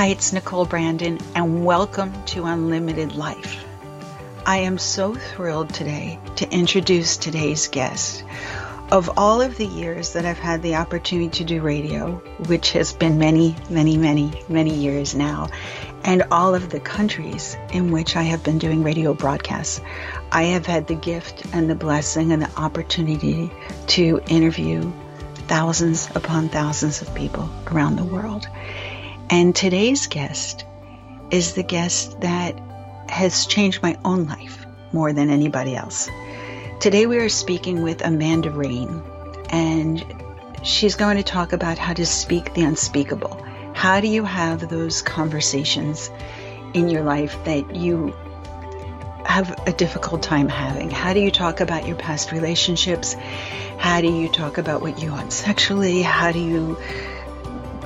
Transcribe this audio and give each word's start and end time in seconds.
Hi, 0.00 0.06
it's 0.06 0.32
Nicole 0.32 0.64
Brandon, 0.64 1.18
and 1.34 1.62
welcome 1.62 2.24
to 2.24 2.46
Unlimited 2.46 3.16
Life. 3.16 3.62
I 4.46 4.60
am 4.60 4.78
so 4.78 5.14
thrilled 5.14 5.74
today 5.74 6.18
to 6.36 6.50
introduce 6.50 7.18
today's 7.18 7.68
guest. 7.68 8.24
Of 8.90 9.10
all 9.18 9.42
of 9.42 9.58
the 9.58 9.66
years 9.66 10.14
that 10.14 10.24
I've 10.24 10.38
had 10.38 10.62
the 10.62 10.76
opportunity 10.76 11.28
to 11.28 11.44
do 11.44 11.60
radio, 11.60 12.12
which 12.46 12.72
has 12.72 12.94
been 12.94 13.18
many, 13.18 13.54
many, 13.68 13.98
many, 13.98 14.32
many 14.48 14.74
years 14.74 15.14
now, 15.14 15.50
and 16.02 16.22
all 16.30 16.54
of 16.54 16.70
the 16.70 16.80
countries 16.80 17.58
in 17.70 17.90
which 17.90 18.16
I 18.16 18.22
have 18.22 18.42
been 18.42 18.58
doing 18.58 18.82
radio 18.82 19.12
broadcasts, 19.12 19.82
I 20.32 20.44
have 20.44 20.64
had 20.64 20.86
the 20.86 20.94
gift 20.94 21.44
and 21.52 21.68
the 21.68 21.74
blessing 21.74 22.32
and 22.32 22.40
the 22.40 22.58
opportunity 22.58 23.52
to 23.88 24.22
interview 24.28 24.90
thousands 25.46 26.08
upon 26.14 26.48
thousands 26.48 27.02
of 27.02 27.14
people 27.14 27.50
around 27.66 27.96
the 27.96 28.04
world. 28.04 28.48
And 29.32 29.54
today's 29.54 30.08
guest 30.08 30.64
is 31.30 31.54
the 31.54 31.62
guest 31.62 32.20
that 32.20 32.58
has 33.08 33.46
changed 33.46 33.80
my 33.80 33.96
own 34.04 34.26
life 34.26 34.66
more 34.92 35.12
than 35.12 35.30
anybody 35.30 35.76
else. 35.76 36.08
Today 36.80 37.06
we 37.06 37.18
are 37.18 37.28
speaking 37.28 37.82
with 37.82 38.04
Amanda 38.04 38.50
Rain, 38.50 39.00
and 39.50 40.04
she's 40.64 40.96
going 40.96 41.16
to 41.16 41.22
talk 41.22 41.52
about 41.52 41.78
how 41.78 41.92
to 41.92 42.04
speak 42.04 42.54
the 42.54 42.62
unspeakable. 42.62 43.40
How 43.72 44.00
do 44.00 44.08
you 44.08 44.24
have 44.24 44.68
those 44.68 45.00
conversations 45.00 46.10
in 46.74 46.88
your 46.88 47.04
life 47.04 47.36
that 47.44 47.76
you 47.76 48.12
have 49.24 49.68
a 49.68 49.72
difficult 49.72 50.24
time 50.24 50.48
having? 50.48 50.90
How 50.90 51.14
do 51.14 51.20
you 51.20 51.30
talk 51.30 51.60
about 51.60 51.86
your 51.86 51.96
past 51.96 52.32
relationships? 52.32 53.14
How 53.78 54.00
do 54.00 54.12
you 54.12 54.28
talk 54.28 54.58
about 54.58 54.82
what 54.82 55.00
you 55.00 55.12
want 55.12 55.32
sexually? 55.32 56.02
How 56.02 56.32
do 56.32 56.40
you 56.40 56.76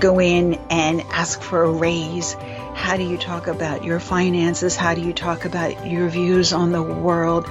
go 0.01 0.21
in 0.21 0.55
and 0.71 1.03
ask 1.03 1.41
for 1.41 1.63
a 1.63 1.71
raise? 1.71 2.35
How 2.75 2.97
do 2.97 3.05
you 3.05 3.17
talk 3.17 3.47
about 3.47 3.85
your 3.85 4.01
finances? 4.01 4.77
How 4.77 4.95
do 4.95 5.01
you 5.01 5.13
talk 5.13 5.45
about 5.45 5.87
your 5.87 6.09
views 6.09 6.53
on 6.53 6.73
the 6.73 6.83
world? 6.83 7.49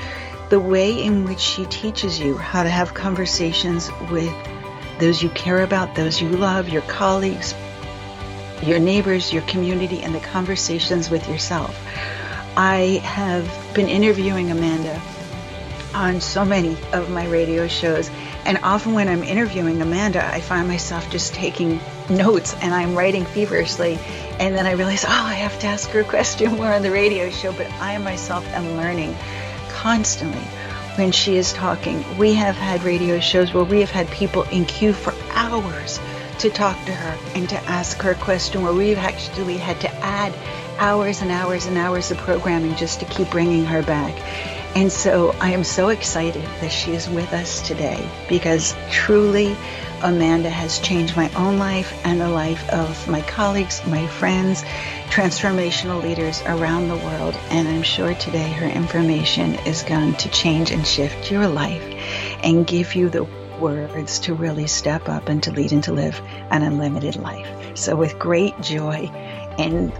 The 0.50 0.60
way 0.60 1.04
in 1.04 1.26
which 1.26 1.40
she 1.40 1.66
teaches 1.66 2.20
you 2.20 2.38
how 2.38 2.64
to 2.64 2.70
have 2.70 2.94
conversations 2.94 3.90
with 4.12 4.34
those 5.00 5.24
you 5.24 5.30
care 5.30 5.64
about, 5.64 5.96
those 5.96 6.22
you 6.22 6.30
love, 6.30 6.70
your 6.70 6.84
colleagues, 6.84 7.56
your 8.62 8.80
neighbors, 8.80 9.34
your 9.34 9.42
community, 9.44 10.02
and 10.02 10.14
the 10.14 10.20
conversations 10.20 11.10
with 11.10 11.28
yourself. 11.28 11.76
I 12.56 13.02
have 13.04 13.74
been 13.74 13.90
interviewing 13.90 14.52
Amanda 14.52 15.02
on 15.94 16.22
so 16.22 16.46
many 16.46 16.78
of 16.92 17.10
my 17.10 17.28
radio 17.28 17.68
shows, 17.68 18.10
and 18.46 18.60
often 18.64 18.94
when 18.94 19.08
I'm 19.08 19.24
interviewing 19.24 19.82
Amanda, 19.82 20.26
I 20.26 20.42
find 20.42 20.68
myself 20.68 21.10
just 21.10 21.34
taking 21.34 21.80
notes 22.10 22.56
and 22.62 22.74
I'm 22.74 22.96
writing 22.96 23.26
feverishly. 23.26 23.98
And 24.40 24.56
then 24.56 24.66
I 24.66 24.72
realize, 24.72 25.06
oh, 25.06 25.10
I 25.10 25.36
have 25.36 25.58
to 25.60 25.68
ask 25.68 25.90
her 25.92 26.02
a 26.02 26.04
question 26.04 26.52
more 26.58 26.74
on 26.74 26.82
the 26.82 26.92
radio 26.92 27.30
show. 27.30 27.54
But 27.54 27.72
I 27.74 27.98
myself 28.00 28.46
am 28.54 28.76
learning 28.76 29.16
constantly 29.70 30.44
when 30.96 31.12
she 31.12 31.38
is 31.38 31.54
talking. 31.54 32.04
We 32.18 32.34
have 32.34 32.56
had 32.56 32.84
radio 32.84 33.20
shows 33.20 33.54
where 33.54 33.64
we 33.64 33.80
have 33.80 33.92
had 33.92 34.10
people 34.10 34.44
in 34.44 34.66
queue 34.66 34.94
for 34.94 35.14
hours 35.32 36.00
to 36.40 36.50
talk 36.50 36.76
to 36.86 36.94
her 36.94 37.18
and 37.36 37.48
to 37.50 37.56
ask 37.64 38.02
her 38.02 38.12
a 38.12 38.16
question 38.16 38.64
where 38.64 38.74
we've 38.74 38.98
actually 38.98 39.58
had 39.58 39.80
to 39.82 39.92
add 40.04 40.34
hours 40.80 41.22
and 41.22 41.32
hours 41.32 41.66
and 41.66 41.78
hours 41.78 42.12
of 42.12 42.18
programming 42.18 42.76
just 42.76 43.00
to 43.00 43.06
keep 43.06 43.30
bringing 43.30 43.66
her 43.66 43.82
back. 43.84 44.14
And 44.76 44.92
so 44.92 45.36
I 45.40 45.52
am 45.52 45.64
so 45.64 45.90
excited 45.90 46.44
that 46.62 46.72
she 46.72 46.94
is 46.94 47.08
with 47.08 47.32
us 47.32 47.66
today 47.68 48.10
because 48.28 48.76
truly 48.90 49.56
Amanda 50.02 50.50
has 50.50 50.80
changed 50.80 51.16
my 51.16 51.32
own 51.36 51.60
life 51.60 51.94
and 52.04 52.20
the 52.20 52.28
life 52.28 52.68
of 52.72 53.08
my 53.08 53.22
colleagues, 53.22 53.86
my 53.86 54.08
friends, 54.08 54.64
transformational 55.10 56.02
leaders 56.02 56.42
around 56.48 56.88
the 56.88 56.98
world. 56.98 57.36
And 57.52 57.68
I'm 57.68 57.84
sure 57.84 58.16
today 58.16 58.52
her 58.54 58.66
information 58.66 59.56
is 59.66 59.84
going 59.84 60.16
to 60.16 60.30
change 60.30 60.72
and 60.72 60.86
shift 60.86 61.30
your 61.30 61.48
life 61.48 61.84
and 62.44 62.66
give 62.66 62.96
you 62.96 63.10
the 63.10 63.28
words 63.60 64.20
to 64.20 64.34
really 64.34 64.68
step 64.68 65.08
up 65.08 65.30
and 65.30 65.42
to 65.44 65.52
lead 65.52 65.72
and 65.72 65.84
to 65.84 65.94
live 65.94 66.20
an 66.50 66.64
unlimited 66.64 67.16
life. 67.18 67.78
So, 67.78 67.96
with 67.96 68.18
great 68.18 68.60
joy 68.60 69.10
and 69.58 69.94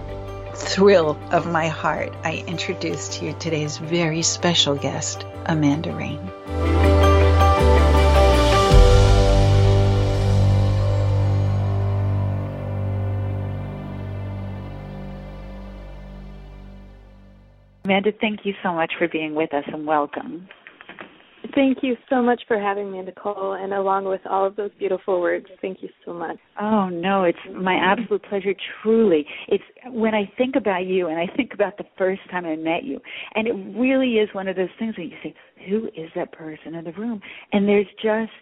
thrill 0.54 1.18
of 1.30 1.46
my 1.46 1.68
heart, 1.68 2.12
I 2.24 2.44
introduce 2.46 3.18
to 3.18 3.26
you 3.26 3.32
today's 3.34 3.78
very 3.78 4.22
special 4.22 4.76
guest, 4.76 5.24
Amanda 5.46 5.92
Rain. 5.92 6.20
Amanda, 17.84 18.12
thank 18.12 18.46
you 18.46 18.54
so 18.62 18.72
much 18.72 18.94
for 18.98 19.08
being 19.08 19.34
with 19.34 19.52
us 19.52 19.64
and 19.66 19.86
welcome. 19.86 20.48
Thank 21.54 21.78
you 21.82 21.96
so 22.08 22.22
much 22.22 22.42
for 22.48 22.58
having 22.58 22.90
me, 22.90 23.02
Nicole, 23.02 23.52
and 23.52 23.72
along 23.74 24.06
with 24.06 24.20
all 24.28 24.46
of 24.46 24.56
those 24.56 24.70
beautiful 24.78 25.20
words. 25.20 25.46
Thank 25.60 25.82
you 25.82 25.88
so 26.04 26.12
much. 26.12 26.38
Oh 26.60 26.88
no, 26.88 27.24
it's 27.24 27.38
my 27.54 27.74
absolute 27.74 28.22
pleasure. 28.24 28.54
Truly, 28.82 29.26
it's 29.48 29.64
when 29.88 30.14
I 30.14 30.30
think 30.38 30.56
about 30.56 30.86
you 30.86 31.08
and 31.08 31.18
I 31.18 31.26
think 31.36 31.52
about 31.52 31.76
the 31.76 31.84
first 31.98 32.22
time 32.30 32.46
I 32.46 32.56
met 32.56 32.84
you, 32.84 33.00
and 33.34 33.46
it 33.46 33.78
really 33.78 34.14
is 34.14 34.28
one 34.32 34.48
of 34.48 34.56
those 34.56 34.68
things 34.78 34.96
where 34.96 35.06
you 35.06 35.16
say, 35.22 35.34
"Who 35.68 35.88
is 35.88 36.10
that 36.16 36.32
person 36.32 36.74
in 36.74 36.84
the 36.84 36.92
room?" 36.92 37.20
And 37.52 37.68
there's 37.68 37.86
just 38.02 38.32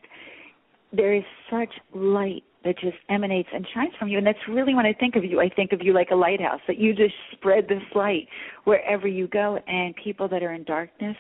there 0.93 1.15
is 1.15 1.25
such 1.51 1.71
light 1.95 2.45
that 2.65 2.79
just 2.79 2.97
emanates 3.09 3.49
and 3.53 3.67
shines 3.75 3.93
from 3.99 4.09
you. 4.09 4.19
And 4.19 4.27
that's 4.27 4.39
really 4.49 4.75
when 4.75 4.87
I 4.87 4.93
think 4.93 5.17
of 5.17 5.25
you, 5.25 5.41
I 5.41 5.49
think 5.49 5.73
of 5.73 5.83
you 5.83 5.93
like 5.93 6.11
a 6.13 6.15
lighthouse, 6.15 6.61
that 6.69 6.79
you 6.79 6.95
just 6.95 7.15
spread 7.33 7.67
this 7.69 7.83
light 7.95 8.29
wherever 8.65 9.09
you 9.09 9.27
go. 9.27 9.59
And 9.67 9.95
people 9.97 10.29
that 10.29 10.43
are 10.43 10.53
in 10.53 10.65
darkness, 10.65 11.17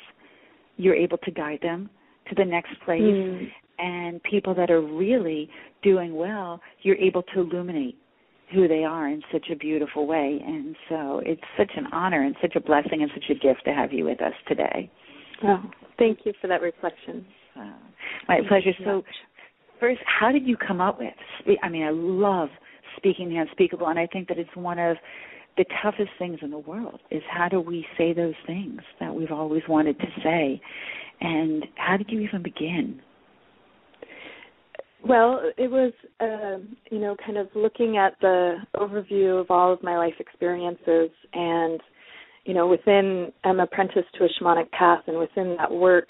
you're 0.76 0.94
able 0.94 1.18
to 1.18 1.30
guide 1.30 1.60
them 1.62 1.90
to 2.28 2.34
the 2.34 2.44
next 2.44 2.72
place. 2.84 3.00
Mm. 3.00 3.48
And 3.78 4.22
people 4.22 4.54
that 4.54 4.70
are 4.70 4.80
really 4.80 5.48
doing 5.82 6.14
well, 6.14 6.60
you're 6.82 6.96
able 6.96 7.22
to 7.34 7.40
illuminate 7.40 7.96
who 8.54 8.68
they 8.68 8.84
are 8.84 9.08
in 9.08 9.22
such 9.32 9.46
a 9.50 9.56
beautiful 9.56 10.06
way. 10.06 10.40
And 10.44 10.76
so 10.88 11.22
it's 11.24 11.40
such 11.56 11.70
an 11.76 11.86
honor 11.92 12.22
and 12.22 12.36
such 12.40 12.54
a 12.54 12.60
blessing 12.60 13.02
and 13.02 13.10
such 13.14 13.24
a 13.30 13.34
gift 13.34 13.64
to 13.64 13.72
have 13.72 13.92
you 13.92 14.04
with 14.04 14.20
us 14.20 14.34
today. 14.46 14.90
Oh, 15.44 15.62
thank 15.98 16.20
you 16.24 16.32
for 16.40 16.46
that 16.48 16.62
reflection. 16.62 17.24
Uh, 17.58 17.72
my 18.28 18.36
thank 18.36 18.48
pleasure. 18.48 18.72
So, 18.84 19.02
first, 19.80 20.00
how 20.06 20.30
did 20.30 20.46
you 20.46 20.56
come 20.56 20.80
up 20.80 20.98
with? 20.98 21.58
I 21.62 21.68
mean, 21.68 21.82
I 21.82 21.90
love 21.90 22.48
speaking 22.96 23.28
the 23.28 23.36
unspeakable, 23.36 23.88
and 23.88 23.98
I 23.98 24.06
think 24.06 24.28
that 24.28 24.38
it's 24.38 24.54
one 24.54 24.78
of 24.78 24.96
the 25.56 25.64
toughest 25.82 26.10
things 26.18 26.38
in 26.42 26.50
the 26.50 26.58
world 26.58 27.00
is 27.10 27.22
how 27.30 27.48
do 27.48 27.60
we 27.60 27.86
say 27.98 28.12
those 28.12 28.34
things 28.46 28.80
that 29.00 29.14
we've 29.14 29.30
always 29.30 29.62
wanted 29.68 29.98
to 29.98 30.06
say, 30.22 30.60
and 31.20 31.64
how 31.76 31.96
did 31.96 32.10
you 32.10 32.20
even 32.20 32.42
begin? 32.42 33.00
Well, 35.06 35.40
it 35.58 35.70
was, 35.70 35.92
uh, 36.20 36.58
you 36.90 37.00
know, 37.00 37.16
kind 37.24 37.36
of 37.36 37.48
looking 37.54 37.96
at 37.96 38.14
the 38.20 38.56
overview 38.76 39.40
of 39.40 39.50
all 39.50 39.72
of 39.72 39.82
my 39.82 39.98
life 39.98 40.14
experiences, 40.20 41.10
and 41.32 41.80
you 42.44 42.54
know, 42.54 42.66
within 42.66 43.32
I'm 43.44 43.60
apprenticed 43.60 44.08
to 44.18 44.24
a 44.24 44.28
shamanic 44.40 44.70
path, 44.70 45.02
and 45.06 45.18
within 45.18 45.56
that 45.58 45.70
work, 45.70 46.08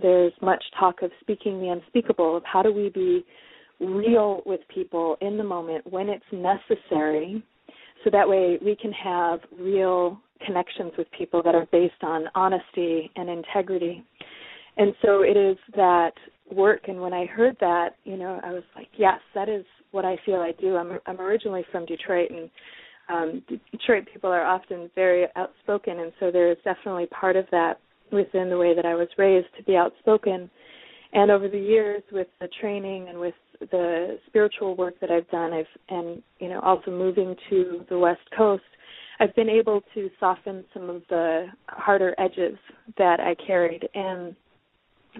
there's 0.00 0.32
much 0.40 0.62
talk 0.78 1.02
of 1.02 1.10
speaking 1.20 1.60
the 1.60 1.68
unspeakable, 1.68 2.36
of 2.36 2.42
how 2.44 2.62
do 2.62 2.72
we 2.72 2.88
be 2.88 3.24
real 3.80 4.42
with 4.46 4.60
people 4.72 5.16
in 5.20 5.36
the 5.38 5.44
moment 5.44 5.84
when 5.90 6.08
it's 6.08 6.24
necessary, 6.32 7.42
so 8.04 8.10
that 8.10 8.28
way 8.28 8.58
we 8.64 8.76
can 8.76 8.92
have 8.92 9.40
real 9.58 10.20
connections 10.44 10.92
with 10.98 11.06
people 11.16 11.42
that 11.42 11.54
are 11.54 11.66
based 11.70 12.02
on 12.02 12.24
honesty 12.34 13.10
and 13.16 13.28
integrity. 13.28 14.04
And 14.76 14.94
so 15.02 15.22
it 15.22 15.36
is 15.36 15.56
that 15.76 16.12
work 16.50 16.82
and 16.88 17.00
when 17.00 17.12
I 17.12 17.26
heard 17.26 17.56
that, 17.60 17.96
you 18.04 18.16
know, 18.16 18.40
I 18.44 18.52
was 18.52 18.64
like, 18.74 18.88
yes, 18.96 19.20
that 19.34 19.48
is 19.48 19.64
what 19.90 20.04
I 20.04 20.16
feel 20.24 20.36
I 20.36 20.52
do. 20.60 20.76
I'm 20.76 20.98
I'm 21.06 21.20
originally 21.20 21.64
from 21.70 21.86
Detroit 21.86 22.30
and 22.30 22.50
um 23.08 23.42
Detroit 23.70 24.08
people 24.12 24.30
are 24.30 24.44
often 24.44 24.90
very 24.94 25.26
outspoken 25.36 26.00
and 26.00 26.12
so 26.18 26.30
there 26.30 26.50
is 26.50 26.58
definitely 26.64 27.06
part 27.06 27.36
of 27.36 27.46
that 27.50 27.78
within 28.10 28.50
the 28.50 28.58
way 28.58 28.74
that 28.74 28.84
I 28.84 28.94
was 28.94 29.08
raised 29.16 29.48
to 29.56 29.64
be 29.64 29.76
outspoken. 29.76 30.50
And 31.12 31.30
over 31.30 31.48
the 31.48 31.58
years, 31.58 32.02
with 32.10 32.28
the 32.40 32.48
training 32.60 33.08
and 33.08 33.18
with 33.18 33.34
the 33.60 34.18
spiritual 34.26 34.74
work 34.76 34.94
that 35.00 35.10
I've 35.10 35.28
done, 35.30 35.52
I've 35.52 35.66
and 35.88 36.22
you 36.38 36.48
know 36.48 36.60
also 36.60 36.90
moving 36.90 37.36
to 37.50 37.84
the 37.88 37.98
West 37.98 38.22
Coast, 38.36 38.62
I've 39.20 39.34
been 39.36 39.50
able 39.50 39.82
to 39.94 40.10
soften 40.18 40.64
some 40.72 40.88
of 40.88 41.02
the 41.08 41.46
harder 41.68 42.14
edges 42.18 42.58
that 42.98 43.20
I 43.20 43.34
carried 43.46 43.88
and 43.94 44.34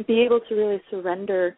be 0.06 0.22
able 0.22 0.40
to 0.48 0.54
really 0.54 0.80
surrender 0.90 1.56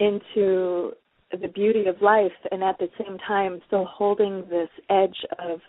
into 0.00 0.92
the 1.40 1.48
beauty 1.48 1.86
of 1.86 2.00
life 2.00 2.32
and 2.50 2.62
at 2.62 2.78
the 2.78 2.88
same 2.98 3.18
time 3.26 3.60
still 3.66 3.84
holding 3.84 4.44
this 4.48 4.68
edge 4.90 5.16
of 5.38 5.60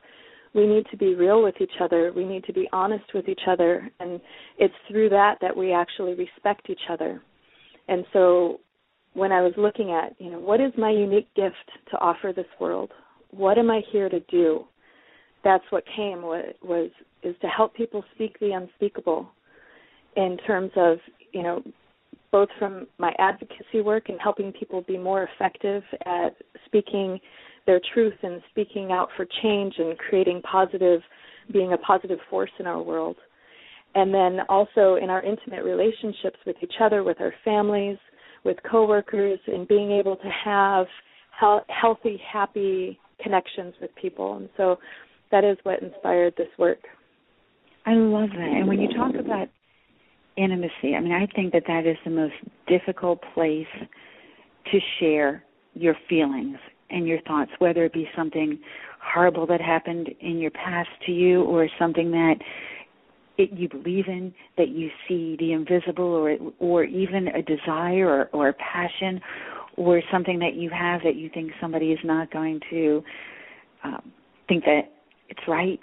we 0.54 0.66
need 0.66 0.86
to 0.92 0.98
be 0.98 1.16
real 1.16 1.44
with 1.44 1.56
each 1.60 1.82
other 1.82 2.12
we 2.16 2.24
need 2.24 2.44
to 2.44 2.54
be 2.54 2.70
honest 2.72 3.06
with 3.14 3.28
each 3.28 3.42
other 3.48 3.90
and 4.00 4.22
it's 4.60 4.74
through 4.88 5.10
that 5.10 5.38
that 5.42 5.56
we 5.56 5.74
actually 5.74 6.14
respect 6.14 6.70
each 6.70 6.82
other 6.90 7.22
and 7.88 8.06
so 8.14 8.60
when 9.14 9.32
i 9.32 9.42
was 9.42 9.54
looking 9.58 9.92
at 9.92 10.16
you 10.20 10.32
know 10.32 10.40
what 10.40 10.62
is 10.62 10.72
my 10.78 10.92
unique 10.92 11.34
gift 11.36 11.56
to 11.92 11.98
offer 11.98 12.34
this 12.36 12.46
world? 12.60 12.92
What 13.32 13.58
am 13.58 13.70
i 13.70 13.82
here 13.92 14.10
to 14.10 14.20
do? 14.22 14.66
That's 15.44 15.64
what 15.70 15.84
came 15.96 16.22
was, 16.22 16.90
is 17.24 17.36
to 17.42 17.48
help 17.48 17.74
people 17.76 18.04
speak 18.16 18.38
the 18.40 18.52
unspeakable 18.52 19.30
in 20.16 20.38
terms 20.46 20.72
of 20.76 20.98
you 21.32 21.44
know 21.44 21.62
both 22.32 22.50
from 22.60 22.88
my 22.98 23.14
advocacy 23.20 23.82
work 23.82 24.10
and 24.10 24.20
helping 24.22 24.52
people 24.52 24.84
be 24.88 24.98
more 24.98 25.28
effective 25.34 25.84
at 26.06 26.36
speaking 26.66 27.20
their 27.66 27.80
truth 27.94 28.16
and 28.24 28.42
speaking 28.52 28.92
out 28.92 29.10
for 29.16 29.26
change 29.42 29.76
and 29.78 29.98
creating 29.98 30.42
positive 30.42 31.02
being 31.52 31.74
a 31.74 31.78
positive 31.78 32.20
force 32.30 32.52
in 32.60 32.68
our 32.68 32.82
world 32.82 33.16
and 33.96 34.14
then 34.14 34.40
also 34.50 34.96
in 35.02 35.10
our 35.10 35.24
intimate 35.24 35.64
relationships 35.64 36.38
with 36.46 36.56
each 36.62 36.76
other 36.82 37.04
with 37.04 37.20
our 37.20 37.34
families 37.44 37.98
with 38.44 38.58
coworkers 38.70 39.40
and 39.48 39.68
being 39.68 39.92
able 39.92 40.16
to 40.16 40.30
have 40.44 40.86
healthy 41.68 42.20
happy 42.32 43.00
connections 43.22 43.74
with 43.82 43.92
people 44.00 44.38
and 44.38 44.50
so 44.58 44.78
that 45.32 45.44
is 45.44 45.58
what 45.64 45.82
inspired 45.82 46.34
this 46.38 46.48
work 46.58 46.80
i 47.86 47.94
love 47.94 48.30
that 48.30 48.40
and 48.40 48.68
when 48.68 48.80
you 48.80 48.88
talk 48.96 49.14
about 49.16 49.48
intimacy. 50.38 50.96
I 50.96 51.02
mean, 51.02 51.12
I 51.12 51.26
think 51.36 51.52
that 51.54 51.64
that 51.68 51.86
is 51.86 51.98
the 52.06 52.12
most 52.12 52.36
difficult 52.68 53.22
place 53.34 53.68
to 54.72 54.80
share 55.00 55.44
your 55.74 55.96
feelings 56.08 56.58
and 56.90 57.06
your 57.08 57.20
thoughts, 57.22 57.52
whether 57.60 57.84
it 57.86 57.94
be 57.94 58.08
something 58.16 58.58
horrible 59.02 59.46
that 59.48 59.60
happened 59.60 60.10
in 60.22 60.38
your 60.38 60.52
past 60.52 60.90
to 61.06 61.12
you 61.12 61.44
or 61.44 61.68
something 61.80 62.12
that 62.12 62.36
it, 63.38 63.52
you 63.54 63.70
believe 63.70 64.06
in, 64.08 64.34
that 64.58 64.70
you 64.70 64.90
see 65.08 65.36
the 65.40 65.54
invisible, 65.54 66.06
or 66.06 66.38
or 66.60 66.84
even 66.84 67.28
a 67.30 67.42
desire 67.42 68.08
or, 68.08 68.30
or 68.34 68.50
a 68.50 68.54
passion, 68.54 69.22
or 69.76 70.02
something 70.12 70.40
that 70.40 70.56
you 70.56 70.70
have 70.70 71.02
that 71.04 71.16
you 71.16 71.30
think 71.34 71.52
somebody 71.62 71.92
is 71.92 72.00
not 72.04 72.32
going 72.32 72.60
to 72.70 73.04
um, 73.84 74.12
think 74.48 74.64
that 74.66 74.92
it's 75.30 75.48
right 75.48 75.80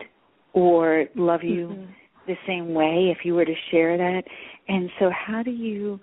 or 0.53 1.07
love 1.15 1.43
you. 1.43 1.69
Mm-hmm 1.69 1.93
the 2.27 2.37
same 2.47 2.73
way 2.73 3.13
if 3.15 3.25
you 3.25 3.35
were 3.35 3.45
to 3.45 3.55
share 3.71 3.97
that. 3.99 4.23
And 4.69 4.89
so, 4.99 5.11
how 5.11 5.43
do 5.43 5.51
you 5.51 6.01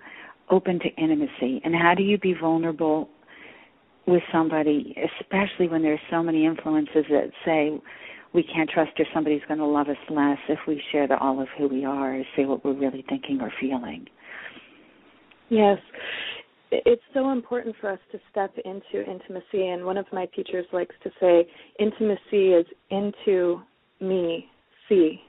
open 0.50 0.78
to 0.80 0.88
intimacy 1.02 1.60
and 1.64 1.74
how 1.74 1.94
do 1.96 2.02
you 2.02 2.18
be 2.18 2.34
vulnerable 2.40 3.08
with 4.06 4.22
somebody, 4.32 4.94
especially 5.20 5.68
when 5.68 5.82
there's 5.82 6.00
so 6.10 6.22
many 6.22 6.44
influences 6.44 7.04
that 7.08 7.30
say 7.44 7.80
we 8.34 8.42
can't 8.42 8.68
trust 8.70 8.92
or 8.98 9.06
somebody's 9.12 9.42
going 9.46 9.58
to 9.58 9.66
love 9.66 9.88
us 9.88 9.96
less 10.08 10.38
if 10.48 10.58
we 10.66 10.82
share 10.90 11.06
the 11.06 11.18
all 11.18 11.40
of 11.40 11.48
who 11.58 11.68
we 11.68 11.84
are 11.84 12.16
or 12.16 12.22
say 12.36 12.44
what 12.44 12.64
we're 12.64 12.78
really 12.78 13.04
thinking 13.08 13.40
or 13.40 13.52
feeling? 13.60 14.06
Yes. 15.48 15.78
It's 16.70 17.02
so 17.12 17.30
important 17.30 17.76
for 17.80 17.90
us 17.90 17.98
to 18.12 18.18
step 18.30 18.54
into 18.64 19.06
intimacy, 19.06 19.68
and 19.68 19.84
one 19.84 19.98
of 19.98 20.06
my 20.10 20.24
teachers 20.34 20.64
likes 20.72 20.94
to 21.04 21.10
say, 21.20 21.46
intimacy 21.78 22.52
is 22.54 22.66
into 22.90 23.60
me, 24.00 24.46
see 24.88 25.20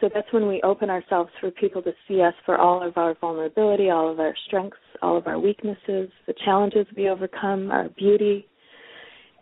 so 0.00 0.08
that's 0.14 0.32
when 0.32 0.46
we 0.46 0.60
open 0.62 0.90
ourselves 0.90 1.30
for 1.40 1.50
people 1.50 1.82
to 1.82 1.92
see 2.06 2.22
us 2.22 2.34
for 2.46 2.56
all 2.56 2.86
of 2.86 2.96
our 2.96 3.14
vulnerability, 3.20 3.90
all 3.90 4.10
of 4.10 4.20
our 4.20 4.34
strengths, 4.46 4.76
all 5.02 5.16
of 5.16 5.26
our 5.26 5.38
weaknesses, 5.38 6.08
the 6.26 6.34
challenges 6.44 6.86
we 6.96 7.08
overcome, 7.08 7.70
our 7.70 7.88
beauty. 7.90 8.46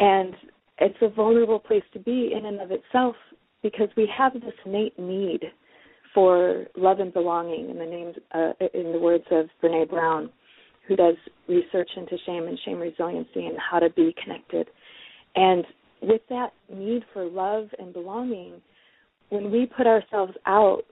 And 0.01 0.35
it's 0.79 0.97
a 1.01 1.09
vulnerable 1.09 1.59
place 1.59 1.85
to 1.93 1.99
be 1.99 2.33
in 2.37 2.47
and 2.47 2.61
of 2.61 2.71
itself 2.71 3.17
because 3.63 3.89
we 3.97 4.09
have 4.17 4.35
this 4.35 4.53
innate 4.65 4.99
need 4.99 5.41
for 6.15 6.65
love 6.77 7.01
and 7.01 7.13
belonging 7.13 7.71
in 7.71 7.79
the 7.79 7.85
names 7.85 8.15
uh, 8.35 8.53
in 8.75 8.93
the 8.93 8.99
words 8.99 9.25
of 9.31 9.47
Brene 9.63 9.89
Brown, 9.89 10.31
who 10.89 10.97
does 10.97 11.17
research 11.49 11.91
into 11.97 12.17
shame 12.25 12.45
and 12.45 12.59
shame 12.65 12.79
resiliency 12.79 13.47
and 13.47 13.57
how 13.59 13.79
to 13.79 13.91
be 13.91 14.15
connected. 14.23 14.69
And 15.35 15.65
with 16.03 16.23
that 16.31 16.53
need 16.73 17.05
for 17.13 17.25
love 17.25 17.69
and 17.79 17.93
belonging, 17.93 18.63
when 19.29 19.51
we 19.51 19.67
put 19.67 19.87
ourselves 19.87 20.33
out 20.47 20.83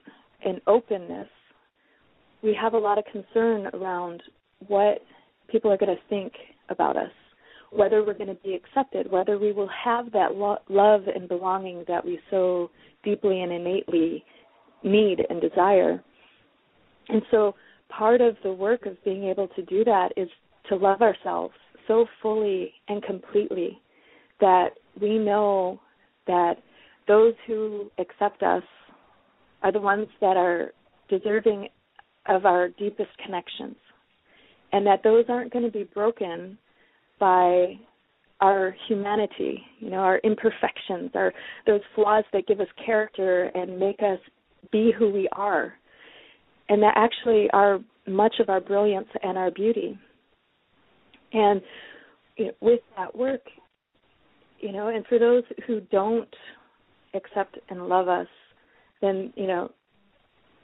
in 0.45 0.59
openness, 0.67 1.27
we 2.43 2.55
have 2.59 2.73
a 2.73 2.77
lot 2.77 2.97
of 2.97 3.05
concern 3.05 3.67
around 3.73 4.21
what 4.67 4.99
people 5.49 5.71
are 5.71 5.77
going 5.77 5.95
to 5.95 6.01
think 6.09 6.33
about 6.69 6.97
us, 6.97 7.11
whether 7.71 8.03
we're 8.03 8.13
going 8.13 8.27
to 8.27 8.41
be 8.43 8.53
accepted, 8.55 9.11
whether 9.11 9.37
we 9.37 9.51
will 9.51 9.69
have 9.83 10.11
that 10.11 10.35
lo- 10.35 10.57
love 10.69 11.03
and 11.13 11.27
belonging 11.27 11.83
that 11.87 12.03
we 12.03 12.19
so 12.29 12.69
deeply 13.03 13.41
and 13.41 13.51
innately 13.51 14.23
need 14.83 15.19
and 15.29 15.41
desire. 15.41 16.03
And 17.09 17.21
so, 17.31 17.55
part 17.89 18.21
of 18.21 18.35
the 18.43 18.51
work 18.51 18.85
of 18.85 19.03
being 19.03 19.25
able 19.25 19.47
to 19.49 19.61
do 19.63 19.83
that 19.83 20.09
is 20.17 20.29
to 20.69 20.75
love 20.75 21.01
ourselves 21.01 21.53
so 21.87 22.05
fully 22.21 22.73
and 22.87 23.03
completely 23.03 23.79
that 24.41 24.69
we 24.99 25.17
know 25.17 25.79
that 26.27 26.55
those 27.07 27.33
who 27.45 27.91
accept 27.99 28.41
us 28.41 28.63
are 29.61 29.71
the 29.71 29.79
ones 29.79 30.07
that 30.21 30.37
are 30.37 30.71
deserving 31.09 31.67
of 32.27 32.45
our 32.45 32.69
deepest 32.69 33.09
connections, 33.23 33.75
and 34.71 34.85
that 34.85 35.03
those 35.03 35.25
aren't 35.29 35.53
going 35.53 35.65
to 35.65 35.71
be 35.71 35.83
broken 35.83 36.57
by 37.19 37.73
our 38.41 38.75
humanity, 38.87 39.61
you 39.79 39.89
know, 39.89 39.97
our 39.97 40.19
imperfections, 40.19 41.11
our 41.15 41.33
those 41.65 41.81
flaws 41.95 42.25
that 42.33 42.47
give 42.47 42.59
us 42.59 42.67
character 42.85 43.45
and 43.55 43.79
make 43.79 43.99
us 43.99 44.19
be 44.71 44.91
who 44.97 45.09
we 45.09 45.29
are, 45.31 45.73
and 46.69 46.81
that 46.83 46.93
actually 46.95 47.49
are 47.53 47.79
much 48.07 48.35
of 48.39 48.49
our 48.49 48.59
brilliance 48.59 49.07
and 49.23 49.37
our 49.37 49.51
beauty. 49.51 49.97
And 51.33 51.61
you 52.37 52.45
know, 52.45 52.51
with 52.61 52.81
that 52.97 53.15
work, 53.15 53.41
you 54.59 54.71
know, 54.71 54.89
and 54.89 55.05
for 55.07 55.19
those 55.19 55.43
who 55.65 55.81
don't 55.91 56.33
accept 57.13 57.57
and 57.69 57.87
love 57.87 58.07
us, 58.07 58.27
then, 59.01 59.31
you 59.35 59.47
know, 59.47 59.71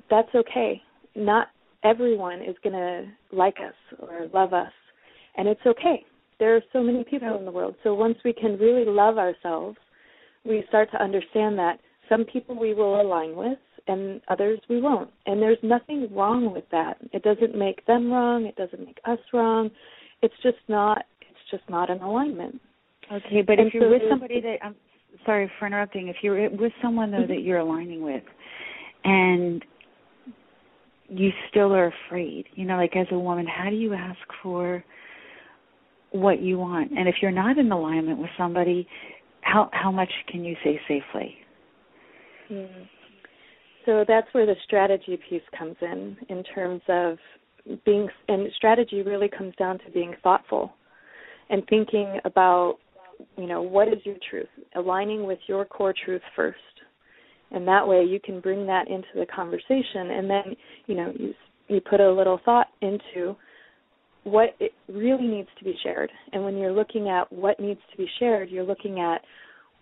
that's 0.09 0.33
okay. 0.36 0.81
Not 1.15 1.47
everyone 1.83 2.42
is 2.42 2.56
going 2.63 2.74
to 2.74 3.06
like 3.36 3.57
us 3.65 4.00
or 4.00 4.27
love 4.33 4.54
us, 4.54 4.71
and 5.38 5.47
it's 5.47 5.62
okay. 5.65 6.04
There 6.42 6.56
are 6.56 6.62
so 6.74 6.82
many 6.82 7.04
people 7.04 7.38
in 7.38 7.46
the 7.46 7.52
world. 7.52 7.76
So 7.84 7.94
once 7.94 8.18
we 8.26 8.34
can 8.34 8.58
really 8.58 8.84
love 8.84 9.20
ourselves, 9.20 9.78
we 10.44 10.64
start 10.68 10.90
to 10.92 10.98
understand 11.02 11.56
that 11.60 11.78
some 12.10 12.26
people 12.26 12.60
we 12.60 12.74
will 12.74 13.00
align 13.00 13.36
with 13.36 13.60
and 13.88 14.20
others 14.28 14.60
we 14.68 14.82
won't. 14.82 15.12
And 15.28 15.40
there's 15.40 15.60
nothing 15.62 16.10
wrong 16.12 16.52
with 16.52 16.64
that. 16.72 16.98
It 17.14 17.22
doesn't 17.22 17.56
make 17.56 17.86
them 17.86 18.12
wrong, 18.12 18.48
it 18.48 18.56
doesn't 18.56 18.84
make 18.84 18.98
us 19.06 19.20
wrong. 19.32 19.70
It's 20.24 20.34
just 20.42 20.58
not 20.68 21.06
it's 21.21 21.52
just 21.52 21.69
not 21.69 21.92
an 21.92 22.02
alignment. 22.02 22.60
Okay, 23.12 23.44
but 23.45 23.60
and 23.60 23.68
if 23.68 23.74
you're 23.76 23.83
so 23.83 23.90
with 23.92 24.02
somebody 24.10 24.42
that 24.42 24.56
I'm 24.64 24.76
sorry 25.28 25.52
for 25.60 25.68
interrupting. 25.68 26.07
If 26.07 26.18
you're 26.24 26.50
with 26.50 26.71
someone 26.81 27.12
though 27.12 27.18
mm-hmm. 27.18 27.33
that 27.33 27.42
you're 27.42 27.60
aligning 27.60 28.02
with, 28.02 28.24
and 29.04 29.64
you 31.07 31.30
still 31.52 31.71
are 31.76 31.94
afraid, 32.07 32.45
you 32.56 32.66
know, 32.66 32.78
like 32.78 32.95
as 32.95 33.06
a 33.12 33.19
woman, 33.19 33.45
how 33.45 33.69
do 33.69 33.76
you 33.76 33.94
ask 33.94 34.18
for 34.42 34.83
what 36.11 36.41
you 36.41 36.57
want? 36.57 36.91
And 36.91 37.07
if 37.07 37.15
you're 37.21 37.31
not 37.31 37.57
in 37.57 37.71
alignment 37.71 38.19
with 38.19 38.30
somebody, 38.37 38.87
how 39.41 39.69
how 39.73 39.91
much 39.91 40.11
can 40.30 40.44
you 40.44 40.56
say 40.63 40.80
safely? 40.87 41.35
Mm. 42.51 42.87
So 43.85 44.06
that's 44.07 44.27
where 44.33 44.45
the 44.45 44.56
strategy 44.65 45.19
piece 45.30 45.41
comes 45.57 45.75
in, 45.81 46.15
in 46.30 46.44
terms 46.44 46.81
of 46.87 47.18
being, 47.83 48.07
and 48.27 48.47
strategy 48.56 49.01
really 49.01 49.27
comes 49.27 49.56
down 49.56 49.80
to 49.80 49.91
being 49.91 50.13
thoughtful 50.21 50.71
and 51.49 51.63
thinking 51.68 52.19
about 52.25 52.75
you 53.37 53.47
know, 53.47 53.61
what 53.61 53.87
is 53.87 53.99
your 54.03 54.15
truth? 54.30 54.47
Aligning 54.75 55.25
with 55.25 55.39
your 55.47 55.65
core 55.65 55.94
truth 56.06 56.21
first. 56.35 56.57
And 57.51 57.68
that 57.68 57.87
way 57.87 58.03
you 58.03 58.19
can 58.23 58.39
bring 58.39 58.65
that 58.68 58.87
into 58.87 59.07
the 59.15 59.25
conversation 59.25 60.11
and 60.11 60.30
then, 60.30 60.44
you 60.87 60.95
know, 60.95 61.13
you 61.18 61.33
you 61.68 61.80
put 61.80 62.01
a 62.01 62.11
little 62.11 62.39
thought 62.44 62.68
into 62.81 63.35
what 64.23 64.56
it 64.59 64.71
really 64.87 65.28
needs 65.28 65.49
to 65.57 65.66
be 65.66 65.75
shared. 65.83 66.11
And 66.33 66.44
when 66.44 66.57
you're 66.57 66.71
looking 66.71 67.09
at 67.09 67.31
what 67.31 67.59
needs 67.59 67.80
to 67.92 67.97
be 67.97 68.07
shared, 68.19 68.49
you're 68.49 68.63
looking 68.63 68.99
at 68.99 69.21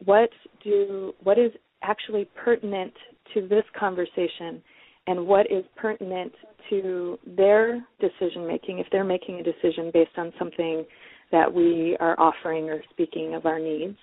what 0.05 0.29
do 0.63 1.13
what 1.23 1.37
is 1.37 1.51
actually 1.83 2.27
pertinent 2.41 2.93
to 3.33 3.47
this 3.47 3.63
conversation 3.77 4.61
and 5.07 5.25
what 5.27 5.45
is 5.51 5.63
pertinent 5.75 6.31
to 6.69 7.17
their 7.35 7.85
decision 7.99 8.47
making 8.47 8.79
if 8.79 8.87
they're 8.91 9.03
making 9.03 9.39
a 9.39 9.43
decision 9.43 9.91
based 9.93 10.17
on 10.17 10.31
something 10.37 10.85
that 11.31 11.51
we 11.51 11.97
are 11.99 12.19
offering 12.19 12.69
or 12.69 12.81
speaking 12.91 13.35
of 13.35 13.45
our 13.45 13.59
needs, 13.59 13.97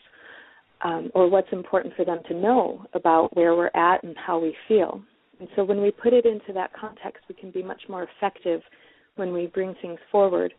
um, 0.84 1.10
or 1.14 1.28
what's 1.28 1.48
important 1.52 1.94
for 1.96 2.04
them 2.04 2.18
to 2.28 2.34
know 2.34 2.84
about 2.94 3.34
where 3.36 3.54
we're 3.54 3.70
at 3.74 4.02
and 4.02 4.16
how 4.16 4.38
we 4.38 4.54
feel. 4.68 5.00
And 5.40 5.48
so 5.56 5.64
when 5.64 5.82
we 5.82 5.90
put 5.90 6.12
it 6.12 6.24
into 6.24 6.52
that 6.54 6.72
context, 6.78 7.24
we 7.28 7.34
can 7.34 7.50
be 7.50 7.62
much 7.62 7.82
more 7.88 8.06
effective 8.16 8.60
when 9.16 9.32
we 9.32 9.46
bring 9.46 9.74
things 9.82 9.98
forward. 10.10 10.54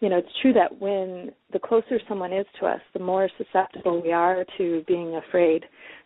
You 0.00 0.08
know, 0.08 0.18
it's 0.18 0.28
true 0.40 0.52
that 0.54 0.80
when 0.80 1.30
the 1.52 1.58
closer 1.58 2.00
someone 2.08 2.32
is 2.32 2.46
to 2.58 2.66
us, 2.66 2.80
the 2.94 3.00
more 3.00 3.28
susceptible 3.36 4.02
we 4.02 4.12
are 4.12 4.44
to 4.56 4.82
being 4.88 5.16
afraid 5.16 5.64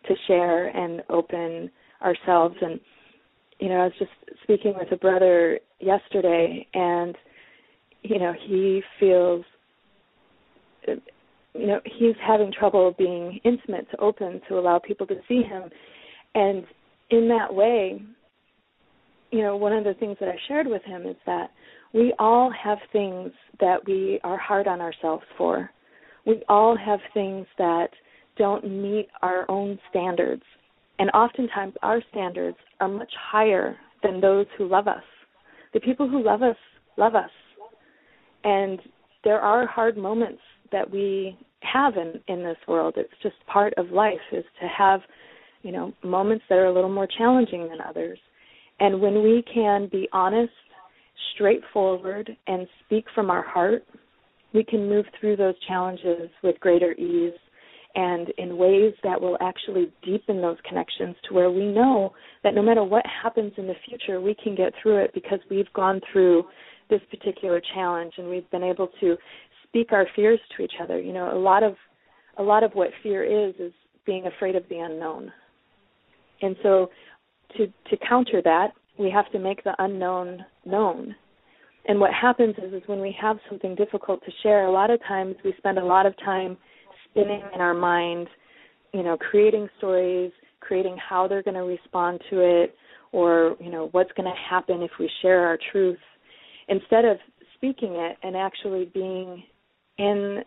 to 0.08 0.14
share 0.26 0.66
and 0.68 1.02
open 1.08 1.70
ourselves. 2.02 2.56
And, 2.60 2.80
you 3.60 3.68
know, 3.68 3.76
I 3.76 3.84
was 3.84 3.92
just 3.98 4.10
speaking 4.42 4.74
with 4.76 4.90
a 4.90 4.96
brother 4.96 5.60
yesterday, 5.78 6.66
and, 6.74 7.16
you 8.02 8.18
know, 8.18 8.32
he 8.46 8.82
feels 8.98 9.44
you 11.54 11.66
know 11.66 11.80
he's 11.84 12.16
having 12.26 12.52
trouble 12.52 12.94
being 12.98 13.40
intimate 13.44 13.88
to 13.90 14.00
open 14.00 14.40
to 14.48 14.58
allow 14.58 14.78
people 14.78 15.06
to 15.06 15.16
see 15.28 15.42
him 15.42 15.70
and 16.34 16.64
in 17.10 17.28
that 17.28 17.52
way 17.52 18.02
you 19.30 19.42
know 19.42 19.56
one 19.56 19.72
of 19.72 19.84
the 19.84 19.94
things 19.94 20.16
that 20.20 20.28
i 20.28 20.36
shared 20.48 20.66
with 20.66 20.82
him 20.82 21.06
is 21.06 21.16
that 21.26 21.50
we 21.94 22.12
all 22.18 22.52
have 22.52 22.78
things 22.92 23.30
that 23.60 23.78
we 23.86 24.20
are 24.24 24.38
hard 24.38 24.66
on 24.66 24.80
ourselves 24.80 25.24
for 25.38 25.70
we 26.26 26.42
all 26.48 26.76
have 26.76 27.00
things 27.12 27.46
that 27.58 27.88
don't 28.36 28.64
meet 28.64 29.08
our 29.22 29.48
own 29.50 29.78
standards 29.90 30.42
and 30.98 31.10
oftentimes 31.10 31.74
our 31.82 32.02
standards 32.10 32.58
are 32.80 32.88
much 32.88 33.12
higher 33.30 33.76
than 34.02 34.20
those 34.20 34.46
who 34.58 34.68
love 34.68 34.88
us 34.88 35.02
the 35.72 35.80
people 35.80 36.08
who 36.08 36.22
love 36.22 36.42
us 36.42 36.56
love 36.96 37.14
us 37.14 37.30
and 38.44 38.78
there 39.24 39.40
are 39.40 39.66
hard 39.66 39.96
moments 39.96 40.42
that 40.70 40.90
we 40.90 41.36
have 41.60 41.96
in 41.96 42.20
in 42.28 42.42
this 42.44 42.58
world. 42.68 42.94
It's 42.96 43.12
just 43.22 43.34
part 43.46 43.74
of 43.76 43.90
life 43.90 44.14
is 44.32 44.44
to 44.60 44.68
have, 44.68 45.00
you 45.62 45.72
know, 45.72 45.92
moments 46.02 46.44
that 46.48 46.56
are 46.56 46.66
a 46.66 46.72
little 46.72 46.92
more 46.92 47.08
challenging 47.18 47.68
than 47.68 47.80
others. 47.80 48.18
And 48.80 49.00
when 49.00 49.22
we 49.22 49.42
can 49.52 49.88
be 49.90 50.08
honest, 50.12 50.52
straightforward 51.34 52.30
and 52.46 52.66
speak 52.84 53.04
from 53.14 53.30
our 53.30 53.42
heart, 53.42 53.84
we 54.52 54.64
can 54.64 54.88
move 54.88 55.04
through 55.18 55.36
those 55.36 55.54
challenges 55.66 56.30
with 56.42 56.58
greater 56.60 56.92
ease 56.92 57.34
and 57.96 58.28
in 58.38 58.56
ways 58.56 58.92
that 59.04 59.20
will 59.20 59.36
actually 59.40 59.92
deepen 60.02 60.40
those 60.40 60.56
connections 60.68 61.14
to 61.28 61.34
where 61.34 61.50
we 61.50 61.66
know 61.66 62.12
that 62.42 62.54
no 62.54 62.62
matter 62.62 62.82
what 62.82 63.04
happens 63.06 63.52
in 63.56 63.66
the 63.66 63.74
future, 63.88 64.20
we 64.20 64.34
can 64.42 64.54
get 64.56 64.72
through 64.82 65.02
it 65.02 65.12
because 65.14 65.38
we've 65.48 65.72
gone 65.74 66.00
through 66.12 66.44
this 66.90 67.00
particular 67.10 67.60
challenge 67.74 68.12
and 68.18 68.28
we've 68.28 68.50
been 68.50 68.64
able 68.64 68.88
to 69.00 69.16
speak 69.66 69.92
our 69.92 70.06
fears 70.16 70.40
to 70.56 70.64
each 70.64 70.72
other. 70.82 71.00
You 71.00 71.12
know, 71.12 71.36
a 71.36 71.38
lot 71.38 71.62
of 71.62 71.74
a 72.36 72.42
lot 72.42 72.64
of 72.64 72.72
what 72.72 72.90
fear 73.02 73.22
is 73.22 73.54
is 73.60 73.72
being 74.04 74.26
afraid 74.26 74.56
of 74.56 74.64
the 74.68 74.78
unknown. 74.78 75.32
And 76.42 76.56
so 76.62 76.90
to 77.56 77.66
to 77.66 77.96
counter 78.08 78.42
that, 78.42 78.72
we 78.98 79.10
have 79.10 79.30
to 79.32 79.38
make 79.38 79.64
the 79.64 79.74
unknown 79.78 80.44
known. 80.64 81.14
And 81.86 82.00
what 82.00 82.12
happens 82.12 82.54
is 82.58 82.72
is 82.72 82.82
when 82.86 83.00
we 83.00 83.14
have 83.20 83.36
something 83.48 83.74
difficult 83.74 84.24
to 84.24 84.30
share, 84.42 84.66
a 84.66 84.72
lot 84.72 84.90
of 84.90 85.00
times 85.06 85.36
we 85.44 85.54
spend 85.58 85.78
a 85.78 85.84
lot 85.84 86.06
of 86.06 86.16
time 86.18 86.56
spinning 87.10 87.42
in 87.54 87.60
our 87.60 87.74
mind, 87.74 88.28
you 88.92 89.02
know, 89.02 89.16
creating 89.16 89.68
stories, 89.78 90.32
creating 90.60 90.96
how 90.96 91.28
they're 91.28 91.42
going 91.42 91.54
to 91.54 91.60
respond 91.60 92.20
to 92.30 92.40
it 92.40 92.74
or, 93.12 93.56
you 93.60 93.70
know, 93.70 93.88
what's 93.92 94.10
going 94.16 94.28
to 94.28 94.40
happen 94.50 94.82
if 94.82 94.90
we 94.98 95.10
share 95.20 95.46
our 95.46 95.58
truth 95.72 95.98
instead 96.68 97.04
of 97.04 97.18
speaking 97.54 97.94
it 97.94 98.16
and 98.22 98.36
actually 98.36 98.90
being 98.94 99.42
in 99.98 100.42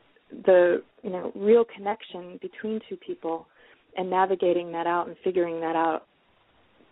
the 0.45 0.81
you 1.03 1.09
know 1.09 1.31
real 1.35 1.63
connection 1.63 2.37
between 2.41 2.79
two 2.89 2.97
people 2.97 3.47
and 3.95 4.09
navigating 4.09 4.71
that 4.71 4.85
out 4.85 5.07
and 5.07 5.15
figuring 5.23 5.59
that 5.61 5.75
out 5.75 6.05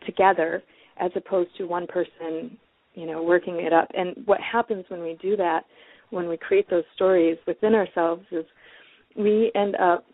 together 0.06 0.64
as 0.98 1.12
opposed 1.16 1.50
to 1.58 1.66
one 1.66 1.88
person 1.88 2.58
you 2.94 3.06
know 3.06 3.24
working 3.24 3.60
it 3.60 3.74
up 3.74 3.88
and 3.94 4.16
what 4.26 4.40
happens 4.40 4.86
when 4.90 5.02
we 5.02 5.18
do 5.22 5.36
that 5.36 5.62
when 6.10 6.28
we 6.28 6.38
create 6.38 6.70
those 6.70 6.84
stories 6.96 7.38
within 7.48 7.74
ourselves 7.74 8.24
is 8.32 8.46
we 9.18 9.52
end 9.56 9.76
up 9.76 10.06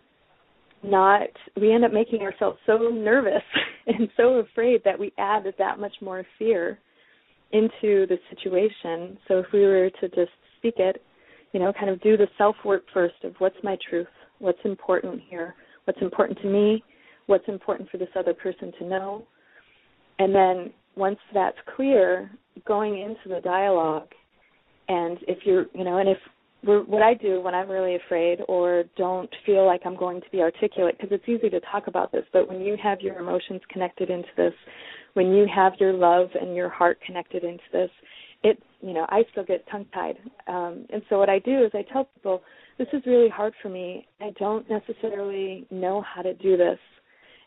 not 0.83 1.27
we 1.59 1.71
end 1.73 1.85
up 1.85 1.93
making 1.93 2.21
ourselves 2.21 2.57
so 2.65 2.77
nervous 2.77 3.43
and 3.87 4.09
so 4.17 4.35
afraid 4.35 4.81
that 4.83 4.97
we 4.97 5.11
add 5.17 5.43
that 5.57 5.79
much 5.79 5.93
more 6.01 6.25
fear 6.39 6.79
into 7.51 8.07
the 8.07 8.17
situation 8.29 9.17
so 9.27 9.39
if 9.39 9.45
we 9.53 9.61
were 9.61 9.89
to 9.99 10.07
just 10.09 10.31
speak 10.57 10.75
it 10.77 11.03
you 11.51 11.59
know, 11.59 11.73
kind 11.73 11.89
of 11.89 12.01
do 12.01 12.17
the 12.17 12.27
self 12.37 12.55
work 12.63 12.83
first 12.93 13.15
of 13.23 13.33
what's 13.39 13.55
my 13.63 13.77
truth, 13.89 14.07
what's 14.39 14.59
important 14.63 15.21
here, 15.29 15.55
what's 15.85 16.01
important 16.01 16.39
to 16.41 16.47
me, 16.47 16.83
what's 17.27 17.47
important 17.47 17.89
for 17.89 17.97
this 17.97 18.09
other 18.17 18.33
person 18.33 18.71
to 18.79 18.85
know. 18.85 19.25
And 20.21 20.35
then 20.35 20.73
once 20.95 21.17
that's 21.33 21.57
clear, 21.75 22.29
going 22.67 22.99
into 22.99 23.33
the 23.33 23.41
dialogue 23.41 24.09
and 24.87 25.17
if 25.27 25.39
you're, 25.45 25.65
you 25.73 25.83
know, 25.83 25.97
and 25.97 26.09
if 26.09 26.17
what 26.63 27.01
I 27.01 27.15
do 27.15 27.41
when 27.41 27.55
I'm 27.55 27.67
really 27.67 27.95
afraid 27.95 28.39
or 28.47 28.83
don't 28.95 29.29
feel 29.47 29.65
like 29.65 29.81
I'm 29.83 29.97
going 29.97 30.21
to 30.21 30.29
be 30.31 30.41
articulate, 30.41 30.95
because 30.95 31.11
it's 31.11 31.27
easy 31.27 31.49
to 31.49 31.59
talk 31.71 31.87
about 31.87 32.11
this, 32.11 32.23
but 32.33 32.47
when 32.47 32.61
you 32.61 32.77
have 32.83 33.01
your 33.01 33.17
emotions 33.17 33.61
connected 33.71 34.11
into 34.11 34.27
this, 34.37 34.53
when 35.13 35.31
you 35.33 35.47
have 35.53 35.73
your 35.79 35.93
love 35.93 36.27
and 36.39 36.55
your 36.55 36.69
heart 36.69 36.99
connected 37.03 37.43
into 37.43 37.63
this, 37.71 37.89
it 38.43 38.61
you 38.81 38.91
know 38.91 39.05
i 39.09 39.21
still 39.31 39.43
get 39.43 39.63
tongue 39.69 39.85
tied 39.93 40.15
um 40.47 40.83
and 40.91 41.03
so 41.09 41.19
what 41.19 41.29
i 41.29 41.37
do 41.37 41.63
is 41.63 41.69
i 41.75 41.83
tell 41.93 42.09
people 42.15 42.41
this 42.81 42.87
is 42.93 43.03
really 43.05 43.29
hard 43.29 43.53
for 43.61 43.69
me. 43.69 44.07
I 44.19 44.31
don't 44.39 44.67
necessarily 44.67 45.67
know 45.69 46.01
how 46.01 46.23
to 46.23 46.33
do 46.33 46.57
this 46.57 46.79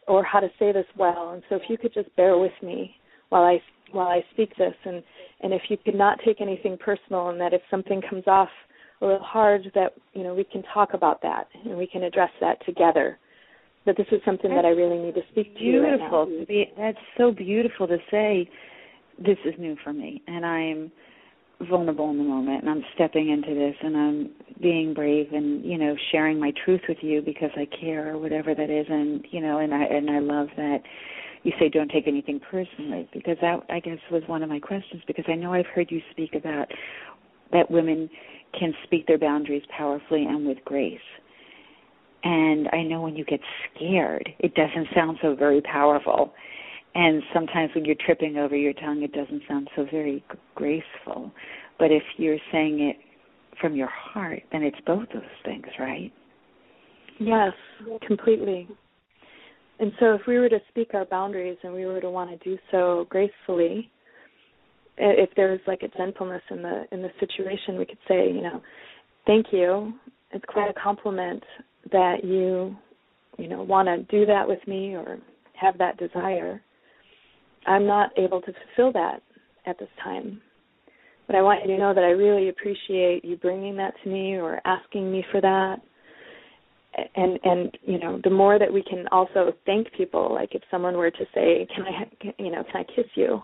or 0.08 0.22
how 0.24 0.40
to 0.40 0.48
say 0.58 0.72
this 0.72 0.86
well. 0.96 1.30
And 1.30 1.42
so 1.48 1.56
if 1.56 1.62
you 1.68 1.78
could 1.78 1.94
just 1.94 2.14
bear 2.16 2.38
with 2.38 2.52
me 2.62 2.96
while 3.30 3.42
i 3.42 3.60
while 3.92 4.08
i 4.08 4.22
speak 4.32 4.50
this 4.56 4.74
and 4.84 5.02
and 5.40 5.52
if 5.52 5.62
you 5.68 5.76
could 5.84 5.94
not 5.94 6.18
take 6.24 6.40
anything 6.40 6.76
personal 6.76 7.30
and 7.30 7.40
that 7.40 7.52
if 7.52 7.60
something 7.70 8.00
comes 8.08 8.24
off 8.26 8.48
a 9.00 9.06
little 9.06 9.22
hard 9.22 9.70
that 9.74 9.94
you 10.12 10.22
know 10.22 10.34
we 10.34 10.44
can 10.44 10.62
talk 10.72 10.94
about 10.94 11.20
that 11.22 11.48
and 11.64 11.76
we 11.76 11.86
can 11.86 12.02
address 12.04 12.30
that 12.40 12.64
together. 12.64 13.18
That 13.86 13.98
this 13.98 14.06
is 14.12 14.20
something 14.24 14.50
that's 14.50 14.62
that 14.62 14.68
i 14.68 14.70
really 14.70 14.98
need 14.98 15.14
to 15.14 15.20
speak 15.30 15.52
to 15.54 15.60
beautiful 15.60 16.26
you 16.26 16.38
right 16.38 16.40
to 16.40 16.46
be 16.46 16.72
that's 16.76 16.98
so 17.18 17.30
beautiful 17.30 17.86
to 17.86 17.98
say 18.10 18.48
this 19.18 19.36
is 19.44 19.52
new 19.58 19.76
for 19.84 19.92
me 19.92 20.22
and 20.26 20.46
I'm 20.46 20.90
vulnerable 21.68 22.10
in 22.10 22.18
the 22.18 22.24
moment 22.24 22.62
and 22.62 22.70
I'm 22.70 22.84
stepping 22.94 23.30
into 23.30 23.54
this 23.54 23.74
and 23.82 23.96
I'm 23.96 24.30
being 24.60 24.94
brave 24.94 25.32
and 25.32 25.64
you 25.64 25.78
know 25.78 25.94
sharing 26.12 26.38
my 26.38 26.52
truth 26.64 26.82
with 26.88 26.98
you 27.02 27.22
because 27.22 27.50
I 27.56 27.66
care 27.80 28.14
or 28.14 28.18
whatever 28.18 28.54
that 28.54 28.70
is 28.70 28.86
and 28.88 29.24
you 29.30 29.40
know 29.40 29.58
and 29.58 29.74
I 29.74 29.82
and 29.82 30.10
I 30.10 30.18
love 30.20 30.48
that 30.56 30.78
you 31.42 31.52
say 31.58 31.68
don't 31.68 31.90
take 31.90 32.08
anything 32.08 32.40
personally 32.50 33.08
because 33.12 33.36
that 33.40 33.60
I 33.68 33.80
guess 33.80 33.98
was 34.10 34.22
one 34.26 34.42
of 34.42 34.48
my 34.48 34.60
questions 34.60 35.02
because 35.06 35.24
I 35.28 35.34
know 35.34 35.52
I've 35.52 35.66
heard 35.66 35.90
you 35.90 36.00
speak 36.10 36.34
about 36.34 36.68
that 37.52 37.70
women 37.70 38.08
can 38.58 38.72
speak 38.84 39.06
their 39.06 39.18
boundaries 39.18 39.62
powerfully 39.76 40.24
and 40.24 40.46
with 40.46 40.58
grace. 40.64 40.98
And 42.22 42.68
I 42.72 42.82
know 42.82 43.02
when 43.02 43.16
you 43.16 43.24
get 43.24 43.40
scared, 43.74 44.30
it 44.38 44.54
doesn't 44.54 44.88
sound 44.94 45.18
so 45.20 45.34
very 45.34 45.60
powerful 45.60 46.32
and 46.94 47.22
sometimes 47.32 47.70
when 47.74 47.84
you're 47.84 47.96
tripping 48.04 48.36
over 48.36 48.56
your 48.56 48.72
tongue 48.74 49.02
it 49.02 49.12
doesn't 49.12 49.42
sound 49.48 49.68
so 49.76 49.86
very 49.90 50.24
graceful. 50.54 51.30
But 51.78 51.90
if 51.90 52.02
you're 52.16 52.38
saying 52.52 52.80
it 52.80 52.96
from 53.60 53.74
your 53.74 53.90
heart 53.90 54.42
then 54.52 54.62
it's 54.62 54.76
both 54.86 55.06
those 55.12 55.22
things 55.44 55.66
right? 55.78 56.12
Yes 57.18 57.52
completely. 58.06 58.68
And 59.80 59.92
so 59.98 60.14
if 60.14 60.20
we 60.28 60.38
were 60.38 60.48
to 60.48 60.60
speak 60.68 60.94
our 60.94 61.04
boundaries 61.04 61.58
and 61.64 61.74
we 61.74 61.84
were 61.84 62.00
to 62.00 62.10
want 62.10 62.30
to 62.30 62.48
do 62.48 62.58
so 62.70 63.06
gracefully 63.10 63.90
if 64.96 65.30
there's 65.34 65.60
like 65.66 65.82
a 65.82 65.88
gentleness 65.96 66.42
in 66.50 66.62
the 66.62 66.84
in 66.92 67.02
the 67.02 67.10
situation 67.18 67.76
we 67.76 67.86
could 67.86 67.98
say 68.08 68.28
you 68.28 68.42
know 68.42 68.62
thank 69.26 69.46
you. 69.52 69.94
It's 70.30 70.44
quite 70.48 70.70
a 70.70 70.80
compliment 70.80 71.42
that 71.92 72.24
you 72.24 72.76
you 73.38 73.48
know 73.48 73.62
want 73.62 73.88
to 73.88 74.02
do 74.16 74.26
that 74.26 74.46
with 74.46 74.66
me 74.66 74.94
or 74.94 75.18
have 75.54 75.78
that 75.78 75.96
desire 75.98 76.60
I'm 77.66 77.86
not 77.86 78.10
able 78.18 78.40
to 78.42 78.52
fulfill 78.52 78.92
that 78.92 79.22
at 79.66 79.78
this 79.78 79.88
time. 80.02 80.40
But 81.26 81.36
I 81.36 81.42
want 81.42 81.62
you 81.62 81.74
to 81.74 81.78
know 81.78 81.94
that 81.94 82.04
I 82.04 82.10
really 82.10 82.50
appreciate 82.50 83.24
you 83.24 83.36
bringing 83.36 83.76
that 83.76 83.94
to 84.02 84.10
me 84.10 84.34
or 84.34 84.60
asking 84.66 85.10
me 85.10 85.24
for 85.30 85.40
that. 85.40 85.76
And 87.16 87.38
and 87.42 87.78
you 87.82 87.98
know, 87.98 88.20
the 88.22 88.30
more 88.30 88.58
that 88.58 88.72
we 88.72 88.82
can 88.82 89.06
also 89.10 89.52
thank 89.66 89.92
people, 89.96 90.32
like 90.32 90.54
if 90.54 90.62
someone 90.70 90.96
were 90.96 91.10
to 91.10 91.24
say, 91.34 91.66
"Can 91.74 91.84
I, 91.86 92.32
you 92.38 92.52
know, 92.52 92.62
can 92.70 92.82
I 92.82 92.84
kiss 92.84 93.06
you?" 93.16 93.42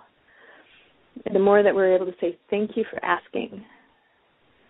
The 1.33 1.39
more 1.39 1.63
that 1.63 1.75
we're 1.75 1.95
able 1.95 2.07
to 2.07 2.15
say 2.21 2.39
thank 2.49 2.77
you 2.77 2.85
for 2.89 3.05
asking, 3.05 3.65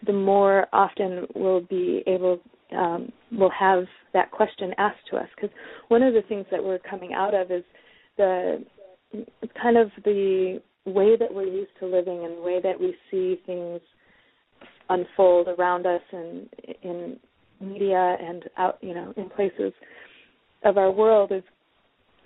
the 0.07 0.15
more 0.15 0.67
often 0.73 1.27
we'll 1.35 1.61
be 1.61 2.03
able 2.07 2.41
um, 2.73 3.13
we'll 3.33 3.51
have 3.51 3.85
that 4.15 4.31
question 4.31 4.73
asked 4.79 5.07
to 5.11 5.17
us. 5.17 5.29
Because 5.37 5.51
one 5.89 6.03
of 6.03 6.15
the 6.15 6.23
things 6.23 6.47
that 6.51 6.63
we're 6.63 6.79
coming 6.79 7.13
out 7.13 7.35
of 7.35 7.51
is 7.51 7.65
the 8.17 8.65
kind 9.61 9.77
of 9.77 9.91
the 10.05 10.61
way 10.87 11.17
that 11.17 11.33
we're 11.33 11.45
used 11.45 11.71
to 11.81 11.87
living 11.87 12.25
and 12.25 12.39
the 12.39 12.43
way 12.43 12.61
that 12.63 12.79
we 12.79 12.95
see 13.11 13.41
things 13.47 13.81
unfold 14.89 15.49
around 15.49 15.87
us 15.87 16.01
and 16.13 16.49
in 16.83 17.17
media 17.61 18.17
and 18.21 18.45
out 18.57 18.79
you 18.81 18.95
know 18.95 19.13
in 19.17 19.29
places 19.29 19.73
of 20.65 20.79
our 20.79 20.91
world 20.91 21.31
is 21.33 21.43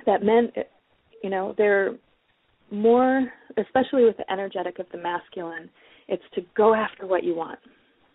that 0.06 0.22
men 0.22 0.50
you 1.22 1.28
know 1.28 1.54
they're 1.58 1.94
more 2.70 3.32
especially 3.58 4.04
with 4.04 4.16
the 4.16 4.32
energetic 4.32 4.78
of 4.78 4.86
the 4.92 4.98
masculine 4.98 5.68
it's 6.08 6.22
to 6.34 6.42
go 6.56 6.74
after 6.74 7.06
what 7.06 7.24
you 7.24 7.34
want. 7.34 7.58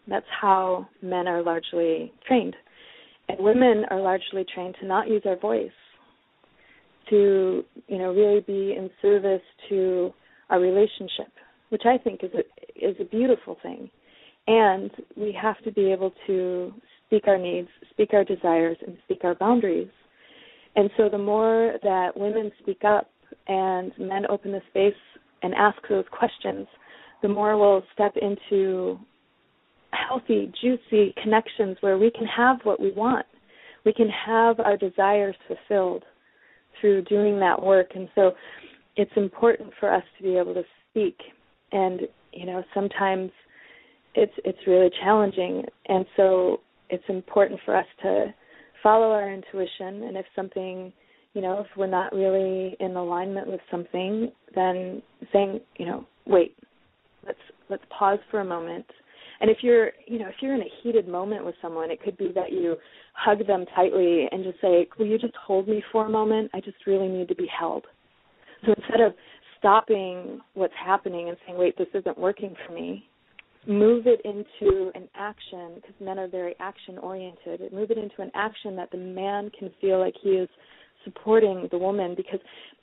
That's 0.08 0.26
how 0.42 0.88
men 1.02 1.28
are 1.28 1.42
largely 1.42 2.14
trained. 2.28 2.56
And 3.28 3.40
women 3.40 3.86
are 3.90 4.02
largely 4.02 4.46
trained 4.54 4.76
to 4.82 4.88
not 4.88 5.08
use 5.08 5.22
our 5.26 5.38
voice 5.38 5.72
to 7.10 7.64
you 7.88 7.98
know 7.98 8.14
really 8.14 8.42
be 8.42 8.76
in 8.78 8.90
service 9.02 9.42
to 9.70 10.14
our 10.50 10.60
relationship, 10.60 11.32
which 11.70 11.84
I 11.86 11.98
think 11.98 12.24
is 12.24 12.32
a 12.34 12.90
is 12.90 12.96
a 13.00 13.06
beautiful 13.06 13.58
thing. 13.62 13.90
And 14.48 14.90
we 15.16 15.38
have 15.40 15.62
to 15.64 15.72
be 15.72 15.92
able 15.92 16.12
to 16.26 16.74
speak 17.06 17.28
our 17.28 17.38
needs, 17.38 17.68
speak 17.92 18.14
our 18.14 18.24
desires, 18.24 18.78
and 18.86 18.98
speak 19.06 19.20
our 19.24 19.36
boundaries. 19.36 19.90
And 20.76 20.90
so 20.98 21.10
the 21.10 21.18
more 21.18 21.74
that 21.84 22.16
women 22.16 22.52
speak 22.62 22.84
up 22.84 23.10
and 23.48 23.92
men 24.00 24.26
open 24.30 24.52
the 24.52 24.62
space 24.70 24.94
and 25.44 25.54
ask 25.54 25.78
those 25.88 26.06
questions, 26.12 26.68
the 27.22 27.28
more 27.28 27.58
we'll 27.58 27.84
step 27.94 28.14
into 28.22 29.00
healthy, 29.92 30.52
juicy 30.62 31.14
connections 31.22 31.78
where 31.82 31.98
we 31.98 32.12
can 32.12 32.26
have 32.26 32.58
what 32.64 32.80
we 32.80 32.92
want. 32.92 33.26
We 33.86 33.94
can 33.94 34.10
have 34.10 34.60
our 34.60 34.78
desires 34.78 35.36
fulfilled 35.48 36.04
through 36.80 37.04
doing 37.04 37.40
that 37.40 37.62
work. 37.62 37.92
And 37.96 38.10
so 38.16 38.32
it's 38.96 39.12
important 39.16 39.72
for 39.80 39.94
us 39.94 40.04
to 40.18 40.24
be 40.24 40.38
able 40.38 40.54
to 40.54 40.64
speak. 40.90 41.18
And, 41.72 42.02
you 42.34 42.46
know, 42.46 42.64
sometimes 42.74 43.32
it's 44.16 44.34
it's 44.44 44.60
really 44.68 44.90
challenging. 45.02 45.64
And 45.88 46.06
so 46.18 46.62
it's 46.90 47.04
important 47.08 47.60
for 47.66 47.76
us 47.76 47.86
to 48.02 48.34
follow 48.82 49.12
our 49.12 49.32
intuition 49.32 50.04
and 50.04 50.18
if 50.18 50.26
something 50.36 50.92
you 51.34 51.42
know 51.42 51.60
if 51.60 51.68
we're 51.78 51.88
not 51.88 52.14
really 52.14 52.76
in 52.80 52.96
alignment 52.96 53.48
with 53.48 53.60
something 53.70 54.32
then 54.56 55.02
saying 55.32 55.60
you 55.78 55.86
know 55.86 56.06
wait 56.26 56.56
let's 57.26 57.40
let's 57.70 57.84
pause 57.98 58.20
for 58.32 58.40
a 58.40 58.46
moment 58.46 58.86
and 59.42 59.50
if 59.50 59.58
you're 59.62 59.92
you 60.06 60.20
know 60.20 60.28
if 60.28 60.36
you're 60.42 60.54
in 60.54 60.62
a 60.62 60.72
heated 60.82 61.08
moment 61.08 61.46
with 61.46 61.56
someone 61.62 61.92
it 61.92 62.02
could 62.02 62.18
be 62.18 62.32
that 62.34 62.52
you 62.52 62.76
hug 63.14 63.46
them 63.48 63.66
tightly 63.76 64.28
and 64.32 64.44
just 64.44 64.60
say 64.62 64.88
will 64.98 65.06
you 65.06 65.18
just 65.18 65.36
hold 65.36 65.68
me 65.68 65.84
for 65.92 66.06
a 66.06 66.10
moment? 66.10 66.52
I 66.54 66.62
just 66.62 66.78
really 66.86 67.08
need 67.08 67.28
to 67.30 67.36
be 67.36 67.48
held. 67.48 67.86
So 68.66 68.74
instead 68.78 69.02
of 69.02 69.14
stopping 69.58 70.40
what's 70.54 70.74
happening 70.84 71.30
and 71.30 71.38
saying 71.46 71.58
wait 71.58 71.78
this 71.78 71.88
isn't 71.94 72.18
working 72.18 72.56
for 72.66 72.74
me 72.74 73.06
move 73.68 74.06
it 74.08 74.22
into 74.24 74.90
an 74.96 75.08
action 75.16 75.72
because 75.76 75.94
men 76.00 76.18
are 76.18 76.28
very 76.28 76.56
action 76.60 76.98
oriented 76.98 77.62
move 77.74 77.92
it 77.92 77.98
into 77.98 78.22
an 78.22 78.32
action 78.34 78.76
that 78.76 78.90
the 78.92 78.98
man 78.98 79.52
can 79.58 79.70
feel 79.82 80.00
like 80.00 80.14
he 80.24 80.30
is 80.30 80.48
supporting 81.04 81.68
the 81.72 81.78
woman 81.78 82.14
because 82.16 82.40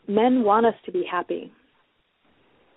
men 0.06 0.42
want 0.42 0.66
us 0.66 0.74
to 0.84 0.92
be 0.92 1.02
happy 1.10 1.50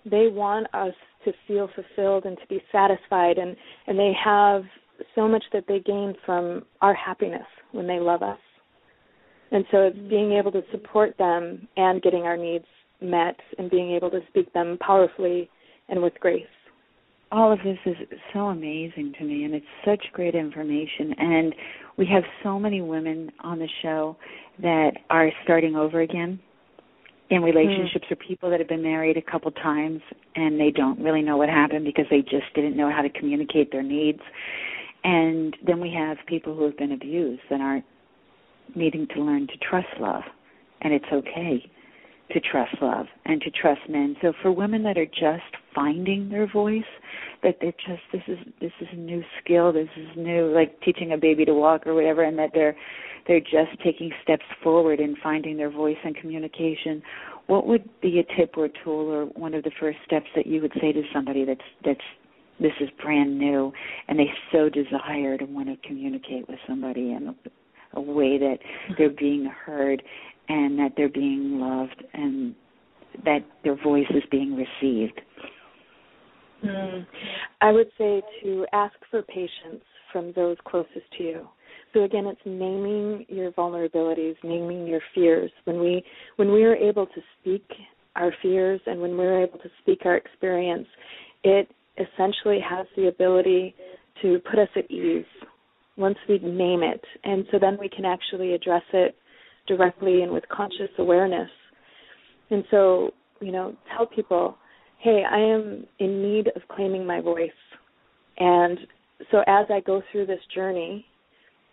they 0.04 0.28
want 0.28 0.66
us 0.74 0.94
to 1.24 1.32
feel 1.46 1.68
fulfilled 1.74 2.24
and 2.24 2.38
to 2.38 2.46
be 2.48 2.62
satisfied 2.72 3.38
and 3.38 3.56
and 3.86 3.98
they 3.98 4.12
have 4.24 4.62
so 5.14 5.28
much 5.28 5.44
that 5.52 5.64
they 5.66 5.80
gain 5.80 6.14
from 6.24 6.62
our 6.80 6.94
happiness 6.94 7.46
when 7.72 7.86
they 7.86 7.98
love 7.98 8.22
us. 8.22 8.38
And 9.50 9.64
so 9.70 9.78
it's 9.82 9.98
being 10.08 10.32
able 10.32 10.52
to 10.52 10.62
support 10.70 11.16
them 11.18 11.66
and 11.76 12.02
getting 12.02 12.22
our 12.22 12.36
needs 12.36 12.66
met 13.00 13.36
and 13.58 13.70
being 13.70 13.92
able 13.92 14.10
to 14.10 14.20
speak 14.28 14.52
them 14.52 14.78
powerfully 14.78 15.48
and 15.88 16.02
with 16.02 16.12
grace. 16.20 16.44
All 17.32 17.52
of 17.52 17.58
this 17.64 17.78
is 17.86 17.96
so 18.32 18.46
amazing 18.46 19.14
to 19.18 19.24
me 19.24 19.44
and 19.44 19.54
it's 19.54 19.66
such 19.84 20.04
great 20.12 20.34
information. 20.34 21.14
And 21.16 21.54
we 21.96 22.06
have 22.06 22.24
so 22.42 22.58
many 22.58 22.82
women 22.82 23.30
on 23.42 23.58
the 23.58 23.68
show 23.82 24.16
that 24.60 24.92
are 25.08 25.30
starting 25.44 25.76
over 25.76 26.00
again 26.00 26.40
in 27.30 27.42
relationships 27.42 28.06
mm. 28.08 28.12
or 28.12 28.16
people 28.16 28.50
that 28.50 28.58
have 28.58 28.68
been 28.68 28.82
married 28.82 29.16
a 29.16 29.22
couple 29.22 29.50
times 29.52 30.02
and 30.34 30.60
they 30.60 30.70
don't 30.70 31.00
really 31.00 31.22
know 31.22 31.36
what 31.36 31.48
happened 31.48 31.84
because 31.84 32.06
they 32.10 32.20
just 32.20 32.52
didn't 32.54 32.76
know 32.76 32.90
how 32.90 33.02
to 33.02 33.08
communicate 33.08 33.70
their 33.72 33.82
needs 33.82 34.20
and 35.04 35.56
then 35.66 35.80
we 35.80 35.92
have 35.92 36.18
people 36.26 36.54
who 36.54 36.64
have 36.64 36.76
been 36.76 36.92
abused 36.92 37.42
and 37.50 37.62
aren't 37.62 37.84
needing 38.74 39.06
to 39.14 39.22
learn 39.22 39.46
to 39.46 39.56
trust 39.58 39.88
love 39.98 40.22
and 40.82 40.92
it's 40.92 41.06
okay 41.12 41.64
to 42.30 42.40
trust 42.40 42.74
love 42.80 43.06
and 43.24 43.40
to 43.42 43.50
trust 43.50 43.80
men. 43.88 44.16
So 44.22 44.32
for 44.42 44.52
women 44.52 44.82
that 44.84 44.98
are 44.98 45.06
just 45.06 45.54
finding 45.74 46.28
their 46.28 46.50
voice, 46.50 46.82
that 47.42 47.56
they're 47.60 47.72
just 47.72 48.02
this 48.12 48.22
is 48.28 48.38
this 48.60 48.72
is 48.80 48.88
a 48.92 48.96
new 48.96 49.22
skill, 49.42 49.72
this 49.72 49.88
is 49.96 50.08
new 50.16 50.52
like 50.54 50.80
teaching 50.82 51.12
a 51.12 51.16
baby 51.16 51.44
to 51.44 51.54
walk 51.54 51.86
or 51.86 51.94
whatever 51.94 52.22
and 52.22 52.38
that 52.38 52.50
they're 52.54 52.76
they're 53.26 53.40
just 53.40 53.80
taking 53.84 54.10
steps 54.22 54.44
forward 54.62 55.00
in 55.00 55.14
finding 55.22 55.56
their 55.56 55.70
voice 55.70 55.96
and 56.04 56.16
communication. 56.16 57.02
What 57.46 57.66
would 57.66 57.88
be 58.00 58.20
a 58.20 58.36
tip 58.36 58.54
or 58.56 58.68
tool 58.82 59.08
or 59.08 59.26
one 59.26 59.54
of 59.54 59.64
the 59.64 59.70
first 59.78 59.98
steps 60.06 60.26
that 60.36 60.46
you 60.46 60.60
would 60.60 60.72
say 60.80 60.92
to 60.92 61.02
somebody 61.12 61.44
that's 61.44 61.60
that's 61.84 62.00
this 62.60 62.72
is 62.80 62.88
brand 63.02 63.38
new 63.38 63.72
and 64.08 64.18
they 64.18 64.30
so 64.52 64.68
desire 64.68 65.38
to 65.38 65.44
want 65.46 65.68
to 65.68 65.88
communicate 65.88 66.48
with 66.48 66.58
somebody 66.68 67.12
in 67.12 67.28
a, 67.28 67.98
a 67.98 68.00
way 68.00 68.38
that 68.38 68.58
they're 68.98 69.10
being 69.10 69.46
heard 69.46 70.02
and 70.50 70.76
that 70.80 70.92
they're 70.96 71.08
being 71.08 71.60
loved 71.60 72.02
and 72.12 72.54
that 73.24 73.38
their 73.62 73.80
voice 73.80 74.10
is 74.10 74.24
being 74.32 74.56
received? 74.56 75.20
Mm. 76.64 77.06
I 77.60 77.70
would 77.70 77.88
say 77.96 78.20
to 78.42 78.66
ask 78.72 78.94
for 79.10 79.22
patience 79.22 79.84
from 80.12 80.32
those 80.34 80.56
closest 80.66 81.06
to 81.18 81.22
you. 81.22 81.48
So 81.94 82.02
again, 82.02 82.26
it's 82.26 82.40
naming 82.44 83.26
your 83.28 83.52
vulnerabilities, 83.52 84.34
naming 84.42 84.86
your 84.86 85.00
fears. 85.14 85.50
When 85.64 85.80
we 85.80 86.02
when 86.36 86.52
we 86.52 86.64
are 86.64 86.74
able 86.74 87.06
to 87.06 87.20
speak 87.40 87.64
our 88.16 88.34
fears 88.42 88.80
and 88.86 89.00
when 89.00 89.16
we're 89.16 89.42
able 89.42 89.58
to 89.60 89.70
speak 89.82 90.00
our 90.04 90.16
experience, 90.16 90.86
it 91.44 91.68
essentially 91.96 92.58
has 92.60 92.86
the 92.96 93.06
ability 93.06 93.74
to 94.22 94.40
put 94.50 94.58
us 94.58 94.68
at 94.76 94.90
ease 94.90 95.24
once 95.96 96.18
we 96.28 96.38
name 96.38 96.82
it. 96.82 97.02
And 97.24 97.44
so 97.52 97.58
then 97.60 97.78
we 97.80 97.88
can 97.88 98.04
actually 98.04 98.54
address 98.54 98.82
it 98.92 99.14
directly 99.66 100.22
and 100.22 100.32
with 100.32 100.44
conscious 100.48 100.90
awareness. 100.98 101.50
And 102.50 102.64
so, 102.70 103.10
you 103.40 103.52
know, 103.52 103.74
tell 103.96 104.06
people, 104.06 104.56
hey, 104.98 105.22
I 105.30 105.38
am 105.38 105.86
in 105.98 106.22
need 106.22 106.48
of 106.54 106.62
claiming 106.74 107.06
my 107.06 107.20
voice. 107.20 107.50
And 108.38 108.78
so 109.30 109.38
as 109.46 109.66
I 109.70 109.80
go 109.80 110.02
through 110.10 110.26
this 110.26 110.40
journey, 110.54 111.06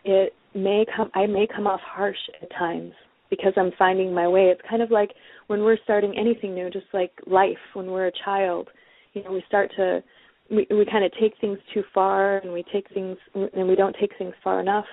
it 0.04 0.34
may 0.54 0.86
come 0.95 1.12
I 1.13 1.26
may 1.26 1.47
come 1.54 1.67
off 1.67 1.82
harsh 1.84 2.17
at 2.41 2.50
times 2.52 2.93
because 3.30 3.54
I'm 3.58 3.71
finding 3.78 4.13
my 4.13 4.28
way. 4.28 4.45
It's 4.45 4.62
kind 4.69 4.82
of 4.82 4.91
like 4.91 5.12
when 5.47 5.62
we're 5.62 5.78
starting 5.84 6.17
anything 6.17 6.54
new, 6.54 6.69
just 6.69 6.86
like 6.93 7.12
life 7.26 7.58
when 7.73 7.88
we're 7.88 8.08
a 8.08 8.12
child. 8.23 8.69
You 9.13 9.23
know, 9.23 9.32
we 9.32 9.43
start 9.47 9.71
to 9.78 10.04
we 10.50 10.67
we 10.69 10.86
kind 10.86 11.04
of 11.04 11.12
take 11.19 11.34
things 11.41 11.58
too 11.73 11.84
far 11.93 12.38
and 12.38 12.54
we 12.54 12.63
take 12.71 12.88
things 12.93 13.17
and 13.34 13.67
we 13.67 13.76
don't 13.76 13.95
take 14.00 14.12
things 14.17 14.34
far 14.43 14.60
enough 14.60 14.86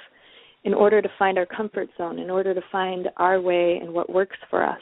in 0.65 0.75
order 0.75 1.03
to 1.03 1.09
find 1.19 1.39
our 1.39 1.47
comfort 1.47 1.89
zone, 1.97 2.19
in 2.19 2.31
order 2.31 2.55
to 2.55 2.61
find 2.73 3.09
our 3.19 3.41
way 3.41 3.79
and 3.81 3.93
what 3.93 4.11
works 4.11 4.37
for 4.51 4.65
us. 4.65 4.81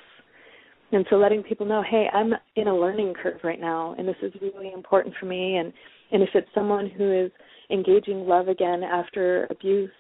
And 0.93 1.07
so 1.09 1.17
letting 1.17 1.43
people 1.43 1.67
know, 1.67 1.83
hey, 1.89 2.07
I'm 2.13 2.33
in 2.55 2.69
a 2.69 2.77
learning 2.77 3.15
curve 3.21 3.41
right 3.43 3.61
now 3.61 3.95
and 3.99 4.07
this 4.07 4.17
is 4.23 4.33
really 4.41 4.73
important 4.73 5.15
for 5.19 5.27
me 5.27 5.57
and 5.57 5.73
and 6.13 6.23
if 6.23 6.29
it's 6.35 6.49
someone 6.55 6.91
who 6.91 7.25
is 7.25 7.33
engaging 7.71 8.27
love 8.27 8.49
again 8.49 8.83
after 8.83 9.47
abuse 9.49 9.91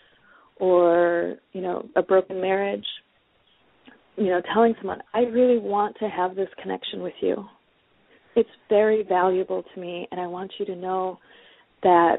or, 0.57 1.37
you 1.55 1.63
know, 1.63 1.89
a 1.97 2.03
broken 2.03 2.39
marriage, 2.39 2.85
you 4.17 4.27
know, 4.27 4.43
telling 4.53 4.75
someone, 4.79 4.99
I 5.15 5.21
really 5.21 5.59
want 5.59 5.97
to 6.01 6.09
have 6.11 6.37
this 6.37 6.51
connection 6.63 7.01
with 7.01 7.15
you. 7.23 7.47
It's 8.37 8.51
very 8.69 9.05
valuable 9.09 9.65
to 9.75 9.81
me 9.81 10.07
and 10.11 10.21
I 10.21 10.27
want 10.27 10.53
you 10.59 10.67
to 10.67 10.77
know 10.77 11.19
that, 11.83 12.17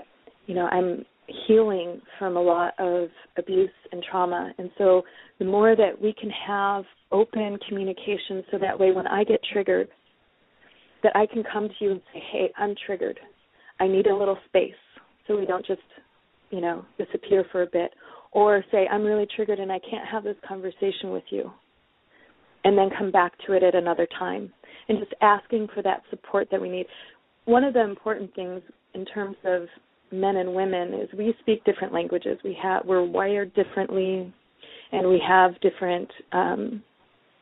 you 0.47 0.56
know, 0.56 0.65
I'm 0.65 1.06
healing 1.47 2.01
from 2.19 2.38
a 2.38 2.41
lot 2.41 2.73
of 2.79 3.09
abuse 3.38 3.69
and 3.91 4.03
trauma. 4.09 4.51
And 4.57 4.69
so 4.77 5.03
the 5.39 5.45
more 5.45 5.75
that 5.75 5.99
we 5.99 6.13
can 6.13 6.29
have 6.47 6.83
open 7.12 7.57
communication 7.67 8.43
so 8.51 8.57
that 8.59 8.79
way 8.79 8.91
when 8.91 9.07
I 9.07 9.23
get 9.23 9.39
triggered, 9.51 9.88
that 11.03 11.15
I 11.15 11.25
can 11.25 11.43
come 11.51 11.67
to 11.67 11.75
you 11.79 11.91
and 11.91 12.01
say, 12.13 12.21
Hey, 12.31 12.51
I'm 12.57 12.75
triggered. 12.86 13.19
I 13.79 13.88
need 13.88 14.07
a 14.07 14.15
little 14.15 14.38
space 14.47 14.71
so 15.27 15.38
we 15.38 15.45
don't 15.45 15.65
just, 15.65 15.81
you 16.49 16.62
know, 16.62 16.86
disappear 16.97 17.45
for 17.51 17.63
a 17.63 17.67
bit. 17.67 17.91
Or 18.31 18.63
say, 18.71 18.88
I'm 18.88 19.03
really 19.03 19.27
triggered 19.36 19.59
and 19.59 19.71
I 19.71 19.79
can't 19.79 20.07
have 20.09 20.23
this 20.23 20.36
conversation 20.47 21.12
with 21.12 21.23
you. 21.29 21.51
And 22.63 22.77
then 22.77 22.89
come 22.97 23.12
back 23.12 23.33
to 23.45 23.53
it 23.53 23.63
at 23.63 23.75
another 23.75 24.07
time. 24.17 24.51
And 24.89 24.99
just 24.99 25.13
asking 25.21 25.67
for 25.73 25.83
that 25.83 26.01
support 26.09 26.47
that 26.51 26.62
we 26.62 26.69
need. 26.69 26.86
One 27.45 27.63
of 27.63 27.73
the 27.73 27.83
important 27.83 28.33
things 28.36 28.62
in 28.93 29.05
terms 29.05 29.36
of 29.45 29.67
men 30.13 30.38
and 30.38 30.54
women 30.54 30.93
is 30.93 31.10
we 31.17 31.34
speak 31.39 31.63
different 31.65 31.93
languages. 31.93 32.38
We 32.43 32.56
have 32.62 32.86
we're 32.86 33.04
wired 33.04 33.54
differently, 33.56 34.34
and 34.91 35.10
we 35.10 35.21
have 35.28 35.60
different 35.62 36.10
um, 36.32 36.84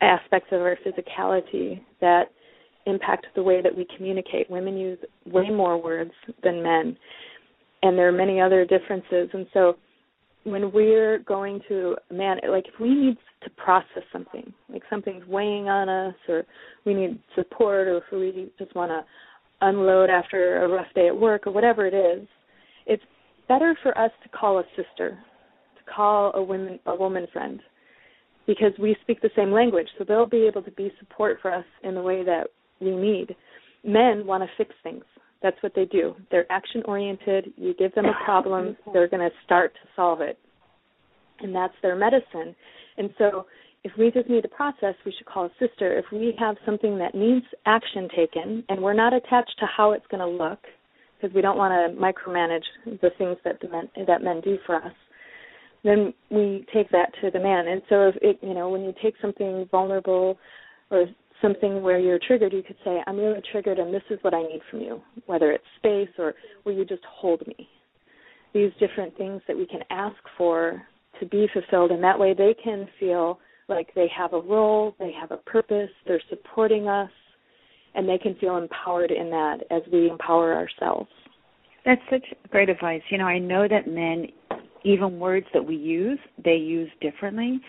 aspects 0.00 0.48
of 0.52 0.60
our 0.62 0.76
physicality 0.84 1.80
that 2.00 2.24
impact 2.86 3.26
the 3.34 3.42
way 3.42 3.62
that 3.62 3.76
we 3.76 3.86
communicate. 3.96 4.50
Women 4.50 4.76
use 4.76 4.98
way 5.26 5.50
more 5.50 5.80
words 5.80 6.10
than 6.42 6.62
men, 6.62 6.96
and 7.82 7.96
there 7.96 8.08
are 8.08 8.12
many 8.12 8.40
other 8.40 8.64
differences. 8.64 9.28
And 9.32 9.46
so, 9.52 9.74
when 10.44 10.72
we're 10.72 11.18
going 11.20 11.60
to 11.68 11.96
man, 12.10 12.38
like 12.48 12.64
if 12.66 12.80
we 12.80 12.94
need 12.94 13.16
to 13.44 13.50
process 13.50 14.02
something, 14.12 14.52
like 14.70 14.82
something's 14.88 15.26
weighing 15.26 15.68
on 15.68 15.88
us, 15.88 16.14
or 16.26 16.44
we 16.86 16.94
need 16.94 17.20
support, 17.34 17.86
or 17.86 17.98
if 17.98 18.04
we 18.12 18.50
just 18.58 18.74
want 18.74 18.90
to 18.90 19.04
unload 19.60 20.10
after 20.10 20.64
a 20.64 20.68
rough 20.68 20.92
day 20.94 21.08
at 21.08 21.16
work, 21.16 21.46
or 21.46 21.52
whatever 21.52 21.86
it 21.86 21.94
is, 21.94 22.26
it's 22.86 23.02
better 23.48 23.76
for 23.82 23.96
us 23.98 24.10
to 24.22 24.28
call 24.28 24.58
a 24.58 24.64
sister, 24.76 25.18
to 25.76 25.92
call 25.94 26.32
a 26.34 26.42
woman 26.42 26.78
a 26.86 26.94
woman 26.94 27.26
friend, 27.32 27.60
because 28.46 28.72
we 28.78 28.96
speak 29.02 29.20
the 29.20 29.30
same 29.36 29.52
language, 29.52 29.88
so 29.98 30.04
they'll 30.04 30.26
be 30.26 30.46
able 30.46 30.62
to 30.62 30.70
be 30.72 30.92
support 30.98 31.38
for 31.40 31.52
us 31.52 31.64
in 31.82 31.94
the 31.94 32.02
way 32.02 32.24
that 32.24 32.48
we 32.80 32.94
need. 32.94 33.34
Men 33.84 34.26
want 34.26 34.42
to 34.42 34.48
fix 34.56 34.74
things. 34.82 35.04
That's 35.42 35.60
what 35.62 35.72
they 35.74 35.86
do. 35.86 36.14
They're 36.30 36.50
action 36.50 36.82
oriented. 36.84 37.52
You 37.56 37.74
give 37.74 37.94
them 37.94 38.06
a 38.06 38.24
problem, 38.24 38.76
they're 38.92 39.08
going 39.08 39.28
to 39.28 39.34
start 39.44 39.72
to 39.74 39.88
solve 39.96 40.20
it. 40.20 40.38
And 41.40 41.54
that's 41.54 41.74
their 41.82 41.96
medicine. 41.96 42.54
And 42.96 43.10
so 43.18 43.46
if 43.84 43.90
we 43.98 44.10
just 44.12 44.28
need 44.28 44.44
a 44.44 44.48
process, 44.48 44.94
we 45.04 45.12
should 45.16 45.26
call 45.26 45.46
a 45.46 45.50
sister. 45.58 45.98
If 45.98 46.04
we 46.12 46.34
have 46.38 46.56
something 46.64 46.96
that 46.98 47.14
needs 47.14 47.46
action 47.66 48.08
taken 48.14 48.62
and 48.68 48.80
we're 48.80 48.92
not 48.92 49.12
attached 49.12 49.56
to 49.58 49.66
how 49.66 49.92
it's 49.92 50.06
going 50.08 50.20
to 50.20 50.44
look, 50.44 50.60
because 51.22 51.34
we 51.34 51.40
don't 51.40 51.56
want 51.56 51.72
to 51.72 52.00
micromanage 52.00 52.64
the 52.84 53.10
things 53.16 53.36
that 53.44 53.60
the 53.60 53.68
men, 53.68 53.88
that 54.08 54.22
men 54.22 54.40
do 54.40 54.58
for 54.66 54.76
us, 54.76 54.92
then 55.84 56.12
we 56.30 56.66
take 56.74 56.90
that 56.90 57.10
to 57.20 57.30
the 57.30 57.38
man. 57.38 57.68
And 57.68 57.82
so 57.88 58.08
if 58.08 58.16
it, 58.20 58.38
you 58.42 58.54
know, 58.54 58.68
when 58.68 58.82
you 58.82 58.92
take 59.00 59.14
something 59.22 59.68
vulnerable 59.70 60.36
or 60.90 61.06
something 61.40 61.82
where 61.82 61.98
you're 61.98 62.18
triggered, 62.26 62.52
you 62.52 62.62
could 62.62 62.76
say, 62.84 63.00
I'm 63.06 63.16
really 63.16 63.42
triggered 63.52 63.78
and 63.78 63.94
this 63.94 64.02
is 64.10 64.18
what 64.22 64.34
I 64.34 64.42
need 64.42 64.60
from 64.70 64.80
you, 64.80 65.00
whether 65.26 65.52
it's 65.52 65.64
space 65.78 66.10
or 66.18 66.34
will 66.64 66.72
you 66.72 66.84
just 66.84 67.02
hold 67.08 67.46
me? 67.46 67.68
These 68.52 68.72
different 68.80 69.16
things 69.16 69.40
that 69.48 69.56
we 69.56 69.66
can 69.66 69.80
ask 69.90 70.16
for 70.36 70.82
to 71.20 71.26
be 71.26 71.46
fulfilled, 71.52 71.90
and 71.90 72.02
that 72.02 72.18
way 72.18 72.34
they 72.34 72.54
can 72.62 72.86
feel 72.98 73.38
like 73.68 73.88
they 73.94 74.10
have 74.16 74.32
a 74.34 74.40
role, 74.40 74.94
they 74.98 75.12
have 75.18 75.30
a 75.30 75.36
purpose, 75.38 75.90
they're 76.06 76.20
supporting 76.28 76.88
us, 76.88 77.10
and 77.94 78.08
they 78.08 78.18
can 78.18 78.34
feel 78.36 78.56
empowered 78.56 79.10
in 79.10 79.30
that 79.30 79.58
as 79.70 79.82
we 79.92 80.08
empower 80.08 80.54
ourselves. 80.54 81.10
That's 81.84 82.00
such 82.10 82.24
great 82.50 82.68
advice. 82.68 83.02
You 83.10 83.18
know, 83.18 83.26
I 83.26 83.38
know 83.38 83.66
that 83.68 83.88
men, 83.88 84.28
even 84.84 85.18
words 85.18 85.46
that 85.52 85.64
we 85.64 85.76
use, 85.76 86.18
they 86.42 86.54
use 86.54 86.90
differently. 87.00 87.60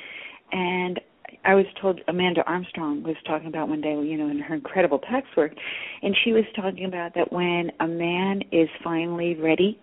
And 0.51 0.99
I 1.45 1.55
was 1.55 1.65
told 1.81 1.99
Amanda 2.07 2.43
Armstrong 2.45 3.03
was 3.03 3.15
talking 3.25 3.47
about 3.47 3.67
one 3.67 3.81
day, 3.81 3.91
you 3.91 4.17
know, 4.17 4.29
in 4.29 4.39
her 4.39 4.53
incredible 4.53 4.99
text 4.99 5.35
work, 5.35 5.51
and 6.01 6.15
she 6.23 6.31
was 6.31 6.43
talking 6.55 6.85
about 6.85 7.13
that 7.15 7.31
when 7.33 7.71
a 7.79 7.87
man 7.87 8.41
is 8.51 8.69
finally 8.83 9.35
ready 9.35 9.79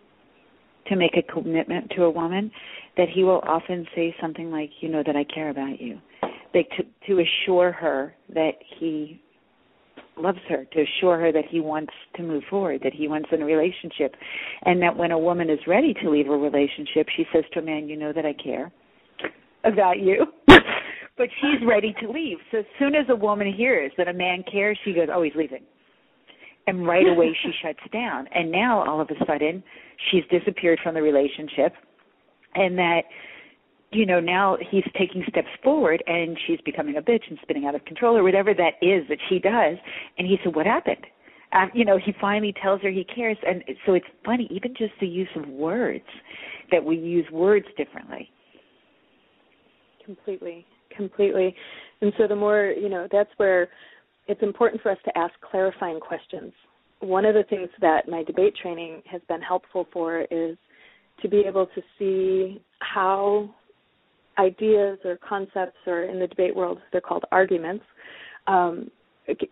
to 0.87 0.97
make 0.97 1.17
a 1.17 1.23
commitment 1.23 1.91
to 1.97 2.05
a 2.05 2.11
woman, 2.11 2.51
that 2.97 3.09
he 3.09 3.25
will 3.25 3.43
often 3.47 3.87
say 3.95 4.15
something 4.21 4.51
like, 4.51 4.71
"You 4.81 4.89
know 4.89 5.03
that 5.03 5.17
I 5.17 5.25
care 5.25 5.51
about 5.51 5.81
you," 5.81 6.01
like 6.55 6.71
to 6.77 6.85
to 7.07 7.21
assure 7.21 7.73
her 7.73 8.15
that 8.31 8.63
he 8.63 9.21
loves 10.17 10.39
her, 10.49 10.65
to 10.65 10.83
assure 10.83 11.19
her 11.19 11.33
that 11.33 11.45
he 11.51 11.61
wants 11.61 11.93
to 12.17 12.23
move 12.23 12.43
forward, 12.49 12.81
that 12.85 12.93
he 12.93 13.09
wants 13.09 13.29
in 13.33 13.43
a 13.43 13.45
relationship, 13.45 14.15
and 14.65 14.81
that 14.83 14.97
when 14.97 15.11
a 15.11 15.19
woman 15.19 15.51
is 15.51 15.59
ready 15.67 15.95
to 16.03 16.11
leave 16.11 16.29
a 16.29 16.37
relationship, 16.37 17.07
she 17.17 17.25
says 17.33 17.45
to 17.53 17.61
a 17.61 17.63
man, 17.63 17.89
"You 17.89 17.97
know 17.97 18.13
that 18.13 18.27
I 18.27 18.33
care 18.33 18.71
about 19.65 19.99
you." 20.01 20.27
but 20.49 21.29
she's 21.41 21.67
ready 21.67 21.95
to 22.01 22.11
leave. 22.11 22.39
So 22.51 22.59
as 22.59 22.65
soon 22.79 22.95
as 22.95 23.07
a 23.09 23.17
woman 23.17 23.53
hears 23.53 23.93
that 23.99 24.09
a 24.09 24.13
man 24.13 24.43
cares, 24.51 24.79
she 24.85 24.93
goes, 24.93 25.09
"Oh, 25.13 25.23
he's 25.23 25.35
leaving." 25.35 25.65
And 26.67 26.87
right 26.87 27.07
away 27.07 27.37
she 27.43 27.53
shuts 27.63 27.81
down. 27.93 28.27
And 28.35 28.51
now 28.51 28.85
all 28.89 29.01
of 29.01 29.11
a 29.11 29.25
sudden 29.27 29.63
she's 30.11 30.25
disappeared 30.31 30.79
from 30.83 30.95
the 30.95 31.03
relationship 31.03 31.75
and 32.55 32.77
that 32.79 33.03
you 33.93 34.07
know 34.07 34.21
now 34.21 34.57
he's 34.71 34.85
taking 34.99 35.25
steps 35.29 35.49
forward 35.63 36.03
and 36.07 36.39
she's 36.47 36.61
becoming 36.65 36.97
a 36.97 37.03
bitch 37.03 37.23
and 37.29 37.39
spinning 37.43 37.67
out 37.67 37.75
of 37.75 37.85
control 37.85 38.17
or 38.17 38.23
whatever 38.23 38.55
that 38.55 38.75
is 38.83 39.07
that 39.09 39.19
she 39.29 39.39
does. 39.39 39.77
And 40.19 40.27
he 40.27 40.37
said 40.45 40.55
what 40.55 40.67
happened? 40.67 41.07
Uh, 41.53 41.67
you 41.75 41.85
know 41.85 41.99
he 41.99 42.15
finally 42.21 42.55
tells 42.63 42.81
her 42.83 42.91
he 42.91 43.05
cares. 43.05 43.37
And 43.47 43.65
so 43.87 43.95
it's 43.95 44.07
funny 44.25 44.49
even 44.51 44.75
just 44.77 44.93
the 45.01 45.07
use 45.07 45.29
of 45.37 45.49
words 45.49 46.05
that 46.71 46.85
we 46.85 46.97
use 46.97 47.27
words 47.33 47.67
differently. 47.77 48.31
Completely 50.05 50.67
completely. 50.97 51.55
And 52.01 52.13
so 52.19 52.27
the 52.27 52.37
more 52.37 52.73
you 52.79 52.89
know 52.89 53.09
that's 53.11 53.31
where 53.37 53.69
it's 54.27 54.43
important 54.43 54.83
for 54.83 54.91
us 54.91 54.99
to 55.05 55.19
ask 55.19 55.33
clarifying 55.51 56.01
questions. 56.01 56.53
One 57.01 57.25
of 57.25 57.35
the 57.35 57.45
things 57.45 57.69
that 57.81 58.09
my 58.09 58.23
debate 58.23 58.55
training 58.61 59.03
has 59.11 59.23
been 59.29 59.41
helpful 59.41 59.87
for 59.93 60.21
is 60.31 60.57
to 61.23 61.29
be 61.29 61.41
able 61.47 61.67
to 61.67 61.83
see 61.99 62.63
how 62.81 63.55
ideas 64.41 64.99
or 65.05 65.19
concepts, 65.27 65.79
or 65.87 66.05
in 66.05 66.19
the 66.19 66.27
debate 66.27 66.55
world, 66.55 66.79
they're 66.91 67.01
called 67.01 67.25
arguments, 67.31 67.85
um, 68.47 68.91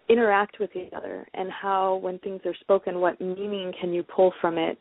interact 0.09 0.57
with 0.59 0.71
each 0.75 0.93
other, 0.97 1.27
and 1.35 1.49
how, 1.51 1.97
when 1.97 2.19
things 2.19 2.41
are 2.45 2.55
spoken, 2.61 3.01
what 3.01 3.21
meaning 3.21 3.73
can 3.81 3.93
you 3.93 4.03
pull 4.03 4.33
from 4.41 4.59
it, 4.59 4.79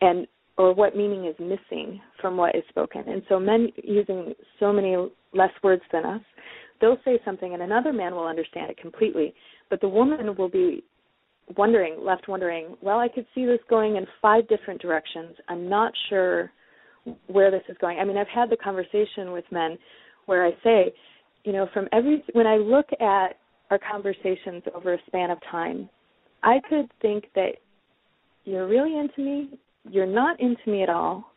and 0.00 0.26
or 0.58 0.74
what 0.74 0.96
meaning 0.96 1.26
is 1.26 1.34
missing 1.38 2.00
from 2.20 2.36
what 2.36 2.54
is 2.54 2.62
spoken. 2.70 3.02
And 3.06 3.22
so, 3.28 3.38
men 3.38 3.68
using 3.82 4.34
so 4.58 4.72
many 4.72 4.96
less 5.34 5.50
words 5.62 5.82
than 5.92 6.04
us, 6.04 6.22
they'll 6.80 6.98
say 7.04 7.18
something, 7.24 7.52
and 7.52 7.62
another 7.62 7.92
man 7.92 8.14
will 8.14 8.26
understand 8.26 8.70
it 8.70 8.78
completely, 8.78 9.34
but 9.70 9.80
the 9.80 9.88
woman 9.88 10.34
will 10.36 10.48
be 10.48 10.82
wondering, 11.56 11.96
left 12.00 12.28
wondering, 12.28 12.76
well, 12.82 12.98
I 12.98 13.08
could 13.08 13.26
see 13.34 13.44
this 13.44 13.60
going 13.68 13.96
in 13.96 14.06
five 14.20 14.48
different 14.48 14.80
directions. 14.80 15.36
I'm 15.48 15.68
not 15.68 15.92
sure 16.08 16.50
where 17.26 17.50
this 17.50 17.62
is 17.68 17.76
going. 17.80 17.98
I 17.98 18.04
mean, 18.04 18.16
I've 18.16 18.28
had 18.28 18.50
the 18.50 18.56
conversation 18.56 19.32
with 19.32 19.44
men 19.50 19.78
where 20.26 20.44
I 20.44 20.52
say, 20.62 20.94
you 21.44 21.52
know, 21.52 21.68
from 21.72 21.88
every 21.92 22.24
when 22.32 22.46
I 22.46 22.56
look 22.56 22.86
at 23.00 23.38
our 23.70 23.78
conversations 23.78 24.62
over 24.74 24.94
a 24.94 24.98
span 25.06 25.30
of 25.30 25.38
time, 25.50 25.88
I 26.42 26.60
could 26.68 26.90
think 27.02 27.24
that 27.34 27.52
you're 28.44 28.68
really 28.68 28.98
into 28.98 29.20
me, 29.20 29.58
you're 29.88 30.06
not 30.06 30.38
into 30.40 30.70
me 30.70 30.82
at 30.82 30.88
all, 30.88 31.32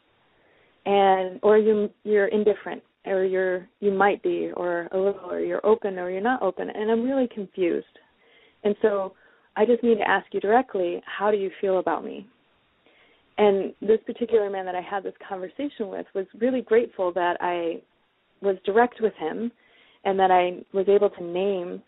and 0.86 1.40
or 1.44 1.58
you 1.58 1.90
you're 2.04 2.28
indifferent 2.28 2.82
or 3.06 3.24
you're 3.24 3.68
you 3.80 3.92
might 3.92 4.22
be 4.24 4.52
or 4.56 4.88
a 4.92 4.98
little 4.98 5.30
or 5.30 5.40
you're 5.40 5.66
open 5.66 5.98
or 5.98 6.10
you're 6.10 6.22
not 6.22 6.42
open 6.42 6.70
and 6.70 6.92
I'm 6.92 7.04
really 7.04 7.28
confused. 7.34 7.86
And 8.64 8.76
so 8.82 9.14
I 9.56 9.66
just 9.66 9.84
need 9.84 9.98
to 9.98 10.08
ask 10.08 10.26
you 10.32 10.40
directly, 10.40 11.02
how 11.06 11.32
do 11.32 11.38
you 11.38 11.52
feel 11.62 11.80
about 11.80 12.04
me? 12.04 12.28
And 13.40 13.74
this 13.82 14.00
particular 14.06 14.50
man 14.50 14.66
that 14.66 14.76
I 14.76 14.82
had 14.82 15.04
this 15.04 15.14
conversation 15.28 15.88
with 15.88 16.06
was 16.14 16.26
really 16.42 16.62
grateful 16.62 17.14
that 17.14 17.38
I 17.40 17.82
was 18.42 18.58
direct 18.66 18.96
with 19.00 19.14
him 19.18 19.50
and 20.04 20.20
that 20.20 20.30
I 20.30 20.62
was 20.74 20.88
able 20.90 21.10
to 21.10 21.24
name 21.24 21.82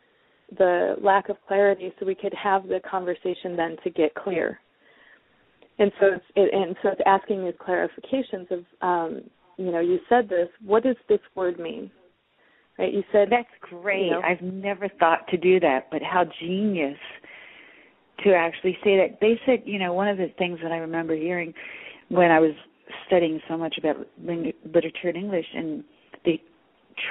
the 0.57 0.95
lack 1.01 1.27
of 1.27 1.35
clarity 1.47 1.93
so 1.99 2.05
we 2.05 2.15
could 2.15 2.33
have 2.33 2.67
the 2.69 2.79
conversation 2.89 3.57
then 3.57 3.75
to 3.83 3.89
get 3.89 4.15
clear. 4.15 4.61
And 5.77 5.91
so 5.99 6.07
it's 6.15 6.25
it, 6.35 6.53
and 6.53 6.75
so 6.81 6.89
it's 6.89 7.01
asking 7.05 7.43
these 7.43 7.53
clarifications 7.55 8.49
of 8.51 8.65
um, 8.81 9.21
you 9.57 9.71
know, 9.71 9.81
you 9.81 9.99
said 10.07 10.29
this, 10.29 10.47
what 10.63 10.83
does 10.83 10.95
this 11.09 11.19
word 11.35 11.59
mean? 11.59 11.91
Right? 12.79 12.93
You 12.93 13.03
said 13.11 13.27
That's 13.29 13.47
great. 13.59 14.05
You 14.05 14.11
know, 14.11 14.21
I've 14.21 14.41
never 14.41 14.87
thought 14.99 15.27
to 15.31 15.37
do 15.37 15.59
that, 15.59 15.87
but 15.91 16.01
how 16.01 16.23
genius 16.41 16.97
to 18.23 18.33
actually 18.33 18.77
say 18.83 18.97
that. 18.97 19.19
They 19.19 19.39
said, 19.45 19.63
you 19.65 19.79
know, 19.79 19.93
one 19.93 20.07
of 20.07 20.17
the 20.17 20.31
things 20.37 20.59
that 20.63 20.71
I 20.71 20.77
remember 20.77 21.15
hearing 21.15 21.53
when 22.09 22.31
I 22.31 22.39
was 22.39 22.51
studying 23.07 23.39
so 23.47 23.57
much 23.57 23.77
about 23.77 23.95
ling- 24.23 24.53
literature 24.65 25.09
in 25.09 25.15
English 25.15 25.45
and 25.55 25.83
the 26.25 26.39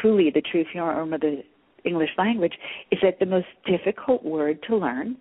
truly 0.00 0.30
the 0.30 0.42
true 0.42 0.64
form 0.72 1.12
of 1.12 1.20
the 1.20 1.42
English 1.84 2.10
language 2.18 2.52
is 2.90 2.98
that 3.02 3.18
the 3.18 3.26
most 3.26 3.46
difficult 3.66 4.24
word 4.24 4.58
to 4.68 4.76
learn 4.76 5.16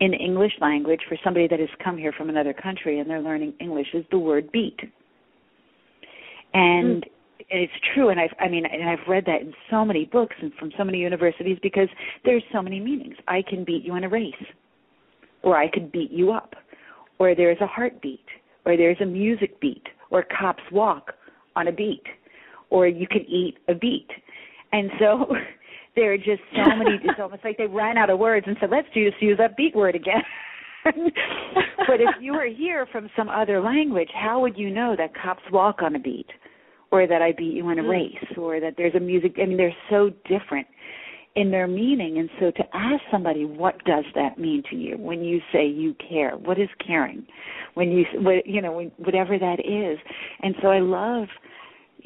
in 0.00 0.12
English 0.12 0.52
language 0.60 1.00
for 1.08 1.16
somebody 1.24 1.48
that 1.48 1.58
has 1.58 1.68
come 1.82 1.96
here 1.96 2.12
from 2.12 2.28
another 2.28 2.52
country 2.52 3.00
and 3.00 3.08
they're 3.08 3.22
learning 3.22 3.54
English 3.60 3.88
is 3.94 4.04
the 4.10 4.18
word 4.18 4.50
beat. 4.52 4.78
And 6.54 7.02
mm. 7.02 7.10
it's 7.48 7.72
true 7.94 8.10
and 8.10 8.20
I've 8.20 8.34
I 8.38 8.48
mean 8.48 8.66
and 8.66 8.88
I've 8.88 9.06
read 9.08 9.24
that 9.26 9.40
in 9.40 9.52
so 9.70 9.84
many 9.84 10.04
books 10.04 10.36
and 10.40 10.52
from 10.54 10.70
so 10.78 10.84
many 10.84 10.98
universities 10.98 11.58
because 11.62 11.88
there's 12.24 12.44
so 12.52 12.62
many 12.62 12.78
meanings. 12.78 13.16
I 13.26 13.42
can 13.42 13.64
beat 13.64 13.84
you 13.84 13.96
in 13.96 14.04
a 14.04 14.08
race 14.08 14.34
or 15.46 15.56
I 15.56 15.70
could 15.70 15.92
beat 15.92 16.10
you 16.10 16.32
up, 16.32 16.56
or 17.20 17.36
there's 17.36 17.60
a 17.60 17.68
heartbeat, 17.68 18.26
or 18.66 18.76
there's 18.76 19.00
a 19.00 19.06
music 19.06 19.60
beat, 19.60 19.84
or 20.10 20.24
cops 20.24 20.62
walk 20.72 21.12
on 21.54 21.68
a 21.68 21.72
beat, 21.72 22.02
or 22.68 22.88
you 22.88 23.06
can 23.06 23.24
eat 23.28 23.54
a 23.68 23.74
beat. 23.74 24.08
And 24.72 24.90
so 24.98 25.26
there 25.94 26.12
are 26.12 26.18
just 26.18 26.42
so 26.52 26.76
many, 26.76 26.98
it's 27.04 27.20
almost 27.20 27.44
like 27.44 27.58
they 27.58 27.68
ran 27.68 27.96
out 27.96 28.10
of 28.10 28.18
words 28.18 28.44
and 28.48 28.56
said, 28.60 28.70
let's 28.70 28.88
just 28.88 29.22
use 29.22 29.38
that 29.38 29.56
beat 29.56 29.74
word 29.76 29.94
again. 29.94 30.22
but 30.84 32.00
if 32.00 32.16
you 32.20 32.32
were 32.32 32.46
here 32.46 32.84
from 32.90 33.08
some 33.16 33.28
other 33.28 33.60
language, 33.60 34.10
how 34.14 34.40
would 34.40 34.58
you 34.58 34.68
know 34.68 34.96
that 34.98 35.12
cops 35.14 35.42
walk 35.52 35.80
on 35.80 35.94
a 35.94 36.00
beat? 36.00 36.26
Or 36.92 37.06
that 37.08 37.20
I 37.20 37.32
beat 37.32 37.52
you 37.52 37.68
in 37.70 37.80
a 37.80 37.82
mm. 37.82 37.90
race, 37.90 38.38
or 38.38 38.60
that 38.60 38.74
there's 38.76 38.94
a 38.94 39.00
music. 39.00 39.34
I 39.42 39.46
mean, 39.46 39.56
they're 39.56 39.74
so 39.90 40.10
different 40.28 40.68
in 41.36 41.50
their 41.50 41.68
meaning. 41.68 42.18
And 42.18 42.28
so 42.40 42.50
to 42.50 42.64
ask 42.74 43.02
somebody, 43.10 43.44
what 43.44 43.82
does 43.84 44.04
that 44.14 44.38
mean 44.38 44.62
to 44.70 44.76
you 44.76 44.96
when 44.96 45.22
you 45.22 45.40
say 45.52 45.66
you 45.66 45.94
care? 46.08 46.32
What 46.32 46.58
is 46.58 46.68
caring? 46.84 47.26
When 47.74 47.92
you, 47.92 48.04
you 48.44 48.62
know, 48.62 48.90
whatever 48.96 49.38
that 49.38 49.60
is. 49.60 49.98
And 50.42 50.54
so 50.62 50.68
I 50.68 50.80
love 50.80 51.28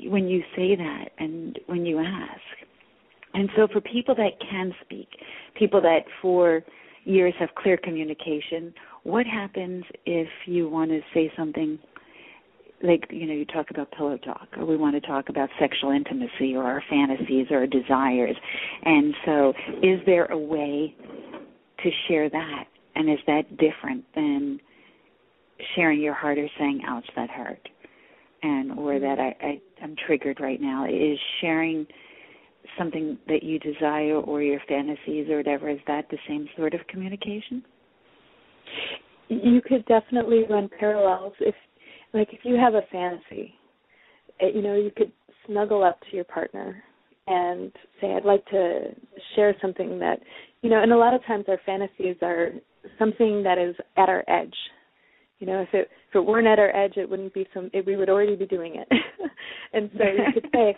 when 0.04 0.28
you 0.28 0.42
say 0.56 0.74
that 0.76 1.10
and 1.18 1.58
when 1.66 1.86
you 1.86 2.00
ask. 2.00 2.40
And 3.32 3.48
so 3.56 3.68
for 3.72 3.80
people 3.80 4.14
that 4.16 4.32
can 4.50 4.74
speak, 4.84 5.08
people 5.54 5.80
that 5.82 6.00
for 6.20 6.62
years 7.04 7.32
have 7.38 7.50
clear 7.56 7.76
communication, 7.76 8.74
what 9.04 9.26
happens 9.26 9.84
if 10.06 10.28
you 10.46 10.68
want 10.68 10.90
to 10.90 11.00
say 11.14 11.32
something 11.36 11.78
like 12.82 13.06
you 13.10 13.26
know 13.26 13.34
you 13.34 13.44
talk 13.44 13.70
about 13.70 13.90
pillow 13.92 14.16
talk 14.18 14.48
or 14.56 14.64
we 14.64 14.76
want 14.76 14.94
to 14.94 15.06
talk 15.06 15.28
about 15.28 15.48
sexual 15.58 15.90
intimacy 15.90 16.54
or 16.56 16.64
our 16.64 16.82
fantasies 16.88 17.46
or 17.50 17.58
our 17.58 17.66
desires 17.66 18.36
and 18.84 19.14
so 19.24 19.52
is 19.82 20.00
there 20.06 20.26
a 20.26 20.38
way 20.38 20.94
to 21.82 21.90
share 22.08 22.28
that 22.30 22.64
And 22.94 23.08
is 23.10 23.18
that 23.26 23.56
different 23.56 24.04
than 24.14 24.60
sharing 25.74 26.00
your 26.00 26.14
heart 26.14 26.38
or 26.38 26.48
saying, 26.58 26.82
ouch, 26.86 27.06
that 27.16 27.30
hurt? 27.30 27.66
And 28.42 28.78
or 28.78 28.98
that 28.98 29.18
I, 29.18 29.36
I 29.46 29.60
I'm 29.82 29.94
triggered 30.06 30.40
right 30.40 30.60
now. 30.60 30.86
Is 30.86 31.18
sharing 31.40 31.86
something 32.78 33.18
that 33.28 33.42
you 33.42 33.58
desire 33.58 34.16
or 34.16 34.42
your 34.42 34.60
fantasies 34.68 35.28
or 35.28 35.38
whatever, 35.38 35.68
is 35.68 35.78
that 35.86 36.08
the 36.10 36.18
same 36.28 36.48
sort 36.56 36.74
of 36.74 36.80
communication? 36.88 37.62
You 39.28 39.60
could 39.66 39.84
definitely 39.86 40.44
run 40.48 40.68
parallels 40.78 41.34
if 41.40 41.54
like 42.12 42.28
if 42.32 42.40
you 42.44 42.56
have 42.56 42.74
a 42.74 42.82
fantasy, 42.90 43.54
eh, 44.40 44.48
you 44.54 44.62
know, 44.62 44.74
you 44.74 44.90
could 44.96 45.12
snuggle 45.46 45.82
up 45.82 45.98
to 46.10 46.16
your 46.16 46.24
partner 46.24 46.82
and 47.26 47.72
say, 48.00 48.12
I'd 48.14 48.24
like 48.24 48.44
to 48.46 48.94
share 49.36 49.54
something 49.60 49.98
that, 50.00 50.20
you 50.62 50.70
know, 50.70 50.82
and 50.82 50.92
a 50.92 50.96
lot 50.96 51.14
of 51.14 51.24
times 51.26 51.44
our 51.48 51.60
fantasies 51.64 52.16
are 52.22 52.50
something 52.98 53.42
that 53.42 53.58
is 53.58 53.74
at 53.96 54.08
our 54.08 54.24
edge. 54.28 54.54
You 55.38 55.46
know, 55.46 55.62
if 55.62 55.68
it 55.72 55.88
if 56.10 56.16
it 56.16 56.26
weren't 56.26 56.46
at 56.46 56.58
our 56.58 56.74
edge, 56.76 56.96
it 56.96 57.08
wouldn't 57.08 57.32
be 57.32 57.46
some. 57.54 57.70
It, 57.72 57.86
we 57.86 57.96
would 57.96 58.10
already 58.10 58.36
be 58.36 58.46
doing 58.46 58.74
it. 58.76 58.88
and 59.72 59.90
so 59.96 60.04
you 60.04 60.32
could 60.34 60.50
say, 60.52 60.76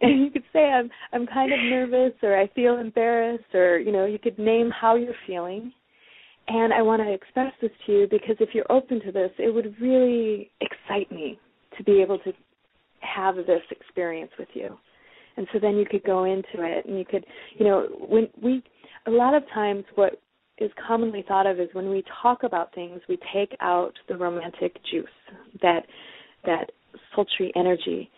you 0.02 0.30
could 0.30 0.44
say, 0.50 0.60
I'm 0.70 0.88
I'm 1.12 1.26
kind 1.26 1.52
of 1.52 1.58
nervous, 1.58 2.14
or 2.22 2.38
I 2.38 2.48
feel 2.54 2.78
embarrassed, 2.78 3.54
or 3.54 3.78
you 3.78 3.92
know, 3.92 4.06
you 4.06 4.18
could 4.18 4.38
name 4.38 4.70
how 4.70 4.94
you're 4.96 5.14
feeling. 5.26 5.72
And 6.48 6.72
I 6.72 6.80
want 6.80 7.02
to 7.02 7.12
express 7.12 7.52
this 7.60 7.70
to 7.86 7.92
you 7.92 8.08
because 8.10 8.36
if 8.40 8.50
you're 8.54 8.70
open 8.70 9.00
to 9.02 9.12
this, 9.12 9.30
it 9.38 9.52
would 9.54 9.74
really 9.80 10.50
excite 10.60 11.12
me 11.12 11.38
to 11.76 11.84
be 11.84 12.00
able 12.00 12.18
to 12.20 12.32
have 13.00 13.36
this 13.36 13.60
experience 13.70 14.30
with 14.38 14.48
you. 14.54 14.76
And 15.36 15.46
so 15.52 15.58
then 15.60 15.76
you 15.76 15.84
could 15.88 16.02
go 16.04 16.24
into 16.24 16.64
it 16.64 16.86
and 16.86 16.98
you 16.98 17.04
could, 17.04 17.24
you 17.56 17.66
know, 17.66 17.86
when 18.08 18.28
we, 18.42 18.62
a 19.06 19.10
lot 19.10 19.34
of 19.34 19.42
times 19.52 19.84
what 19.94 20.20
is 20.56 20.70
commonly 20.84 21.22
thought 21.28 21.46
of 21.46 21.60
is 21.60 21.68
when 21.74 21.90
we 21.90 22.02
talk 22.22 22.42
about 22.42 22.74
things, 22.74 23.00
we 23.08 23.18
take 23.32 23.54
out 23.60 23.92
the 24.08 24.16
romantic 24.16 24.74
juice, 24.90 25.06
that, 25.60 25.84
that 26.46 26.70
sultry 27.14 27.52
energy. 27.56 28.10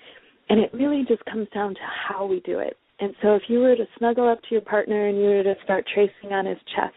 And 0.48 0.60
it 0.60 0.72
really 0.72 1.04
just 1.06 1.24
comes 1.24 1.48
down 1.52 1.74
to 1.74 1.80
how 2.08 2.26
we 2.26 2.40
do 2.40 2.60
it. 2.60 2.76
And 3.00 3.12
so 3.22 3.34
if 3.34 3.42
you 3.48 3.58
were 3.58 3.74
to 3.74 3.84
snuggle 3.98 4.28
up 4.28 4.40
to 4.42 4.48
your 4.52 4.60
partner 4.60 5.08
and 5.08 5.18
you 5.18 5.24
were 5.24 5.42
to 5.42 5.54
start 5.64 5.84
tracing 5.92 6.32
on 6.32 6.46
his 6.46 6.58
chest 6.76 6.94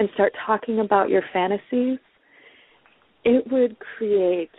and 0.00 0.08
start 0.14 0.32
talking 0.46 0.80
about 0.80 1.10
your 1.10 1.22
fantasies, 1.32 1.98
it 3.24 3.44
would 3.52 3.76
create 3.96 4.50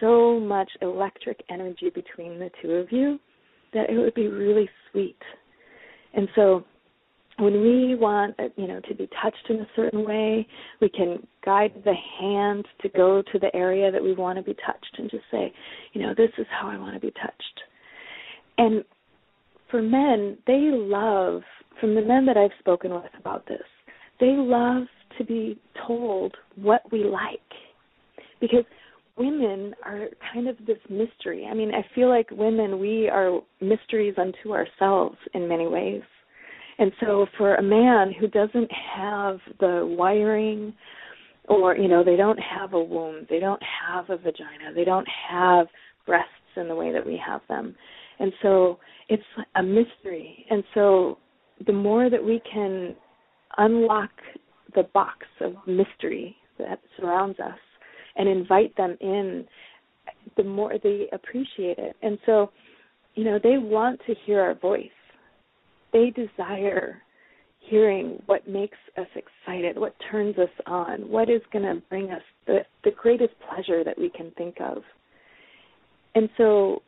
so 0.00 0.40
much 0.40 0.70
electric 0.80 1.42
energy 1.50 1.90
between 1.94 2.38
the 2.38 2.50
two 2.62 2.72
of 2.72 2.90
you 2.90 3.20
that 3.74 3.90
it 3.90 3.98
would 3.98 4.14
be 4.14 4.26
really 4.26 4.68
sweet. 4.90 5.18
And 6.14 6.26
so 6.34 6.64
when 7.38 7.60
we 7.62 7.94
want 7.94 8.34
you 8.56 8.66
know 8.66 8.80
to 8.88 8.94
be 8.94 9.08
touched 9.22 9.50
in 9.50 9.56
a 9.56 9.68
certain 9.76 10.04
way, 10.04 10.46
we 10.80 10.88
can 10.88 11.26
guide 11.44 11.74
the 11.84 11.94
hand 12.18 12.66
to 12.80 12.88
go 12.88 13.22
to 13.32 13.38
the 13.38 13.54
area 13.54 13.92
that 13.92 14.02
we 14.02 14.14
want 14.14 14.38
to 14.38 14.42
be 14.42 14.54
touched 14.66 14.96
and 14.98 15.10
just 15.10 15.24
say, 15.30 15.52
you 15.92 16.02
know, 16.02 16.14
this 16.16 16.30
is 16.38 16.46
how 16.58 16.68
I 16.68 16.78
want 16.78 16.94
to 16.94 17.00
be 17.00 17.12
touched. 17.20 17.60
And 18.56 18.82
for 19.70 19.82
men, 19.82 20.38
they 20.46 20.70
love 20.72 21.42
from 21.80 21.94
the 21.94 22.02
men 22.02 22.24
that 22.26 22.38
I've 22.38 22.50
spoken 22.58 22.94
with 22.94 23.12
about 23.18 23.46
this, 23.46 23.62
they 24.20 24.34
love 24.36 24.84
to 25.18 25.24
be 25.24 25.58
told 25.86 26.34
what 26.56 26.82
we 26.92 27.04
like. 27.04 27.40
Because 28.40 28.64
women 29.16 29.74
are 29.84 30.08
kind 30.32 30.48
of 30.48 30.56
this 30.66 30.78
mystery. 30.88 31.46
I 31.50 31.54
mean, 31.54 31.72
I 31.74 31.84
feel 31.94 32.08
like 32.08 32.30
women, 32.30 32.78
we 32.78 33.08
are 33.08 33.40
mysteries 33.60 34.14
unto 34.16 34.52
ourselves 34.52 35.16
in 35.34 35.48
many 35.48 35.66
ways. 35.66 36.02
And 36.78 36.92
so 37.00 37.26
for 37.36 37.56
a 37.56 37.62
man 37.62 38.14
who 38.18 38.26
doesn't 38.28 38.70
have 38.96 39.38
the 39.60 39.94
wiring 39.98 40.72
or, 41.48 41.76
you 41.76 41.88
know, 41.88 42.02
they 42.02 42.16
don't 42.16 42.38
have 42.38 42.72
a 42.72 42.82
womb, 42.82 43.26
they 43.28 43.38
don't 43.38 43.62
have 43.62 44.08
a 44.08 44.16
vagina, 44.16 44.72
they 44.74 44.84
don't 44.84 45.08
have 45.28 45.66
breasts 46.06 46.30
in 46.56 46.68
the 46.68 46.74
way 46.74 46.90
that 46.92 47.04
we 47.04 47.20
have 47.24 47.42
them. 47.48 47.74
And 48.18 48.32
so 48.40 48.78
it's 49.10 49.22
a 49.56 49.62
mystery. 49.62 50.46
And 50.48 50.64
so 50.72 51.18
the 51.66 51.72
more 51.72 52.08
that 52.08 52.24
we 52.24 52.40
can 52.50 52.94
unlock 53.58 54.10
the 54.74 54.84
box 54.94 55.26
of 55.40 55.54
mystery 55.66 56.36
that 56.58 56.80
surrounds 56.98 57.38
us, 57.40 57.58
and 58.16 58.28
invite 58.28 58.76
them 58.76 58.96
in, 59.00 59.46
the 60.36 60.44
more 60.44 60.74
they 60.82 61.06
appreciate 61.12 61.78
it. 61.78 61.96
And 62.02 62.18
so, 62.26 62.50
you 63.14 63.24
know, 63.24 63.38
they 63.42 63.56
want 63.56 64.00
to 64.06 64.14
hear 64.26 64.40
our 64.40 64.54
voice. 64.54 64.88
They 65.92 66.10
desire 66.10 67.02
hearing 67.60 68.20
what 68.26 68.48
makes 68.48 68.76
us 68.98 69.06
excited, 69.14 69.78
what 69.78 69.94
turns 70.10 70.36
us 70.38 70.50
on, 70.66 71.08
what 71.08 71.30
is 71.30 71.40
going 71.52 71.64
to 71.64 71.82
bring 71.88 72.10
us 72.10 72.22
the, 72.46 72.58
the 72.84 72.90
greatest 72.90 73.34
pleasure 73.48 73.84
that 73.84 73.98
we 73.98 74.10
can 74.10 74.32
think 74.36 74.56
of. 74.60 74.78
And 76.14 76.28
so 76.36 76.82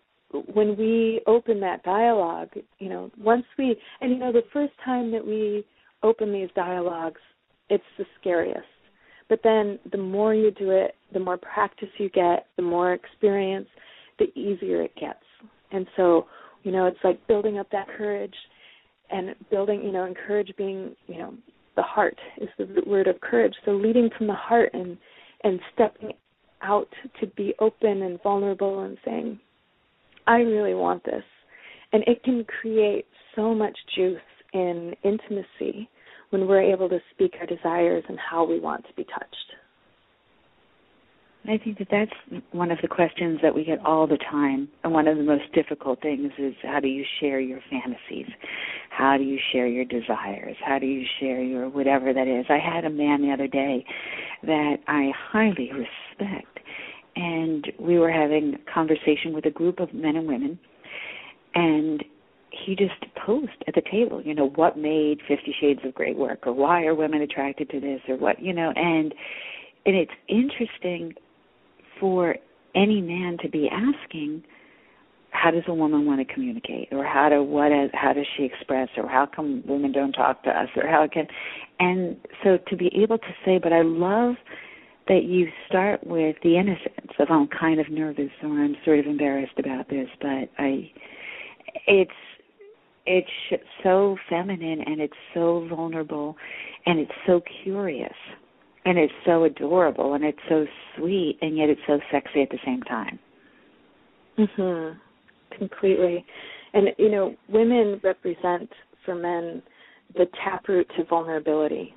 when 0.53 0.77
we 0.77 1.21
open 1.27 1.61
that 1.61 1.83
dialogue, 1.83 2.51
you 2.79 2.89
know, 2.89 3.11
once 3.19 3.45
we, 3.59 3.77
and 4.01 4.11
you 4.11 4.19
know, 4.19 4.33
the 4.33 4.43
first 4.53 4.73
time 4.85 5.11
that 5.13 5.25
we 5.25 5.65
open 6.03 6.33
these 6.33 6.51
dialogues, 6.55 7.21
it's 7.69 7.85
the 7.99 8.05
scariest 8.21 8.67
but 9.33 9.41
then 9.43 9.79
the 9.91 9.97
more 9.97 10.35
you 10.35 10.51
do 10.51 10.73
it, 10.73 10.95
the 11.15 11.19
more 11.19 11.39
practice 11.39 11.89
you 11.97 12.11
get, 12.11 12.49
the 12.57 12.63
more 12.63 12.93
experience, 12.93 13.67
the 14.19 14.27
easier 14.39 14.83
it 14.83 14.95
gets. 14.95 15.25
And 15.71 15.87
so, 15.97 16.27
you 16.65 16.71
know, 16.71 16.85
it's 16.85 16.99
like 17.03 17.27
building 17.29 17.59
up 17.59 17.67
that 17.73 17.89
courage 17.97 18.35
and 19.11 19.35
building, 19.51 19.83
you 19.83 19.91
know, 19.91 20.05
and 20.05 20.15
courage 20.15 20.53
being, 20.59 20.95
you 21.07 21.17
know, 21.17 21.33
the 21.77 21.83
heart 21.83 22.19
is 22.43 22.51
the 22.59 22.67
root 22.67 22.87
word 22.87 23.07
of 23.07 23.23
courage. 23.23 23.55
So 23.65 23.71
leading 23.71 24.11
from 24.19 24.27
the 24.27 24.35
heart 24.35 24.69
and 24.75 24.99
and 25.45 25.59
stepping 25.73 26.13
out 26.61 26.89
to 27.21 27.27
be 27.29 27.55
open 27.59 28.03
and 28.03 28.23
vulnerable 28.23 28.83
and 28.85 28.99
saying, 29.03 29.41
I 30.27 30.41
really 30.41 30.75
want 30.75 31.05
this. 31.05 31.25
And 31.95 32.05
it 32.07 32.23
can 32.23 32.45
create 32.61 33.07
so 33.35 33.55
much 33.55 33.79
juice 33.97 34.21
in 34.53 34.95
intimacy 35.03 35.89
when 36.31 36.47
we're 36.47 36.63
able 36.63 36.89
to 36.89 36.99
speak 37.11 37.35
our 37.41 37.47
desires 37.47 38.05
and 38.09 38.19
how 38.19 38.45
we 38.45 38.59
want 38.59 38.87
to 38.87 38.95
be 38.95 39.05
touched. 39.05 39.53
I 41.45 41.59
think 41.59 41.79
that 41.79 41.89
that's 41.91 42.43
one 42.53 42.71
of 42.71 42.79
the 42.83 42.89
questions 42.89 43.41
that 43.43 43.53
we 43.53 43.65
get 43.65 43.85
all 43.85 44.07
the 44.07 44.19
time. 44.31 44.69
And 44.85 44.93
one 44.93 45.09
of 45.09 45.17
the 45.17 45.25
most 45.25 45.53
difficult 45.53 46.01
things 46.01 46.31
is 46.39 46.55
how 46.63 46.79
do 46.79 46.87
you 46.87 47.05
share 47.21 47.41
your 47.41 47.59
fantasies? 47.69 48.33
How 48.91 49.17
do 49.19 49.25
you 49.25 49.39
share 49.53 49.67
your 49.67 49.85
desires? 49.85 50.57
How 50.65 50.79
do 50.79 50.87
you 50.87 51.05
share 51.19 51.43
your 51.43 51.69
whatever 51.69 52.13
that 52.13 52.29
is? 52.29 52.47
I 52.49 52.59
had 52.59 52.85
a 52.85 52.91
man 52.91 53.23
the 53.23 53.33
other 53.33 53.49
day 53.49 53.85
that 54.45 54.77
I 54.87 55.11
highly 55.33 55.71
respect. 55.73 56.61
And 57.17 57.67
we 57.79 57.99
were 57.99 58.13
having 58.13 58.55
a 58.55 58.73
conversation 58.73 59.33
with 59.35 59.45
a 59.45 59.51
group 59.51 59.81
of 59.81 59.93
men 59.93 60.15
and 60.15 60.29
women. 60.29 60.59
And 61.55 62.05
he 62.53 62.77
just 62.77 62.93
posed 63.27 63.51
at 63.67 63.75
the 63.75 63.83
table, 63.91 64.23
you 64.23 64.35
know, 64.35 64.51
what 64.51 64.77
made 64.77 65.21
Fifty 65.27 65.55
Shades 65.61 65.81
of 65.85 65.95
Grey 65.95 66.13
work, 66.13 66.47
or 66.47 66.53
why 66.53 66.85
are 66.85 66.95
women 66.95 67.23
attracted 67.23 67.71
to 67.71 67.81
this, 67.81 68.01
or 68.09 68.17
what, 68.17 68.41
you 68.43 68.53
know, 68.53 68.73
and 68.77 69.15
and 69.85 69.97
it's 69.97 70.13
interesting 70.29 71.15
for 71.99 72.37
any 72.75 73.01
man 73.01 73.37
to 73.43 73.49
be 73.49 73.69
asking, 73.69 74.45
how 75.31 75.51
does 75.51 75.65
a 75.67 75.75
woman 75.75 76.07
want 76.07 76.27
to 76.27 76.35
communicate, 76.35 76.89
or 76.93 77.05
how 77.05 77.29
do 77.29 77.43
what 77.43 77.73
is, 77.73 77.91
how 77.95 78.13
does 78.13 78.27
she 78.37 78.45
express, 78.45 78.89
or 78.97 79.09
how 79.09 79.27
come 79.27 79.63
women 79.67 79.93
don't 79.93 80.13
talk 80.13 80.45
to 80.45 80.51
us, 80.51 80.69
or 80.77 80.87
how 80.87 81.07
can, 81.13 81.27
and 81.81 82.17
so 82.45 82.59
to 82.69 82.77
be 82.77 82.91
able 82.95 83.19
to 83.19 83.35
say, 83.45 83.59
but 83.59 83.73
I 83.73 83.83
love 83.83 84.35
that 85.09 85.25
you 85.25 85.49
start 85.69 86.07
with 86.07 86.37
the 86.45 86.57
innocence 86.57 87.13
of 87.19 87.29
I'm 87.31 87.49
kind 87.49 87.81
of 87.81 87.91
nervous 87.91 88.31
or 88.43 88.51
I'm 88.51 88.77
sort 88.85 89.01
of 89.01 89.07
embarrassed 89.07 89.59
about 89.59 89.89
this, 89.89 90.09
but 90.21 90.49
I 90.59 90.91
it's 91.87 92.11
it's 93.07 93.63
so 93.83 94.17
feminine 94.29 94.81
and 94.83 95.01
it's 95.01 95.13
so 95.35 95.67
vulnerable 95.69 96.37
and 96.87 96.99
it's 96.99 97.13
so 97.27 97.41
curious 97.63 98.13
and 98.85 98.99
it's 98.99 99.13
so 99.25 99.45
adorable 99.45 100.15
and 100.15 100.25
it's 100.25 100.39
so 100.49 100.67
sweet 100.97 101.39
and 101.41 101.57
yet 101.57 101.69
it's 101.69 101.81
so 101.87 101.99
sexy 102.11 102.43
at 102.43 102.51
the 102.51 102.59
same 102.65 102.83
time. 102.83 103.19
Mhm. 104.39 104.97
Completely. 105.51 106.25
And 106.73 106.95
you 106.99 107.11
know, 107.11 107.37
women 107.49 108.01
represent 108.03 108.73
for 109.05 109.15
men 109.15 109.63
the 110.15 110.27
taproot 110.45 110.89
to 110.97 111.05
vulnerability. 111.05 111.95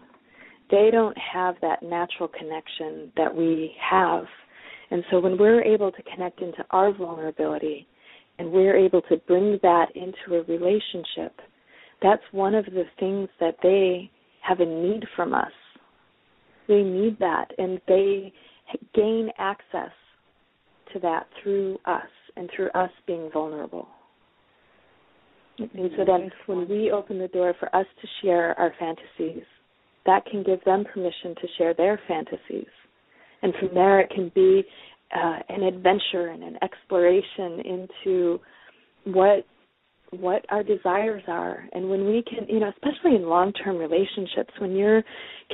They 0.70 0.90
don't 0.92 1.18
have 1.18 1.56
that 1.62 1.84
natural 1.84 2.28
connection 2.28 3.12
that 3.16 3.34
we 3.34 3.76
have. 3.80 4.26
And 4.92 5.04
so 5.10 5.20
when 5.20 5.38
we're 5.38 5.62
able 5.62 5.92
to 5.92 6.04
connect 6.04 6.42
into 6.42 6.66
our 6.72 6.92
vulnerability, 6.92 7.88
and 8.38 8.52
we're 8.52 8.76
able 8.76 9.02
to 9.04 9.18
bring 9.28 9.60
that 9.62 9.88
into 9.96 10.40
a 10.40 10.44
relationship, 10.44 11.40
that's 12.02 12.24
one 12.32 12.56
of 12.56 12.66
the 12.66 12.84
things 13.00 13.30
that 13.40 13.56
they 13.64 14.10
have 14.42 14.60
a 14.60 14.66
need 14.66 15.04
from 15.16 15.34
us. 15.34 15.52
They 16.68 16.82
need 16.82 17.18
that, 17.20 17.52
and 17.58 17.80
they 17.88 18.34
gain 18.94 19.30
access 19.38 19.92
to 20.94 21.00
that 21.00 21.28
through 21.42 21.78
us 21.86 22.08
and 22.36 22.50
through 22.56 22.70
us 22.70 22.92
being 23.08 23.30
vulnerable. 23.32 23.88
And 25.58 25.90
so 25.98 26.04
then, 26.06 26.32
when 26.48 26.68
we 26.68 26.92
open 26.92 27.18
the 27.18 27.30
door 27.30 27.54
for 27.60 27.74
us 27.74 27.86
to 28.02 28.08
share 28.22 28.60
our 28.60 28.74
fantasies, 28.78 29.44
that 30.06 30.26
can 30.26 30.44
give 30.44 30.64
them 30.66 30.84
permission 30.94 31.34
to 31.36 31.48
share 31.58 31.74
their 31.74 32.00
fantasies. 32.08 32.68
And 33.42 33.54
from 33.60 33.70
there, 33.74 34.02
it 34.02 34.10
can 34.10 34.32
be 34.36 34.64
uh, 35.14 35.40
an 35.50 35.64
adventure 35.64 36.28
and 36.28 36.44
an 36.44 36.58
exploration 36.62 37.62
into 37.66 38.40
what 39.06 39.46
what 40.12 40.46
our 40.50 40.64
desires 40.64 41.24
are. 41.28 41.66
And 41.74 41.90
when 41.90 42.06
we 42.06 42.24
can 42.24 42.48
you 42.48 42.60
know 42.60 42.70
especially 42.70 43.16
in 43.16 43.28
long 43.28 43.52
term 43.54 43.78
relationships 43.78 44.54
when 44.60 44.76
you're 44.76 45.04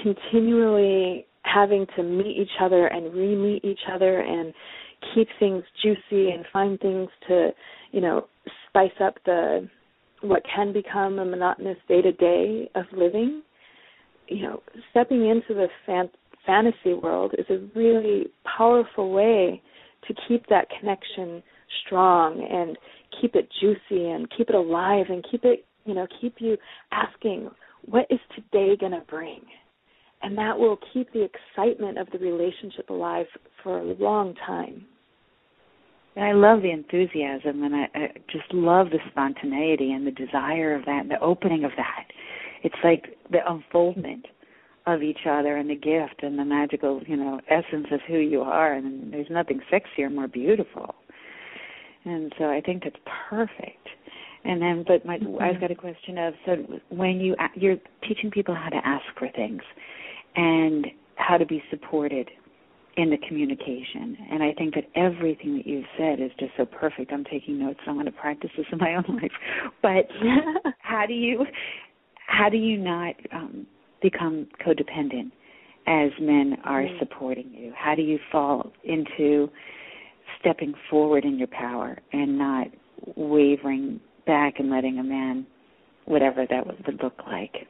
continually 0.01 1.25
having 1.43 1.85
to 1.95 2.03
meet 2.03 2.37
each 2.37 2.61
other 2.61 2.87
and 2.87 3.13
re 3.13 3.35
meet 3.35 3.65
each 3.65 3.79
other 3.91 4.19
and 4.21 4.53
keep 5.13 5.27
things 5.39 5.63
juicy 5.81 6.29
and 6.29 6.45
find 6.53 6.79
things 6.79 7.09
to 7.27 7.49
you 7.91 8.01
know 8.01 8.27
spice 8.67 8.91
up 9.03 9.15
the 9.25 9.67
what 10.21 10.43
can 10.53 10.71
become 10.71 11.17
a 11.19 11.25
monotonous 11.25 11.77
day 11.87 12.01
to 12.01 12.11
day 12.13 12.69
of 12.75 12.85
living 12.95 13.41
you 14.27 14.43
know 14.43 14.61
stepping 14.91 15.27
into 15.27 15.53
the 15.53 15.67
fan- 15.85 16.09
fantasy 16.45 16.93
world 16.93 17.34
is 17.38 17.45
a 17.49 17.60
really 17.77 18.27
powerful 18.58 19.12
way 19.12 19.62
to 20.08 20.13
keep 20.27 20.47
that 20.47 20.67
connection 20.80 21.43
strong 21.86 22.45
and 22.49 22.77
keep 23.21 23.36
it 23.36 23.47
juicy 23.60 24.10
and 24.10 24.27
keep 24.36 24.49
it 24.49 24.56
alive 24.56 25.06
and 25.10 25.25
keep 25.30 25.43
it 25.43 25.65
you 25.86 25.93
know 25.93 26.08
keep 26.19 26.36
you 26.39 26.58
asking 26.91 27.49
what 27.86 28.06
is 28.10 28.19
today 28.36 28.75
going 28.80 28.91
to 28.91 29.04
bring? 29.10 29.41
And 30.21 30.38
that 30.38 30.58
will 30.58 30.77
keep 30.93 31.12
the 31.13 31.25
excitement 31.25 31.97
of 31.97 32.08
the 32.12 32.19
relationship 32.19 32.89
alive 32.89 33.25
for 33.63 33.80
a 33.80 33.84
long 33.95 34.36
time. 34.45 34.86
And 36.15 36.25
I 36.25 36.34
love 36.34 36.62
the 36.62 36.71
enthusiasm, 36.71 37.63
and 37.63 37.75
I, 37.75 37.88
I 37.95 38.08
just 38.32 38.54
love 38.54 38.88
the 38.91 38.99
spontaneity 39.10 39.93
and 39.93 40.06
the 40.06 40.12
desire 40.12 40.75
of 40.75 40.86
that, 40.86 41.01
and 41.01 41.10
the 41.10 41.19
opening 41.21 41.63
of 41.63 41.71
that. 41.77 42.06
It's 42.63 42.75
like 42.84 43.17
the 43.32 43.39
unfoldment 43.47 44.25
of 44.87 45.03
each 45.03 45.25
other 45.29 45.57
and 45.57 45.69
the 45.69 45.75
gift 45.75 46.23
and 46.23 46.39
the 46.39 46.45
magical, 46.45 47.01
you 47.05 47.15
know, 47.15 47.39
essence 47.49 47.87
of 47.91 47.99
who 48.07 48.17
you 48.17 48.41
are. 48.41 48.73
And 48.73 49.13
there's 49.13 49.29
nothing 49.29 49.61
sexier, 49.71 50.11
more 50.11 50.27
beautiful. 50.27 50.95
And 52.03 52.33
so 52.37 52.45
I 52.45 52.61
think 52.61 52.83
that's 52.83 52.95
perfect. 53.29 53.87
And 54.43 54.61
then, 54.61 54.83
but 54.87 55.05
my, 55.05 55.19
mm-hmm. 55.19 55.41
I've 55.41 55.61
got 55.61 55.69
a 55.69 55.75
question 55.75 56.17
of 56.17 56.33
so 56.45 56.55
when 56.89 57.19
you 57.19 57.35
you're 57.55 57.77
teaching 58.07 58.31
people 58.31 58.55
how 58.55 58.69
to 58.69 58.81
ask 58.83 59.05
for 59.19 59.29
things 59.35 59.61
and 60.35 60.87
how 61.15 61.37
to 61.37 61.45
be 61.45 61.61
supported 61.69 62.27
in 62.97 63.09
the 63.09 63.17
communication. 63.27 64.17
And 64.31 64.43
I 64.43 64.53
think 64.53 64.73
that 64.75 64.85
everything 64.95 65.57
that 65.57 65.67
you've 65.67 65.85
said 65.97 66.19
is 66.19 66.31
just 66.39 66.51
so 66.57 66.65
perfect. 66.65 67.11
I'm 67.13 67.23
taking 67.23 67.59
notes. 67.59 67.79
I'm 67.87 67.93
going 67.93 68.05
to 68.05 68.11
practice 68.11 68.49
this 68.57 68.65
in 68.71 68.79
my 68.79 68.95
own 68.95 69.19
life. 69.21 69.31
But 69.81 70.07
how 70.79 71.05
do 71.05 71.13
you 71.13 71.45
how 72.27 72.49
do 72.49 72.57
you 72.57 72.77
not 72.77 73.15
um, 73.31 73.67
become 74.01 74.47
codependent 74.65 75.31
as 75.87 76.11
men 76.19 76.57
are 76.63 76.83
mm. 76.83 76.99
supporting 76.99 77.51
you? 77.51 77.73
How 77.75 77.95
do 77.95 78.01
you 78.01 78.19
fall 78.31 78.71
into 78.83 79.49
stepping 80.39 80.73
forward 80.89 81.25
in 81.25 81.37
your 81.37 81.47
power 81.47 81.97
and 82.13 82.37
not 82.37 82.67
wavering 83.15 83.99
back 84.25 84.55
and 84.59 84.69
letting 84.69 84.99
a 84.99 85.03
man, 85.03 85.45
whatever 86.05 86.45
that 86.49 86.65
would 86.65 86.99
look 87.01 87.19
like? 87.25 87.67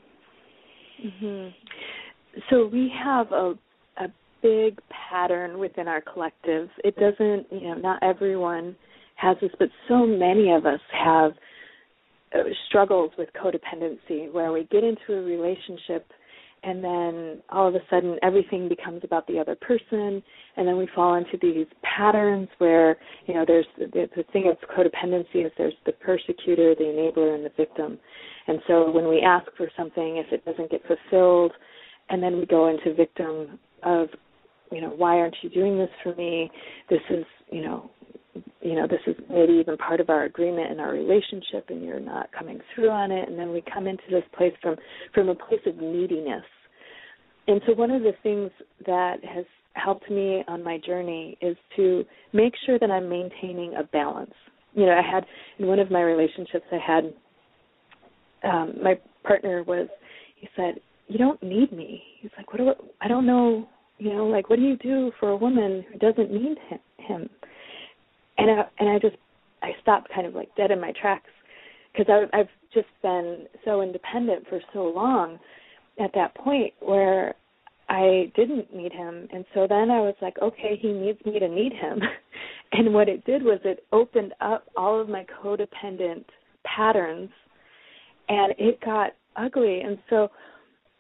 Mm-hmm. 1.06 1.50
So 2.50 2.68
we 2.68 2.92
have 3.04 3.32
a 3.32 3.54
a 3.98 4.08
big 4.42 4.80
pattern 5.10 5.60
within 5.60 5.88
our 5.88 6.02
collective. 6.02 6.70
It 6.84 6.96
doesn't, 6.96 7.48
you 7.52 7.70
know, 7.70 7.76
not 7.76 8.02
everyone 8.02 8.76
has 9.16 9.38
this, 9.42 9.52
but 9.60 9.70
so 9.88 10.06
many 10.06 10.52
of 10.52 10.66
us 10.66 10.80
have 10.92 11.32
uh, 12.34 12.40
struggles 12.68 13.12
with 13.18 13.30
codependency 13.34 14.32
where 14.32 14.52
we 14.52 14.68
get 14.72 14.84
into 14.84 15.14
a 15.14 15.22
relationship 15.22 16.08
and 16.64 16.84
then 16.84 17.42
all 17.50 17.68
of 17.68 17.76
a 17.76 17.80
sudden 17.90 18.18
everything 18.22 18.70
becomes 18.70 19.02
about 19.04 19.26
the 19.28 19.40
other 19.40 19.56
person 19.56 20.22
and 20.58 20.68
then 20.68 20.78
we 20.78 20.88
fall 20.94 21.16
into 21.16 21.38
these 21.42 21.66
patterns 21.84 22.48
where 22.60 22.98
you 23.26 23.34
know 23.34 23.44
there's 23.48 23.66
the, 23.78 24.08
the 24.16 24.24
thing 24.32 24.48
of 24.48 24.58
codependency 24.70 25.46
is 25.46 25.52
there's 25.58 25.74
the 25.86 25.92
persecutor 25.92 26.76
the 26.76 26.84
enabler 26.84 27.34
and 27.36 27.46
the 27.46 27.52
victim. 27.58 27.98
And 28.48 28.60
so 28.68 28.92
when 28.92 29.08
we 29.08 29.22
ask 29.22 29.46
for 29.58 29.70
something 29.78 30.18
if 30.18 30.32
it 30.32 30.46
doesn't 30.46 30.70
get 30.70 30.82
fulfilled 30.86 31.52
and 32.10 32.22
then 32.22 32.38
we 32.38 32.46
go 32.46 32.70
into 32.70 32.94
victim 32.94 33.60
of 33.84 34.10
you 34.72 34.82
know 34.82 34.90
why 34.90 35.18
aren't 35.18 35.36
you 35.42 35.50
doing 35.50 35.78
this 35.78 35.90
for 36.04 36.16
me? 36.16 36.52
This 36.90 37.02
is 37.10 37.26
you 37.52 37.62
know 37.62 37.90
you 38.62 38.76
know 38.76 38.88
this 38.88 39.00
is 39.08 39.16
maybe 39.30 39.54
even 39.54 39.78
part 39.78 40.00
of 40.00 40.10
our 40.10 40.24
agreement 40.24 40.72
in 40.72 40.80
our 40.80 40.92
relationship 40.92 41.66
and 41.70 41.84
you're 41.84 42.00
not 42.00 42.30
coming 42.38 42.60
through 42.74 42.90
on 42.90 43.12
it. 43.12 43.28
And 43.28 43.38
then 43.38 43.52
we 43.52 43.64
come 43.74 43.88
into 43.88 44.04
this 44.10 44.24
place 44.38 44.54
from 44.62 44.76
from 45.14 45.30
a 45.30 45.36
place 45.36 45.62
of 45.66 45.78
neediness. 45.78 46.44
And 47.48 47.62
so 47.66 47.74
one 47.74 47.92
of 47.92 48.04
the 48.04 48.14
things 48.24 48.52
that 48.86 49.18
has 49.24 49.46
helped 49.74 50.10
me 50.10 50.44
on 50.48 50.64
my 50.64 50.78
journey 50.86 51.38
is 51.42 51.58
to 51.78 52.04
make 52.34 52.54
sure 52.66 52.78
that 52.78 52.92
i'm 52.92 53.10
maintaining 53.10 53.76
a 53.76 53.84
balance. 53.84 54.34
You 54.74 54.86
know 54.86 54.94
i 54.94 55.02
had 55.02 55.26
in 55.60 55.68
one 55.68 55.80
of 55.80 55.92
my 55.92 56.02
relationships 56.02 56.66
i 56.72 56.78
had 56.86 57.14
um 58.50 58.76
my 58.82 58.96
partner 59.24 59.64
was 59.64 59.88
he 60.36 60.48
said 60.56 60.76
you 61.08 61.18
don't 61.18 61.42
need 61.44 61.74
me. 61.74 62.02
He's 62.22 62.32
like 62.38 62.52
what 62.54 62.58
do 62.58 62.70
I, 62.70 63.06
I 63.06 63.08
don't 63.08 63.26
know 63.26 63.68
you 63.98 64.14
know 64.14 64.26
like 64.26 64.50
what 64.50 64.58
do 64.58 64.64
you 64.64 64.78
do 64.78 65.12
for 65.20 65.30
a 65.30 65.38
woman 65.38 65.86
who 65.92 66.00
doesn't 66.00 66.32
need 66.32 66.58
him, 66.70 66.80
him 66.98 67.30
and 68.38 68.52
I 68.52 68.64
and 68.80 68.90
I 68.90 69.00
just 69.00 69.18
I 69.62 69.72
stopped 69.82 70.10
kind 70.14 70.28
of 70.28 70.34
like 70.34 70.54
dead 70.56 70.72
in 70.72 70.80
my 70.82 70.94
tracks 71.00 71.30
because 71.92 72.08
I 72.10 72.38
I've 72.38 72.50
just 72.74 72.88
been 73.02 73.46
so 73.66 73.82
independent 73.82 74.48
for 74.48 74.60
so 74.74 74.86
long 74.86 75.40
at 76.00 76.12
that 76.14 76.36
point 76.36 76.74
where 76.80 77.36
I 77.90 78.32
didn't 78.36 78.74
need 78.74 78.94
him. 78.94 79.28
And 79.34 79.44
so 79.54 79.68
then 79.68 79.92
I 79.92 80.00
was 80.00 80.16
like 80.22 80.36
okay 80.42 80.78
he 80.82 80.92
needs 80.92 81.20
me 81.26 81.40
to 81.40 81.48
need 81.48 81.74
him. 81.74 82.02
And 82.74 82.94
what 82.94 83.10
it 83.10 83.26
did 83.26 83.44
was 83.44 83.60
it 83.66 83.84
opened 83.92 84.34
up 84.40 84.64
all 84.78 84.98
of 84.98 85.10
my 85.10 85.26
codependent 85.44 86.24
patterns 86.64 87.30
and 88.30 88.54
it 88.58 88.80
got 88.80 89.12
ugly. 89.36 89.82
And 89.82 89.98
so 90.10 90.30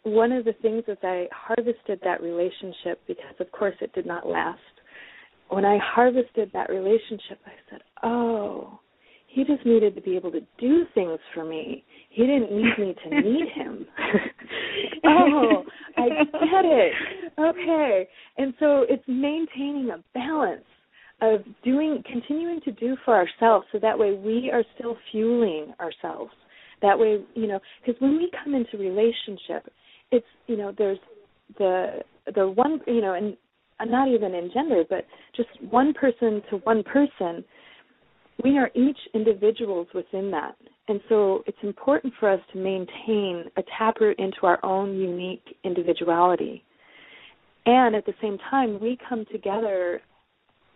one 0.03 0.31
of 0.31 0.45
the 0.45 0.53
things 0.61 0.83
is 0.87 0.97
I 1.03 1.27
harvested 1.31 1.99
that 2.03 2.21
relationship 2.21 2.99
because 3.07 3.35
of 3.39 3.51
course 3.51 3.75
it 3.79 3.93
did 3.93 4.05
not 4.05 4.27
last 4.27 4.59
when 5.51 5.65
I 5.65 5.77
harvested 5.83 6.49
that 6.53 6.69
relationship, 6.69 7.39
I 7.45 7.51
said, 7.69 7.81
"Oh, 8.03 8.79
he 9.27 9.43
just 9.43 9.65
needed 9.65 9.95
to 9.95 10.01
be 10.01 10.15
able 10.15 10.31
to 10.31 10.41
do 10.57 10.85
things 10.93 11.19
for 11.33 11.43
me. 11.43 11.83
He 12.09 12.25
didn't 12.25 12.51
need 12.51 12.77
me 12.79 12.95
to 13.03 13.21
need 13.21 13.49
him." 13.49 13.85
oh, 15.05 15.63
I 15.97 16.09
get 16.09 16.65
it. 16.65 16.93
Okay. 17.37 18.07
And 18.37 18.53
so 18.59 18.85
it's 18.89 19.03
maintaining 19.07 19.89
a 19.91 20.03
balance 20.13 20.65
of 21.21 21.41
doing 21.63 22.03
continuing 22.09 22.61
to 22.61 22.71
do 22.71 22.95
for 23.05 23.15
ourselves 23.15 23.67
so 23.71 23.79
that 23.79 23.97
way 23.97 24.13
we 24.13 24.49
are 24.51 24.63
still 24.75 24.97
fueling 25.11 25.73
ourselves. 25.79 26.31
That 26.81 26.97
way, 26.97 27.19
you 27.35 27.47
know, 27.47 27.59
because 27.85 28.01
when 28.01 28.17
we 28.17 28.31
come 28.43 28.55
into 28.55 28.77
relationship, 28.77 29.71
it's, 30.11 30.25
you 30.47 30.57
know, 30.57 30.73
there's 30.75 30.97
the 31.57 31.99
the 32.33 32.49
one, 32.49 32.79
you 32.87 33.01
know, 33.01 33.13
and 33.13 33.35
Uh, 33.81 33.85
not 33.85 34.07
even 34.07 34.33
in 34.33 34.51
gender, 34.53 34.83
but 34.89 35.05
just 35.35 35.49
one 35.69 35.93
person 35.93 36.41
to 36.49 36.57
one 36.57 36.83
person, 36.83 37.43
we 38.43 38.57
are 38.57 38.69
each 38.75 38.97
individuals 39.13 39.87
within 39.93 40.31
that. 40.31 40.55
And 40.87 40.99
so 41.09 41.43
it's 41.47 41.57
important 41.63 42.13
for 42.19 42.29
us 42.29 42.39
to 42.53 42.57
maintain 42.59 43.45
a 43.57 43.63
taproot 43.77 44.19
into 44.19 44.39
our 44.43 44.63
own 44.63 44.97
unique 44.97 45.43
individuality. 45.63 46.63
And 47.65 47.95
at 47.95 48.05
the 48.05 48.13
same 48.21 48.37
time, 48.49 48.79
we 48.81 48.97
come 49.07 49.25
together 49.31 50.01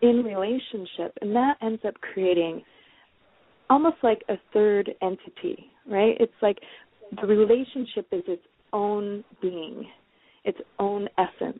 in 0.01 0.23
relationship, 0.23 1.17
and 1.21 1.35
that 1.35 1.55
ends 1.61 1.81
up 1.87 1.95
creating 2.13 2.61
almost 3.69 3.97
like 4.03 4.23
a 4.29 4.35
third 4.53 4.91
entity, 5.01 5.65
right? 5.87 6.15
It's 6.19 6.33
like 6.41 6.59
the 7.19 7.27
relationship 7.27 8.07
is 8.11 8.23
its 8.27 8.43
own 8.73 9.23
being, 9.41 9.85
its 10.43 10.59
own 10.77 11.07
essence. 11.17 11.59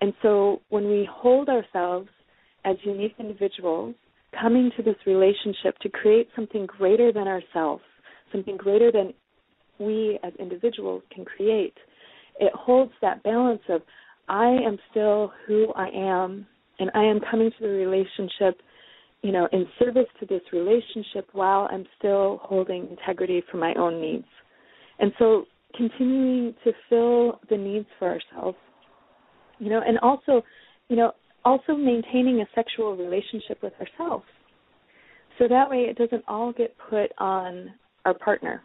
And 0.00 0.12
so 0.22 0.60
when 0.68 0.88
we 0.88 1.08
hold 1.10 1.48
ourselves 1.48 2.08
as 2.64 2.76
unique 2.82 3.14
individuals, 3.18 3.94
coming 4.40 4.70
to 4.76 4.82
this 4.82 4.96
relationship 5.06 5.78
to 5.80 5.88
create 5.88 6.28
something 6.34 6.66
greater 6.66 7.12
than 7.12 7.28
ourselves, 7.28 7.82
something 8.32 8.56
greater 8.56 8.90
than 8.90 9.14
we 9.78 10.18
as 10.22 10.32
individuals 10.38 11.02
can 11.12 11.24
create, 11.24 11.74
it 12.40 12.52
holds 12.54 12.92
that 13.00 13.22
balance 13.22 13.62
of 13.68 13.82
I 14.28 14.48
am 14.48 14.78
still 14.90 15.32
who 15.46 15.72
I 15.74 15.88
am 15.88 16.46
and 16.78 16.90
I 16.94 17.04
am 17.04 17.20
coming 17.30 17.50
to 17.50 17.56
the 17.60 17.68
relationship, 17.68 18.60
you 19.22 19.30
know, 19.30 19.48
in 19.52 19.66
service 19.78 20.08
to 20.20 20.26
this 20.26 20.40
relationship 20.52 21.28
while 21.32 21.68
I'm 21.70 21.86
still 21.98 22.40
holding 22.42 22.88
integrity 22.90 23.42
for 23.50 23.58
my 23.58 23.74
own 23.74 24.00
needs. 24.00 24.26
And 24.98 25.12
so 25.18 25.44
continuing 25.76 26.54
to 26.64 26.72
fill 26.88 27.40
the 27.50 27.56
needs 27.56 27.86
for 27.98 28.08
ourselves 28.08 28.56
you 29.58 29.70
know, 29.70 29.80
and 29.86 29.98
also, 29.98 30.42
you 30.88 30.96
know, 30.96 31.12
also 31.44 31.74
maintaining 31.74 32.40
a 32.40 32.46
sexual 32.54 32.96
relationship 32.96 33.62
with 33.62 33.72
ourselves. 33.80 34.24
So 35.38 35.48
that 35.48 35.68
way 35.68 35.86
it 35.90 35.96
doesn't 35.98 36.24
all 36.28 36.52
get 36.52 36.74
put 36.88 37.10
on 37.18 37.72
our 38.04 38.14
partner. 38.14 38.62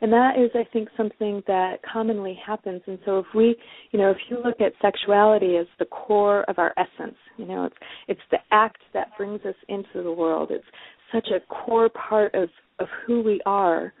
And 0.00 0.12
that 0.12 0.32
is, 0.38 0.50
I 0.54 0.64
think, 0.70 0.88
something 0.96 1.42
that 1.46 1.76
commonly 1.90 2.38
happens. 2.44 2.82
And 2.86 2.98
so, 3.06 3.20
if 3.20 3.26
we, 3.34 3.56
you 3.90 3.98
know, 3.98 4.10
if 4.10 4.18
you 4.28 4.36
look 4.44 4.60
at 4.60 4.72
sexuality 4.82 5.56
as 5.56 5.66
the 5.78 5.86
core 5.86 6.42
of 6.42 6.58
our 6.58 6.74
essence, 6.76 7.16
you 7.38 7.46
know, 7.46 7.64
it's 7.64 7.76
it's 8.08 8.20
the 8.30 8.38
act 8.50 8.82
that 8.92 9.16
brings 9.16 9.40
us 9.46 9.54
into 9.68 10.02
the 10.02 10.12
world. 10.12 10.50
It's 10.50 10.64
such 11.10 11.28
a 11.28 11.40
core 11.46 11.88
part 11.88 12.34
of 12.34 12.50
of 12.80 12.88
who 13.06 13.22
we 13.22 13.40
are. 13.46 13.94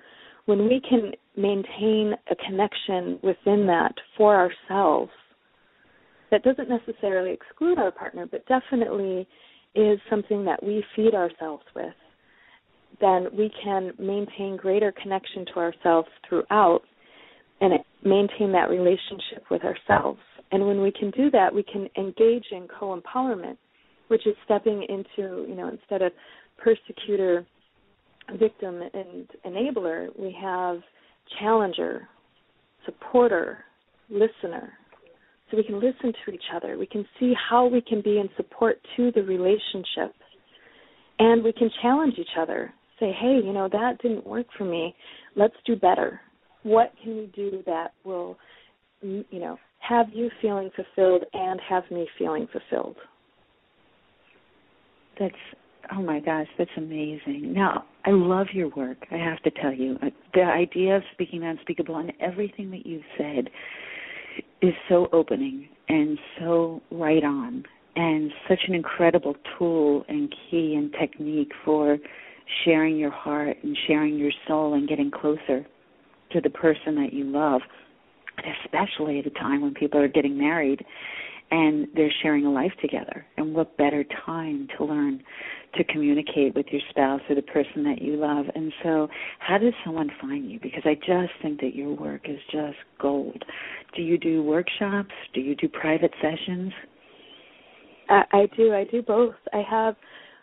When 0.44 0.64
we 0.66 0.82
can 0.86 1.12
maintain 1.38 2.12
a 2.30 2.36
connection 2.36 3.18
within 3.22 3.66
that 3.68 3.94
for 4.18 4.36
ourselves, 4.36 5.10
that 6.34 6.42
doesn't 6.42 6.68
necessarily 6.68 7.32
exclude 7.32 7.78
our 7.78 7.92
partner, 7.92 8.26
but 8.28 8.44
definitely 8.46 9.26
is 9.74 9.98
something 10.10 10.44
that 10.44 10.62
we 10.62 10.84
feed 10.96 11.14
ourselves 11.14 11.62
with 11.74 11.94
then 13.00 13.26
we 13.36 13.50
can 13.62 13.92
maintain 13.98 14.56
greater 14.56 14.92
connection 14.92 15.44
to 15.46 15.60
ourselves 15.60 16.08
throughout 16.28 16.80
and 17.60 17.72
maintain 18.04 18.52
that 18.52 18.68
relationship 18.68 19.44
with 19.50 19.62
ourselves. 19.62 20.20
And 20.52 20.66
when 20.66 20.82
we 20.82 20.92
can 20.92 21.10
do 21.10 21.30
that, 21.30 21.54
we 21.54 21.62
can 21.62 21.88
engage 21.96 22.44
in 22.52 22.68
co 22.68 22.98
empowerment, 22.98 23.56
which 24.08 24.26
is 24.26 24.34
stepping 24.44 24.84
into, 24.88 25.46
you 25.48 25.54
know, 25.56 25.68
instead 25.68 26.02
of 26.02 26.12
persecutor, 26.58 27.46
victim, 28.38 28.80
and 28.92 29.28
enabler, 29.46 30.08
we 30.18 30.36
have 30.40 30.78
challenger, 31.40 32.08
supporter, 32.84 33.58
listener. 34.10 34.72
So 35.54 35.58
we 35.58 35.64
can 35.64 35.76
listen 35.76 36.12
to 36.24 36.32
each 36.32 36.42
other. 36.54 36.76
We 36.76 36.86
can 36.86 37.06
see 37.20 37.32
how 37.48 37.66
we 37.66 37.80
can 37.80 38.00
be 38.02 38.18
in 38.18 38.28
support 38.36 38.78
to 38.96 39.12
the 39.12 39.22
relationship. 39.22 40.12
And 41.18 41.44
we 41.44 41.52
can 41.52 41.70
challenge 41.80 42.14
each 42.18 42.36
other 42.38 42.72
say, 42.98 43.12
hey, 43.20 43.40
you 43.44 43.52
know, 43.52 43.68
that 43.70 43.98
didn't 44.02 44.26
work 44.26 44.46
for 44.58 44.64
me. 44.64 44.94
Let's 45.36 45.54
do 45.64 45.76
better. 45.76 46.20
What 46.64 46.92
can 47.02 47.16
we 47.16 47.30
do 47.34 47.62
that 47.66 47.92
will, 48.04 48.36
you 49.02 49.24
know, 49.32 49.58
have 49.78 50.06
you 50.12 50.30
feeling 50.40 50.70
fulfilled 50.74 51.24
and 51.32 51.60
have 51.68 51.84
me 51.90 52.08
feeling 52.18 52.48
fulfilled? 52.50 52.96
That's 55.20 55.34
oh 55.94 56.02
my 56.02 56.18
gosh, 56.18 56.46
that's 56.56 56.70
amazing. 56.76 57.52
Now, 57.52 57.84
I 58.06 58.10
love 58.10 58.46
your 58.54 58.70
work. 58.70 58.96
I 59.10 59.16
have 59.16 59.42
to 59.42 59.50
tell 59.50 59.72
you, 59.72 59.98
uh, 60.02 60.06
the 60.32 60.42
idea 60.42 60.96
of 60.96 61.02
speaking 61.12 61.44
unspeakable 61.44 61.96
and 61.96 62.12
everything 62.20 62.70
that 62.70 62.86
you've 62.86 63.02
said 63.18 63.50
is 64.62 64.74
so 64.88 65.08
opening 65.12 65.68
and 65.88 66.18
so 66.38 66.82
right 66.90 67.22
on 67.24 67.64
and 67.96 68.32
such 68.48 68.60
an 68.66 68.74
incredible 68.74 69.34
tool 69.56 70.04
and 70.08 70.34
key 70.50 70.74
and 70.74 70.92
technique 70.98 71.52
for 71.64 71.98
sharing 72.64 72.96
your 72.96 73.10
heart 73.10 73.56
and 73.62 73.76
sharing 73.86 74.16
your 74.16 74.32
soul 74.46 74.74
and 74.74 74.88
getting 74.88 75.10
closer 75.10 75.66
to 76.32 76.40
the 76.40 76.50
person 76.50 76.94
that 76.96 77.12
you 77.12 77.24
love, 77.24 77.60
especially 78.64 79.20
at 79.20 79.26
a 79.26 79.30
time 79.30 79.62
when 79.62 79.74
people 79.74 80.00
are 80.00 80.08
getting 80.08 80.36
married 80.36 80.84
and 81.54 81.86
they're 81.94 82.12
sharing 82.20 82.44
a 82.46 82.50
life 82.50 82.72
together. 82.82 83.24
And 83.36 83.54
what 83.54 83.76
better 83.76 84.04
time 84.26 84.66
to 84.76 84.84
learn 84.84 85.22
to 85.76 85.84
communicate 85.84 86.56
with 86.56 86.66
your 86.72 86.80
spouse 86.90 87.20
or 87.28 87.36
the 87.36 87.42
person 87.42 87.84
that 87.84 88.02
you 88.02 88.16
love. 88.16 88.46
And 88.56 88.72
so, 88.82 89.06
how 89.38 89.58
does 89.58 89.72
someone 89.84 90.10
find 90.20 90.50
you? 90.50 90.58
Because 90.60 90.82
I 90.84 90.94
just 90.94 91.30
think 91.42 91.60
that 91.60 91.76
your 91.76 91.94
work 91.94 92.28
is 92.28 92.40
just 92.50 92.74
gold. 93.00 93.40
Do 93.94 94.02
you 94.02 94.18
do 94.18 94.42
workshops? 94.42 95.12
Do 95.32 95.40
you 95.40 95.54
do 95.54 95.68
private 95.68 96.10
sessions? 96.20 96.72
I, 98.08 98.24
I 98.32 98.48
do. 98.56 98.74
I 98.74 98.82
do 98.90 99.02
both. 99.02 99.36
I 99.52 99.62
have 99.68 99.94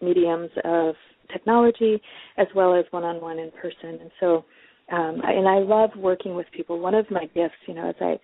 mediums 0.00 0.50
of 0.64 0.94
technology, 1.32 2.00
as 2.38 2.46
well 2.54 2.74
as 2.74 2.84
one-on-one 2.90 3.38
in 3.38 3.50
person. 3.50 4.00
And 4.00 4.10
so 4.18 4.44
um, 4.90 5.20
and 5.22 5.48
I 5.48 5.58
love 5.58 5.90
working 5.96 6.34
with 6.34 6.46
people. 6.54 6.80
One 6.80 6.94
of 6.94 7.08
my 7.10 7.26
gifts, 7.34 7.54
you 7.66 7.74
know, 7.74 7.90
as 7.90 7.94
I 8.00 8.18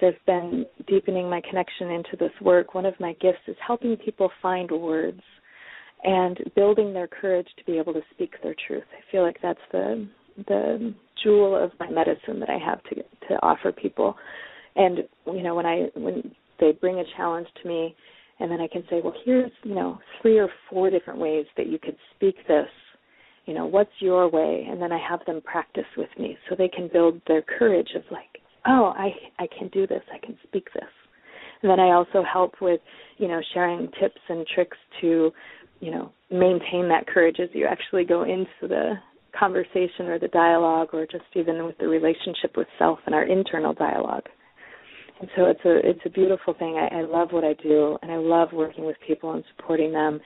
as 0.00 0.14
I've 0.14 0.26
been 0.26 0.66
deepening 0.86 1.28
my 1.28 1.40
connection 1.48 1.90
into 1.90 2.16
this 2.18 2.32
work, 2.40 2.74
one 2.74 2.86
of 2.86 2.98
my 3.00 3.12
gifts 3.14 3.38
is 3.46 3.56
helping 3.64 3.96
people 3.96 4.30
find 4.40 4.70
words 4.70 5.20
and 6.04 6.38
building 6.56 6.92
their 6.92 7.06
courage 7.06 7.46
to 7.58 7.64
be 7.64 7.78
able 7.78 7.92
to 7.92 8.02
speak 8.12 8.34
their 8.42 8.54
truth. 8.66 8.84
I 8.92 9.10
feel 9.10 9.22
like 9.22 9.38
that's 9.42 9.60
the 9.70 10.08
the 10.48 10.94
jewel 11.22 11.62
of 11.62 11.72
my 11.78 11.90
medicine 11.90 12.40
that 12.40 12.48
I 12.48 12.58
have 12.58 12.82
to 12.84 12.94
to 13.28 13.34
offer 13.42 13.70
people. 13.70 14.16
And 14.76 14.98
you 15.26 15.42
know, 15.42 15.54
when 15.54 15.66
I 15.66 15.88
when 15.94 16.34
they 16.58 16.72
bring 16.72 16.98
a 16.98 17.04
challenge 17.16 17.48
to 17.62 17.68
me, 17.68 17.94
and 18.40 18.50
then 18.50 18.60
I 18.60 18.66
can 18.66 18.82
say, 18.90 19.00
well, 19.02 19.14
here's 19.24 19.52
you 19.62 19.74
know 19.74 19.98
three 20.20 20.38
or 20.38 20.48
four 20.70 20.90
different 20.90 21.20
ways 21.20 21.46
that 21.56 21.66
you 21.66 21.78
could 21.78 21.96
speak 22.16 22.36
this 22.48 22.68
you 23.46 23.54
know 23.54 23.66
what's 23.66 23.90
your 23.98 24.28
way 24.28 24.66
and 24.70 24.80
then 24.80 24.92
i 24.92 24.98
have 24.98 25.24
them 25.26 25.40
practice 25.42 25.84
with 25.96 26.08
me 26.18 26.36
so 26.48 26.54
they 26.54 26.68
can 26.68 26.88
build 26.92 27.20
their 27.26 27.42
courage 27.42 27.90
of 27.96 28.02
like 28.10 28.41
oh 28.66 28.92
i 28.96 29.10
i 29.38 29.46
can 29.58 29.68
do 29.68 29.86
this. 29.86 30.02
I 30.12 30.24
can 30.24 30.36
speak 30.46 30.68
this. 30.74 30.90
And 31.62 31.70
then 31.70 31.80
i 31.80 31.92
also 31.92 32.22
help 32.22 32.54
with 32.60 32.80
you 33.18 33.28
know 33.28 33.40
sharing 33.54 33.88
tips 34.00 34.20
and 34.28 34.46
tricks 34.54 34.76
to 35.00 35.30
you 35.80 35.90
know 35.90 36.12
maintain 36.30 36.88
that 36.88 37.06
courage 37.06 37.36
as 37.40 37.48
you 37.52 37.66
actually 37.66 38.04
go 38.04 38.22
into 38.22 38.46
the 38.62 38.94
conversation 39.38 40.06
or 40.06 40.18
the 40.18 40.28
dialogue 40.28 40.88
or 40.92 41.06
just 41.06 41.24
even 41.34 41.64
with 41.64 41.78
the 41.78 41.88
relationship 41.88 42.56
with 42.56 42.66
self 42.78 42.98
and 43.06 43.14
our 43.14 43.24
internal 43.24 43.72
dialogue. 43.72 44.24
And 45.20 45.30
so 45.36 45.46
it's 45.46 45.64
a 45.64 45.88
it's 45.88 46.00
a 46.04 46.10
beautiful 46.10 46.54
thing. 46.54 46.76
I, 46.76 46.98
I 46.98 47.02
love 47.02 47.28
what 47.30 47.44
i 47.44 47.54
do 47.62 47.96
and 48.02 48.10
i 48.10 48.16
love 48.16 48.48
working 48.52 48.84
with 48.84 48.96
people 49.06 49.32
and 49.32 49.44
supporting 49.56 49.92
them 49.92 50.20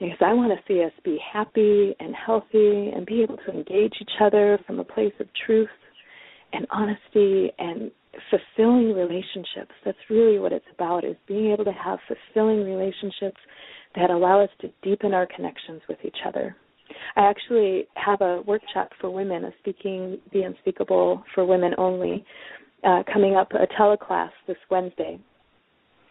because 0.00 0.18
I 0.20 0.32
want 0.32 0.50
to 0.50 0.64
see 0.66 0.82
us 0.82 0.92
be 1.04 1.18
happy 1.32 1.94
and 2.00 2.14
healthy 2.14 2.90
and 2.94 3.04
be 3.04 3.22
able 3.22 3.36
to 3.36 3.52
engage 3.52 3.92
each 4.00 4.10
other 4.20 4.58
from 4.66 4.80
a 4.80 4.84
place 4.84 5.12
of 5.20 5.26
truth 5.46 5.68
and 6.52 6.66
honesty 6.70 7.50
and 7.58 7.90
fulfilling 8.30 8.94
relationships. 8.94 9.72
That's 9.84 9.98
really 10.08 10.38
what 10.38 10.52
it's 10.52 10.64
about 10.74 11.04
is 11.04 11.16
being 11.26 11.52
able 11.52 11.64
to 11.64 11.72
have 11.72 11.98
fulfilling 12.08 12.64
relationships 12.64 13.38
that 13.94 14.10
allow 14.10 14.42
us 14.42 14.50
to 14.60 14.68
deepen 14.82 15.14
our 15.14 15.26
connections 15.34 15.82
with 15.88 15.98
each 16.04 16.18
other. 16.26 16.56
I 17.16 17.22
actually 17.22 17.86
have 17.94 18.20
a 18.20 18.42
workshop 18.46 18.90
for 19.00 19.10
women, 19.10 19.44
a 19.44 19.52
speaking 19.60 20.18
the 20.32 20.42
unspeakable 20.42 21.22
for 21.34 21.44
women 21.44 21.72
only, 21.78 22.24
uh, 22.84 23.02
coming 23.12 23.36
up 23.36 23.52
a 23.52 23.66
teleclass 23.80 24.30
this 24.46 24.56
Wednesday. 24.70 25.18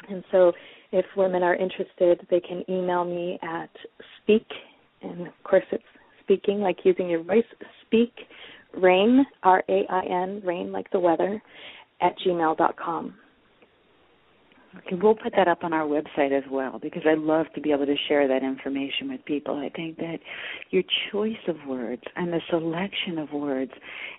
And 0.10 0.24
so 0.32 0.54
if 0.92 1.06
women 1.18 1.44
are 1.44 1.56
interested, 1.56 2.26
they 2.30 2.40
can 2.40 2.64
email 2.70 3.04
me 3.04 3.40
at 3.44 3.70
speak, 4.22 4.46
and 5.02 5.28
of 5.28 5.34
course 5.44 5.66
it's 5.72 5.84
speaking, 6.24 6.60
like 6.60 6.78
using 6.84 7.10
your 7.10 7.24
voice, 7.24 7.44
speak 7.86 8.14
rain, 8.78 9.26
R 9.44 9.64
A 9.70 9.86
I 9.90 10.06
N, 10.24 10.42
rain 10.46 10.72
like 10.72 10.90
the 10.92 11.00
weather, 11.00 11.42
at 12.02 12.14
gmail 12.26 12.58
dot 12.58 12.76
com. 12.78 13.16
Okay, 14.78 14.96
we'll 15.02 15.16
put 15.16 15.34
that 15.36 15.48
up 15.48 15.64
on 15.64 15.74
our 15.74 15.88
website 15.88 16.32
as 16.32 16.44
well 16.52 16.78
because 16.80 17.02
I 17.06 17.16
love 17.16 17.48
to 17.56 17.62
be 17.62 17.72
able 17.72 17.88
to 17.88 17.96
share 18.08 18.28
that 18.28 18.44
information 18.44 19.10
with 19.10 19.26
people. 19.26 19.58
I 19.58 19.70
think 19.70 19.98
that 19.98 20.20
your 20.70 20.84
choice 21.12 21.32
of 21.48 21.56
words 21.68 22.04
and 22.16 22.32
the 22.32 22.40
selection 22.52 23.18
of 23.18 23.32
words 23.32 23.72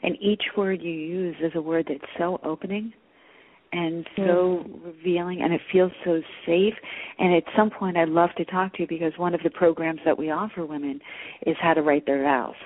and 0.02 0.16
each 0.20 0.42
word 0.56 0.82
you 0.82 0.90
use 0.90 1.36
is 1.40 1.52
a 1.54 1.62
word 1.62 1.86
that's 1.88 2.00
so 2.18 2.40
opening 2.42 2.92
and 3.72 4.04
so 4.16 4.64
mm. 4.66 4.84
revealing 4.84 5.42
and 5.42 5.52
it 5.52 5.60
feels 5.70 5.92
so 6.04 6.20
safe 6.44 6.74
and 7.20 7.32
at 7.32 7.44
some 7.56 7.70
point 7.70 7.96
I'd 7.96 8.08
love 8.08 8.30
to 8.36 8.44
talk 8.46 8.74
to 8.74 8.82
you 8.82 8.88
because 8.88 9.12
one 9.16 9.32
of 9.32 9.40
the 9.44 9.50
programs 9.50 10.00
that 10.04 10.18
we 10.18 10.30
offer 10.30 10.66
women 10.66 11.00
is 11.46 11.54
how 11.60 11.74
to 11.74 11.82
write 11.82 12.04
their 12.06 12.24
vows 12.24 12.56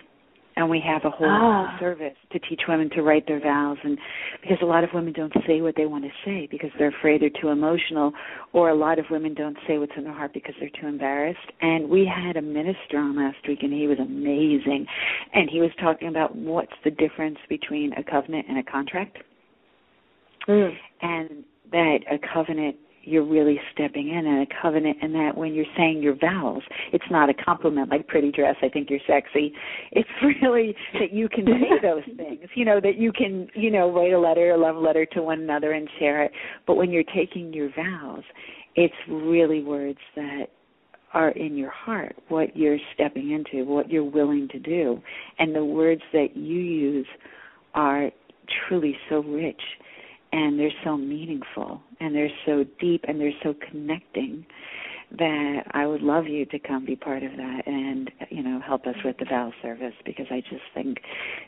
and 0.56 0.68
we 0.68 0.80
have 0.80 1.04
a 1.04 1.10
whole 1.10 1.28
ah. 1.28 1.76
service 1.80 2.14
to 2.32 2.38
teach 2.38 2.62
women 2.68 2.88
to 2.90 3.02
write 3.02 3.26
their 3.26 3.40
vows 3.40 3.78
and 3.82 3.98
because 4.40 4.58
a 4.62 4.64
lot 4.64 4.84
of 4.84 4.90
women 4.94 5.12
don't 5.12 5.32
say 5.46 5.60
what 5.60 5.74
they 5.76 5.86
want 5.86 6.04
to 6.04 6.10
say 6.24 6.48
because 6.50 6.70
they're 6.78 6.94
afraid 6.96 7.20
they're 7.20 7.30
too 7.40 7.48
emotional 7.48 8.12
or 8.52 8.70
a 8.70 8.74
lot 8.74 8.98
of 8.98 9.04
women 9.10 9.34
don't 9.34 9.56
say 9.66 9.78
what's 9.78 9.92
in 9.96 10.04
their 10.04 10.12
heart 10.12 10.32
because 10.32 10.54
they're 10.60 10.70
too 10.80 10.86
embarrassed 10.86 11.38
and 11.60 11.88
we 11.88 12.06
had 12.06 12.36
a 12.36 12.42
minister 12.42 12.98
on 12.98 13.16
last 13.16 13.38
week 13.48 13.58
and 13.62 13.72
he 13.72 13.86
was 13.86 13.98
amazing 13.98 14.86
and 15.32 15.48
he 15.50 15.60
was 15.60 15.70
talking 15.80 16.08
about 16.08 16.34
what's 16.36 16.72
the 16.84 16.90
difference 16.90 17.38
between 17.48 17.92
a 17.94 18.04
covenant 18.04 18.46
and 18.48 18.58
a 18.58 18.62
contract 18.62 19.18
mm. 20.48 20.70
and 21.02 21.44
that 21.72 21.98
a 22.10 22.18
covenant 22.32 22.76
you're 23.06 23.24
really 23.24 23.60
stepping 23.72 24.08
in 24.08 24.26
in 24.26 24.40
a 24.42 24.62
covenant 24.62 24.96
and 25.02 25.14
that 25.14 25.36
when 25.36 25.54
you're 25.54 25.64
saying 25.76 26.02
your 26.02 26.16
vows 26.16 26.62
it's 26.92 27.04
not 27.10 27.28
a 27.28 27.34
compliment 27.34 27.90
like 27.90 28.06
pretty 28.06 28.30
dress 28.30 28.56
i 28.62 28.68
think 28.68 28.90
you're 28.90 29.00
sexy. 29.06 29.52
It's 29.92 30.08
really 30.42 30.74
that 30.94 31.12
you 31.12 31.28
can 31.28 31.44
say 31.46 31.78
those 31.82 32.04
things 32.16 32.48
you 32.54 32.64
know 32.64 32.80
that 32.80 32.96
you 32.96 33.12
can 33.12 33.48
you 33.54 33.70
know 33.70 33.92
write 33.92 34.12
a 34.12 34.18
letter 34.18 34.50
a 34.50 34.58
love 34.58 34.76
letter 34.76 35.06
to 35.06 35.22
one 35.22 35.40
another 35.40 35.72
and 35.72 35.88
share 35.98 36.24
it. 36.24 36.32
But 36.66 36.76
when 36.76 36.90
you're 36.90 37.04
taking 37.14 37.52
your 37.52 37.70
vows 37.74 38.22
it's 38.76 38.94
really 39.08 39.62
words 39.62 39.98
that 40.16 40.46
are 41.12 41.30
in 41.30 41.56
your 41.56 41.70
heart 41.70 42.16
what 42.28 42.56
you're 42.56 42.78
stepping 42.94 43.30
into 43.30 43.64
what 43.64 43.90
you're 43.90 44.04
willing 44.04 44.48
to 44.48 44.58
do. 44.58 45.00
And 45.38 45.54
the 45.54 45.64
words 45.64 46.02
that 46.12 46.36
you 46.36 46.58
use 46.58 47.06
are 47.74 48.10
truly 48.68 48.96
so 49.08 49.20
rich 49.22 49.60
and 50.34 50.58
they're 50.58 50.72
so 50.82 50.96
meaningful 50.96 51.80
and 52.00 52.12
they're 52.12 52.28
so 52.44 52.64
deep 52.80 53.04
and 53.06 53.20
they're 53.20 53.30
so 53.44 53.54
connecting 53.70 54.44
that 55.16 55.62
I 55.70 55.86
would 55.86 56.02
love 56.02 56.26
you 56.26 56.44
to 56.46 56.58
come 56.58 56.84
be 56.84 56.96
part 56.96 57.22
of 57.22 57.30
that 57.36 57.62
and 57.66 58.10
you 58.30 58.42
know 58.42 58.60
help 58.66 58.84
us 58.86 58.96
with 59.04 59.16
the 59.18 59.26
vow 59.26 59.52
service 59.62 59.94
because 60.04 60.26
I 60.30 60.40
just 60.40 60.64
think 60.74 60.98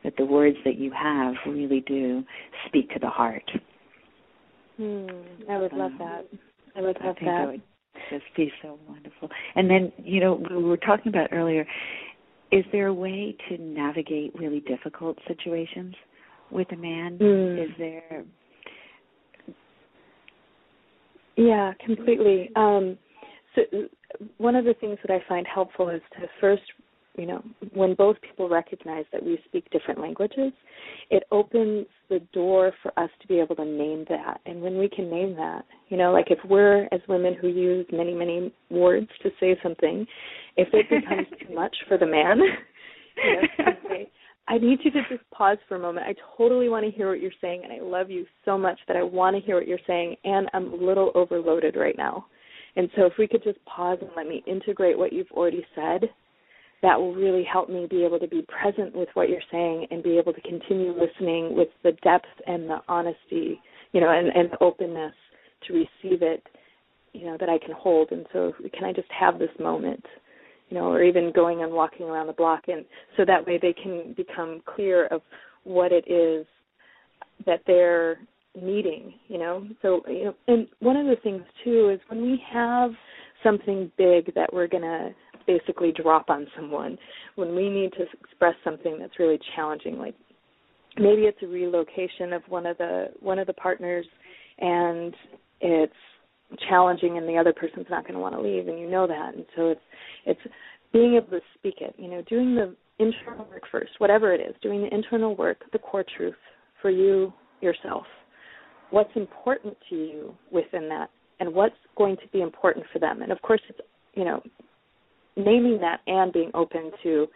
that 0.04 0.16
the 0.16 0.24
words 0.24 0.56
that 0.64 0.76
you 0.76 0.92
have 0.92 1.34
really 1.48 1.80
do 1.80 2.22
speak 2.66 2.90
to 2.90 3.00
the 3.00 3.08
heart. 3.08 3.50
Hmm, 4.76 5.06
I 5.50 5.58
would 5.58 5.72
love 5.72 5.92
that. 5.98 6.28
I 6.76 6.80
would 6.80 6.96
love 7.02 7.16
I 7.16 7.18
think 7.18 7.20
that. 7.22 7.42
It 7.42 7.46
would 7.46 7.62
just 8.10 8.36
be 8.36 8.52
so 8.62 8.78
wonderful. 8.88 9.28
And 9.56 9.68
then 9.68 9.92
you 9.98 10.20
know 10.20 10.40
we 10.48 10.62
were 10.62 10.76
talking 10.76 11.08
about 11.08 11.32
earlier. 11.32 11.66
Is 12.52 12.64
there 12.70 12.86
a 12.86 12.94
way 12.94 13.36
to 13.48 13.58
navigate 13.58 14.32
really 14.36 14.60
difficult 14.60 15.18
situations 15.26 15.96
with 16.52 16.70
a 16.70 16.76
man? 16.76 17.18
Mm. 17.18 17.64
Is 17.64 17.70
there 17.78 18.24
Yeah, 21.36 21.72
completely. 21.84 22.50
Um, 22.56 22.98
so 23.54 23.62
one 24.38 24.56
of 24.56 24.64
the 24.64 24.74
things 24.74 24.98
that 25.06 25.12
I 25.12 25.20
find 25.28 25.46
helpful 25.46 25.88
is 25.90 26.00
to 26.18 26.26
first, 26.40 26.62
you 27.16 27.26
know, 27.26 27.42
when 27.72 27.94
both 27.94 28.16
people 28.20 28.48
recognize 28.48 29.04
that 29.12 29.22
we 29.22 29.38
speak 29.46 29.68
different 29.70 30.00
languages, 30.00 30.52
it 31.10 31.24
opens 31.30 31.86
the 32.08 32.20
door 32.32 32.72
for 32.82 32.98
us 32.98 33.10
to 33.20 33.28
be 33.28 33.38
able 33.38 33.56
to 33.56 33.64
name 33.64 34.04
that. 34.08 34.40
And 34.46 34.60
when 34.60 34.78
we 34.78 34.88
can 34.88 35.10
name 35.10 35.34
that, 35.36 35.64
you 35.88 35.96
know, 35.96 36.12
like 36.12 36.30
if 36.30 36.38
we're 36.48 36.84
as 36.92 37.00
women 37.08 37.34
who 37.38 37.48
use 37.48 37.86
many, 37.92 38.14
many 38.14 38.52
words 38.70 39.08
to 39.22 39.30
say 39.40 39.58
something, 39.62 40.06
if 40.56 40.68
it 40.72 40.88
becomes 40.88 41.26
too 41.46 41.54
much 41.54 41.74
for 41.88 41.98
the 41.98 42.06
man, 42.06 42.38
you 43.24 43.32
know, 43.64 43.72
say, 43.88 44.10
I 44.48 44.58
need 44.58 44.78
you 44.84 44.90
to 44.92 45.00
just 45.08 45.28
pause 45.32 45.58
for 45.68 45.74
a 45.76 45.80
moment. 45.80 46.06
I 46.06 46.14
totally 46.36 46.68
want 46.68 46.84
to 46.84 46.90
hear 46.90 47.08
what 47.08 47.20
you're 47.20 47.32
saying, 47.40 47.62
and 47.64 47.72
I 47.72 47.80
love 47.80 48.10
you 48.10 48.26
so 48.44 48.56
much 48.56 48.78
that 48.86 48.96
I 48.96 49.02
want 49.02 49.34
to 49.34 49.42
hear 49.42 49.56
what 49.56 49.66
you're 49.66 49.78
saying, 49.86 50.16
and 50.24 50.48
I'm 50.54 50.72
a 50.72 50.76
little 50.76 51.10
overloaded 51.14 51.74
right 51.76 51.96
now. 51.96 52.26
And 52.76 52.88
so, 52.94 53.06
if 53.06 53.14
we 53.18 53.26
could 53.26 53.42
just 53.42 53.64
pause 53.64 53.98
and 54.00 54.10
let 54.16 54.28
me 54.28 54.44
integrate 54.46 54.98
what 54.98 55.12
you've 55.12 55.30
already 55.32 55.66
said, 55.74 56.02
that 56.82 56.98
will 57.00 57.14
really 57.14 57.42
help 57.42 57.68
me 57.68 57.86
be 57.90 58.04
able 58.04 58.20
to 58.20 58.28
be 58.28 58.42
present 58.42 58.94
with 58.94 59.08
what 59.14 59.28
you're 59.28 59.40
saying 59.50 59.86
and 59.90 60.02
be 60.02 60.18
able 60.18 60.32
to 60.32 60.40
continue 60.42 60.92
listening 60.92 61.56
with 61.56 61.68
the 61.82 61.92
depth 62.04 62.26
and 62.46 62.68
the 62.68 62.78
honesty, 62.86 63.60
you 63.92 64.00
know, 64.00 64.10
and, 64.10 64.28
and 64.28 64.50
the 64.52 64.62
openness 64.62 65.14
to 65.66 65.72
receive 65.72 66.22
it, 66.22 66.46
you 67.14 67.24
know, 67.24 67.36
that 67.40 67.48
I 67.48 67.58
can 67.58 67.74
hold. 67.74 68.12
And 68.12 68.26
so, 68.32 68.52
can 68.74 68.84
I 68.84 68.92
just 68.92 69.10
have 69.10 69.38
this 69.38 69.50
moment? 69.58 70.04
You 70.68 70.76
know, 70.76 70.90
or 70.90 71.02
even 71.02 71.32
going 71.32 71.62
and 71.62 71.72
walking 71.72 72.06
around 72.06 72.26
the 72.26 72.32
block, 72.32 72.64
and 72.68 72.84
so 73.16 73.24
that 73.24 73.46
way 73.46 73.58
they 73.60 73.72
can 73.72 74.14
become 74.16 74.62
clear 74.66 75.06
of 75.06 75.20
what 75.64 75.92
it 75.92 76.10
is 76.10 76.46
that 77.44 77.60
they're 77.66 78.18
needing, 78.60 79.14
you 79.28 79.38
know. 79.38 79.66
So, 79.82 80.02
you 80.08 80.24
know, 80.24 80.34
and 80.48 80.66
one 80.80 80.96
of 80.96 81.06
the 81.06 81.16
things 81.22 81.42
too 81.64 81.90
is 81.90 82.00
when 82.08 82.22
we 82.22 82.42
have 82.52 82.90
something 83.42 83.90
big 83.98 84.34
that 84.34 84.52
we're 84.52 84.66
to 84.82 85.10
basically 85.46 85.92
drop 85.92 86.30
on 86.30 86.46
someone, 86.56 86.98
when 87.36 87.54
we 87.54 87.68
need 87.68 87.92
to 87.92 88.04
express 88.20 88.54
something 88.64 88.98
that's 88.98 89.18
really 89.18 89.38
challenging, 89.54 89.98
like 89.98 90.14
maybe 90.96 91.22
it's 91.22 91.42
a 91.42 91.46
relocation 91.46 92.32
of 92.32 92.42
one 92.48 92.66
of 92.66 92.78
the 92.78 93.08
one 93.20 93.38
of 93.38 93.46
the 93.46 93.52
partners 93.52 94.06
and 94.58 95.14
it's 95.60 95.92
challenging 96.68 97.18
and 97.18 97.28
the 97.28 97.36
other 97.36 97.52
person's 97.52 97.86
not 97.90 98.02
going 98.02 98.14
to 98.14 98.20
want 98.20 98.34
to 98.34 98.40
leave 98.40 98.68
and 98.68 98.78
you 98.78 98.88
know 98.88 99.06
that. 99.06 99.34
And 99.34 99.44
so 99.56 99.68
it's 99.68 99.80
it's 100.24 100.54
being 100.92 101.14
able 101.14 101.38
to 101.38 101.40
speak 101.58 101.76
it 101.80 101.94
you 101.98 102.08
know 102.08 102.22
doing 102.22 102.54
the 102.54 102.74
internal 102.98 103.46
work 103.50 103.62
first 103.70 103.90
whatever 103.98 104.32
it 104.32 104.40
is 104.40 104.54
doing 104.62 104.80
the 104.80 104.94
internal 104.94 105.36
work 105.36 105.58
the 105.72 105.78
core 105.78 106.04
truth 106.16 106.34
for 106.80 106.90
you 106.90 107.32
yourself. 107.60 108.04
What's 108.90 109.10
important 109.16 109.76
to 109.90 109.96
you 109.96 110.34
within 110.52 110.88
that 110.88 111.10
and 111.40 111.52
what's 111.52 111.74
going 111.96 112.16
to 112.16 112.28
be 112.32 112.40
important 112.40 112.86
for 112.92 112.98
them? 112.98 113.22
And 113.22 113.32
of 113.32 113.42
course 113.42 113.60
it's 113.68 113.80
you 114.14 114.24
know 114.24 114.40
naming 115.36 115.78
that 115.80 116.00
and 116.06 116.32
being 116.32 116.50
open 116.54 116.92
to 117.02 117.26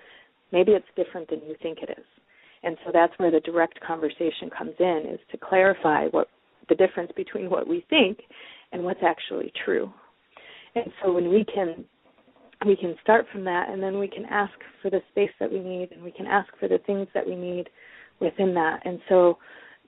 maybe 0.52 0.72
it's 0.72 0.86
different 0.96 1.28
than 1.28 1.40
you 1.40 1.54
think 1.62 1.78
it 1.82 1.90
is. 1.90 2.04
And 2.62 2.76
so 2.84 2.90
that's 2.92 3.12
where 3.18 3.30
the 3.30 3.40
direct 3.40 3.80
conversation 3.80 4.50
comes 4.56 4.74
in 4.78 5.04
is 5.12 5.20
to 5.32 5.38
clarify 5.38 6.06
what 6.08 6.28
the 6.68 6.74
difference 6.74 7.10
between 7.16 7.50
what 7.50 7.66
we 7.66 7.84
think 7.90 8.20
and 8.72 8.82
what's 8.82 9.02
actually 9.02 9.52
true. 9.64 9.92
And 10.74 10.86
so 11.02 11.12
when 11.12 11.28
we 11.28 11.44
can 11.44 11.84
we 12.66 12.76
can 12.76 12.94
start 13.02 13.24
from 13.32 13.42
that 13.44 13.70
and 13.70 13.82
then 13.82 13.98
we 13.98 14.06
can 14.06 14.26
ask 14.26 14.52
for 14.82 14.90
the 14.90 15.00
space 15.10 15.30
that 15.40 15.50
we 15.50 15.60
need 15.60 15.92
and 15.92 16.02
we 16.02 16.10
can 16.10 16.26
ask 16.26 16.48
for 16.58 16.68
the 16.68 16.78
things 16.86 17.08
that 17.14 17.26
we 17.26 17.34
need 17.34 17.70
within 18.20 18.52
that. 18.54 18.80
And 18.84 19.00
so 19.08 19.38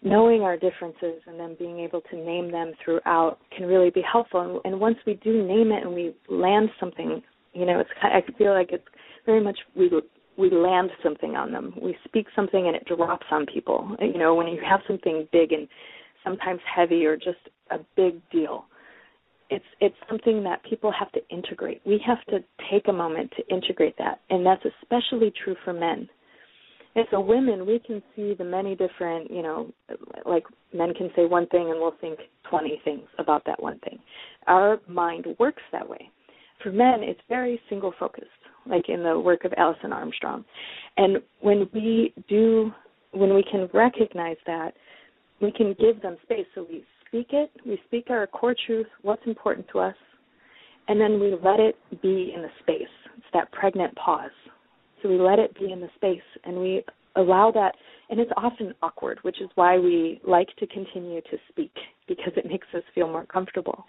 knowing 0.03 0.41
our 0.41 0.57
differences 0.57 1.21
and 1.27 1.39
then 1.39 1.55
being 1.59 1.81
able 1.81 2.01
to 2.01 2.17
name 2.17 2.51
them 2.51 2.73
throughout 2.83 3.39
can 3.57 3.67
really 3.67 3.91
be 3.91 4.03
helpful. 4.11 4.41
And, 4.41 4.73
and 4.73 4.81
once 4.81 4.97
we 5.07 5.15
do 5.23 5.47
name 5.47 5.71
it 5.71 5.85
and 5.85 5.95
we 5.95 6.15
land 6.29 6.71
something, 6.81 7.23
you 7.53 7.67
know, 7.67 7.81
it's 7.81 7.91
I 8.03 8.23
feel 8.39 8.55
like 8.55 8.73
it's 8.73 8.85
very 9.27 9.43
much 9.43 9.59
we 9.77 9.91
we 10.39 10.51
land 10.51 10.91
something 11.03 11.37
on 11.37 11.53
them. 11.53 11.75
We 11.81 11.97
speak 12.05 12.27
something 12.35 12.67
and 12.67 12.75
it 12.75 12.87
drops 12.87 13.27
on 13.31 13.47
people. 13.47 13.97
You 14.01 14.19
know, 14.19 14.35
when 14.35 14.49
you 14.49 14.61
have 14.69 14.81
something 14.89 15.29
big 15.31 15.53
and 15.53 15.69
sometimes 16.25 16.61
heavy 16.75 17.05
or 17.05 17.17
just 17.17 17.39
a 17.71 17.79
big 17.97 18.21
deal, 18.31 18.65
it's 19.53 19.65
it's 19.81 19.97
something 20.09 20.43
that 20.45 20.63
people 20.69 20.93
have 20.99 21.13
to 21.13 21.21
integrate. 21.29 21.83
We 21.85 22.01
have 22.07 22.25
to 22.31 22.39
take 22.71 22.89
a 22.89 22.93
moment 22.93 23.33
to 23.37 23.55
integrate 23.55 23.97
that, 23.99 24.21
and 24.31 24.45
that's 24.45 24.63
especially 24.83 25.33
true 25.45 25.55
for 25.65 25.73
men. 25.73 26.09
And 26.95 27.07
so 27.11 27.21
women, 27.21 27.67
we 27.67 27.79
can 27.79 28.03
see 28.15 28.35
the 28.35 28.45
many 28.45 28.75
different, 28.75 29.31
you 29.31 29.43
know, 29.43 29.71
like 30.27 30.45
men 30.75 30.93
can 30.93 31.11
say 31.17 31.25
one 31.25 31.47
thing 31.47 31.71
and 31.71 31.81
we'll 31.81 31.95
think 32.03 32.19
20 32.51 32.81
things 32.85 33.09
about 33.19 33.45
that 33.47 33.63
one 33.63 33.79
thing. 33.79 33.99
Our 34.47 34.79
mind 34.87 35.27
works 35.39 35.63
that 35.73 35.89
way. 35.89 36.11
For 36.63 36.71
men, 36.71 37.03
it's 37.03 37.21
very 37.31 37.59
single 37.71 37.95
focused, 37.99 38.27
like 38.67 38.91
in 38.91 39.03
the 39.03 39.19
work 39.19 39.47
of 39.47 39.55
Alison 39.57 39.91
Armstrong. 39.91 40.45
And 40.99 41.17
when 41.41 41.69
we 41.73 42.13
do, 42.29 42.71
when 43.13 43.35
we 43.35 43.45
can 43.51 43.71
recognize 43.73 44.37
that, 44.47 44.75
we 45.41 45.51
can 45.51 45.75
give 45.81 46.03
them 46.03 46.19
space. 46.25 46.47
So 46.55 46.67
we 46.69 46.85
speak 47.13 47.29
it, 47.33 47.51
we 47.67 47.79
speak 47.87 48.07
our 48.09 48.27
core 48.27 48.57
truth, 48.67 48.87
what's 49.03 49.23
important 49.27 49.67
to 49.71 49.81
us, 49.81 49.95
and 50.89 50.99
then 50.99 51.21
we 51.21 51.33
let 51.45 51.61
it 51.61 51.77
be 52.01 52.33
in 52.35 52.41
the 52.41 52.49
space. 52.61 52.89
It's 53.19 53.27
that 53.35 53.53
pregnant 53.53 53.95
pause. 53.97 54.31
So 55.03 55.11
we 55.11 55.19
let 55.19 55.39
it 55.39 55.55
be 55.59 55.71
in 55.71 55.81
the 55.81 55.91
space 55.97 56.23
and 56.45 56.57
we 56.57 56.83
allow 57.17 57.51
that 57.53 57.75
and 58.09 58.19
it's 58.19 58.31
often 58.37 58.75
awkward, 58.83 59.19
which 59.23 59.41
is 59.41 59.49
why 59.57 59.79
we 59.79 60.21
like 60.27 60.49
to 60.59 60.67
continue 60.67 61.21
to 61.23 61.37
speak 61.49 61.73
because 62.09 62.33
it 62.37 62.47
makes 62.47 62.67
us 62.75 62.83
feel 62.95 63.09
more 63.09 63.27
comfortable. 63.27 63.85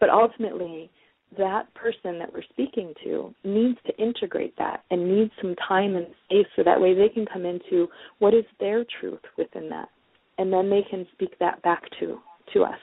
But 0.00 0.10
ultimately, 0.10 0.90
that 1.36 1.72
person 1.74 2.18
that 2.18 2.32
we're 2.32 2.42
speaking 2.50 2.92
to 3.04 3.34
needs 3.44 3.78
to 3.86 3.96
integrate 4.02 4.56
that 4.58 4.84
and 4.90 5.08
needs 5.08 5.32
some 5.42 5.54
time 5.68 5.96
and 5.96 6.06
space 6.24 6.46
so 6.54 6.62
that 6.64 6.80
way 6.80 6.94
they 6.94 7.08
can 7.08 7.26
come 7.30 7.44
into 7.44 7.88
what 8.18 8.34
is 8.34 8.44
their 8.60 8.84
truth 9.00 9.20
within 9.36 9.68
that. 9.70 9.88
And 10.38 10.52
then 10.52 10.70
they 10.70 10.82
can 10.88 11.06
speak 11.14 11.38
that 11.40 11.62
back 11.62 11.82
to 12.00 12.18
to 12.54 12.62
us. 12.62 12.78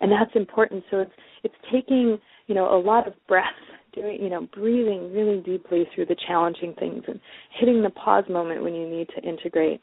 And 0.00 0.12
that's 0.12 0.30
important. 0.34 0.84
So 0.90 0.98
it's 0.98 1.12
it's 1.42 1.54
taking, 1.72 2.18
you 2.46 2.54
know, 2.54 2.76
a 2.76 2.80
lot 2.80 3.06
of 3.06 3.14
breath, 3.28 3.44
doing, 3.94 4.22
you 4.22 4.28
know, 4.28 4.48
breathing 4.54 5.12
really 5.12 5.40
deeply 5.40 5.88
through 5.94 6.06
the 6.06 6.16
challenging 6.26 6.74
things 6.78 7.02
and 7.06 7.20
hitting 7.58 7.82
the 7.82 7.90
pause 7.90 8.24
moment 8.28 8.62
when 8.62 8.74
you 8.74 8.88
need 8.88 9.08
to 9.16 9.22
integrate. 9.22 9.80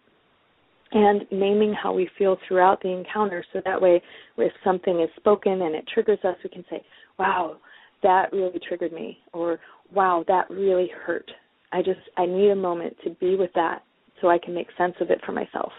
And 0.95 1.23
naming 1.31 1.73
how 1.73 1.91
we 1.91 2.07
feel 2.19 2.37
throughout 2.47 2.79
the 2.83 2.89
encounter 2.89 3.43
so 3.51 3.61
that 3.65 3.81
way 3.81 3.99
if 4.37 4.51
something 4.63 5.01
is 5.01 5.09
spoken 5.15 5.63
and 5.63 5.73
it 5.73 5.85
triggers 5.91 6.19
us, 6.23 6.35
we 6.43 6.51
can 6.51 6.63
say, 6.69 6.83
Wow, 7.17 7.57
that 8.03 8.31
really 8.31 8.59
triggered 8.67 8.93
me 8.93 9.17
or 9.31 9.59
wow, 9.91 10.23
that 10.27 10.49
really 10.49 10.91
hurt. 11.05 11.29
I 11.71 11.81
just 11.81 11.99
I 12.17 12.25
need 12.27 12.49
a 12.49 12.55
moment 12.55 12.95
to 13.03 13.09
be 13.11 13.35
with 13.35 13.51
that 13.55 13.83
so 14.21 14.29
I 14.29 14.37
can 14.37 14.53
make 14.53 14.67
sense 14.77 14.93
of 15.01 15.09
it 15.09 15.19
for 15.25 15.31
myself. 15.31 15.71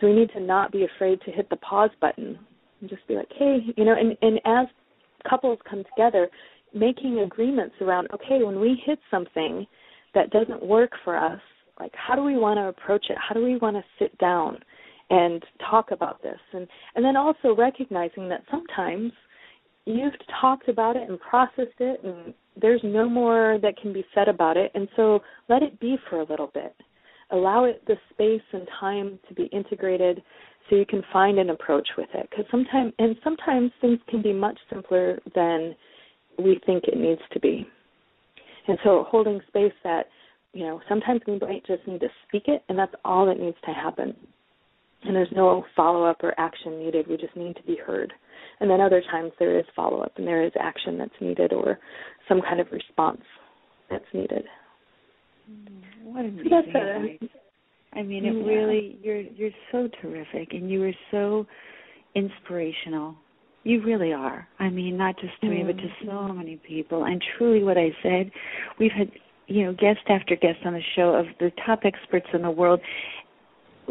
So 0.00 0.06
we 0.06 0.14
need 0.14 0.30
to 0.30 0.40
not 0.40 0.72
be 0.72 0.84
afraid 0.84 1.20
to 1.22 1.30
hit 1.30 1.48
the 1.50 1.56
pause 1.56 1.90
button 2.00 2.38
and 2.80 2.90
just 2.90 3.06
be 3.06 3.14
like, 3.14 3.28
hey, 3.36 3.58
you 3.76 3.84
know, 3.84 3.94
and, 3.98 4.16
and 4.22 4.40
as 4.44 4.66
couples 5.28 5.58
come 5.68 5.84
together, 5.84 6.28
making 6.72 7.20
agreements 7.20 7.74
around, 7.80 8.08
okay, 8.14 8.42
when 8.42 8.60
we 8.60 8.80
hit 8.84 8.98
something 9.10 9.66
that 10.14 10.30
doesn't 10.30 10.64
work 10.64 10.92
for 11.04 11.16
us, 11.16 11.40
like 11.78 11.92
how 11.94 12.14
do 12.14 12.22
we 12.22 12.36
want 12.36 12.58
to 12.58 12.68
approach 12.68 13.06
it? 13.10 13.16
How 13.16 13.34
do 13.34 13.44
we 13.44 13.56
want 13.56 13.76
to 13.76 13.82
sit 13.98 14.16
down 14.18 14.58
and 15.10 15.42
talk 15.70 15.90
about 15.90 16.22
this? 16.22 16.38
And 16.52 16.66
and 16.94 17.04
then 17.04 17.16
also 17.16 17.54
recognizing 17.56 18.28
that 18.28 18.42
sometimes 18.50 19.12
you've 19.86 20.14
talked 20.40 20.68
about 20.68 20.96
it 20.96 21.08
and 21.08 21.18
processed 21.20 21.78
it 21.78 22.02
and 22.04 22.34
there's 22.60 22.80
no 22.84 23.08
more 23.08 23.58
that 23.62 23.76
can 23.80 23.92
be 23.92 24.04
said 24.14 24.28
about 24.28 24.56
it 24.56 24.70
and 24.74 24.88
so 24.94 25.20
let 25.48 25.62
it 25.62 25.78
be 25.80 25.96
for 26.08 26.20
a 26.20 26.24
little 26.24 26.50
bit 26.52 26.74
allow 27.32 27.64
it 27.64 27.82
the 27.86 27.96
space 28.12 28.42
and 28.52 28.66
time 28.78 29.18
to 29.28 29.34
be 29.34 29.44
integrated 29.46 30.22
so 30.68 30.76
you 30.76 30.86
can 30.86 31.02
find 31.12 31.38
an 31.38 31.50
approach 31.50 31.88
with 31.98 32.08
it. 32.14 32.28
Because 32.30 32.46
sometimes 32.50 32.92
and 32.98 33.16
sometimes 33.24 33.72
things 33.80 33.98
can 34.08 34.22
be 34.22 34.32
much 34.32 34.58
simpler 34.72 35.18
than 35.34 35.74
we 36.38 36.60
think 36.64 36.84
it 36.84 36.96
needs 36.96 37.20
to 37.32 37.40
be. 37.40 37.66
And 38.68 38.78
so 38.84 39.04
holding 39.08 39.40
space 39.48 39.72
that 39.84 40.06
you 40.52 40.64
know 40.64 40.80
sometimes 40.88 41.20
we 41.26 41.38
might 41.38 41.66
just 41.66 41.86
need 41.86 42.00
to 42.00 42.08
speak 42.28 42.44
it 42.46 42.62
and 42.68 42.78
that's 42.78 42.94
all 43.04 43.26
that 43.26 43.38
needs 43.38 43.56
to 43.64 43.72
happen. 43.72 44.14
And 45.02 45.16
there's 45.16 45.32
no 45.34 45.64
follow 45.74 46.04
up 46.04 46.22
or 46.22 46.34
action 46.38 46.78
needed. 46.78 47.08
We 47.08 47.16
just 47.16 47.34
need 47.34 47.56
to 47.56 47.62
be 47.62 47.76
heard. 47.76 48.12
And 48.60 48.68
then 48.68 48.82
other 48.82 49.02
times 49.10 49.32
there 49.38 49.58
is 49.58 49.64
follow 49.74 50.02
up 50.02 50.12
and 50.16 50.26
there 50.26 50.44
is 50.44 50.52
action 50.60 50.98
that's 50.98 51.10
needed 51.20 51.52
or 51.54 51.78
some 52.28 52.42
kind 52.42 52.60
of 52.60 52.66
response 52.70 53.22
that's 53.90 54.04
needed. 54.12 54.44
Mm, 55.50 55.82
what 56.12 56.24
amazing 56.24 56.52
advice. 56.52 57.30
I 57.92 58.02
mean, 58.02 58.24
it 58.24 58.34
yeah. 58.34 58.44
really 58.44 58.98
you're 59.02 59.20
you're 59.20 59.50
so 59.72 59.88
terrific, 60.00 60.52
and 60.52 60.70
you 60.70 60.82
are 60.84 60.92
so 61.10 61.46
inspirational. 62.14 63.14
You 63.64 63.82
really 63.82 64.12
are. 64.12 64.48
I 64.58 64.70
mean, 64.70 64.96
not 64.96 65.16
just 65.20 65.38
to 65.42 65.46
mm 65.46 65.50
me, 65.50 65.62
but 65.64 65.76
to 65.76 65.88
mm-hmm. 65.88 66.08
so 66.08 66.32
many 66.32 66.56
people. 66.56 67.04
And 67.04 67.22
truly, 67.36 67.62
what 67.62 67.76
I 67.76 67.90
said, 68.02 68.30
we've 68.78 68.92
had 68.92 69.10
you 69.48 69.64
know 69.64 69.72
guest 69.72 70.00
after 70.08 70.36
guest 70.36 70.58
on 70.64 70.74
the 70.74 70.82
show 70.94 71.14
of 71.14 71.26
the 71.40 71.50
top 71.66 71.80
experts 71.84 72.26
in 72.32 72.42
the 72.42 72.50
world, 72.50 72.80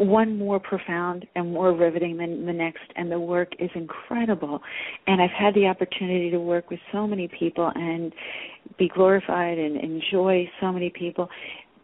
one 0.00 0.38
more 0.38 0.58
profound 0.58 1.26
and 1.34 1.52
more 1.52 1.74
riveting 1.74 2.16
than 2.16 2.46
the 2.46 2.52
next 2.52 2.84
and 2.96 3.12
the 3.12 3.20
work 3.20 3.52
is 3.58 3.68
incredible 3.74 4.58
and 5.06 5.20
i've 5.20 5.30
had 5.30 5.54
the 5.54 5.66
opportunity 5.66 6.30
to 6.30 6.38
work 6.38 6.70
with 6.70 6.80
so 6.90 7.06
many 7.06 7.28
people 7.38 7.70
and 7.74 8.10
be 8.78 8.88
glorified 8.88 9.58
and 9.58 9.76
enjoy 9.76 10.48
so 10.58 10.72
many 10.72 10.88
people 10.88 11.28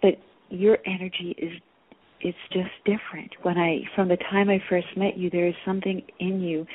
but 0.03 0.19
your 0.49 0.79
energy 0.87 1.35
is 1.39 1.53
it's 2.21 2.39
just 2.53 2.71
different 2.85 3.31
when 3.43 3.59
i 3.59 3.81
from 3.95 4.09
the 4.09 4.17
time 4.31 4.49
i 4.49 4.63
first 4.69 4.87
met 4.97 5.19
you 5.19 5.29
there 5.31 5.47
is 5.47 5.55
something 5.65 6.03
in 6.19 6.41
you 6.41 6.67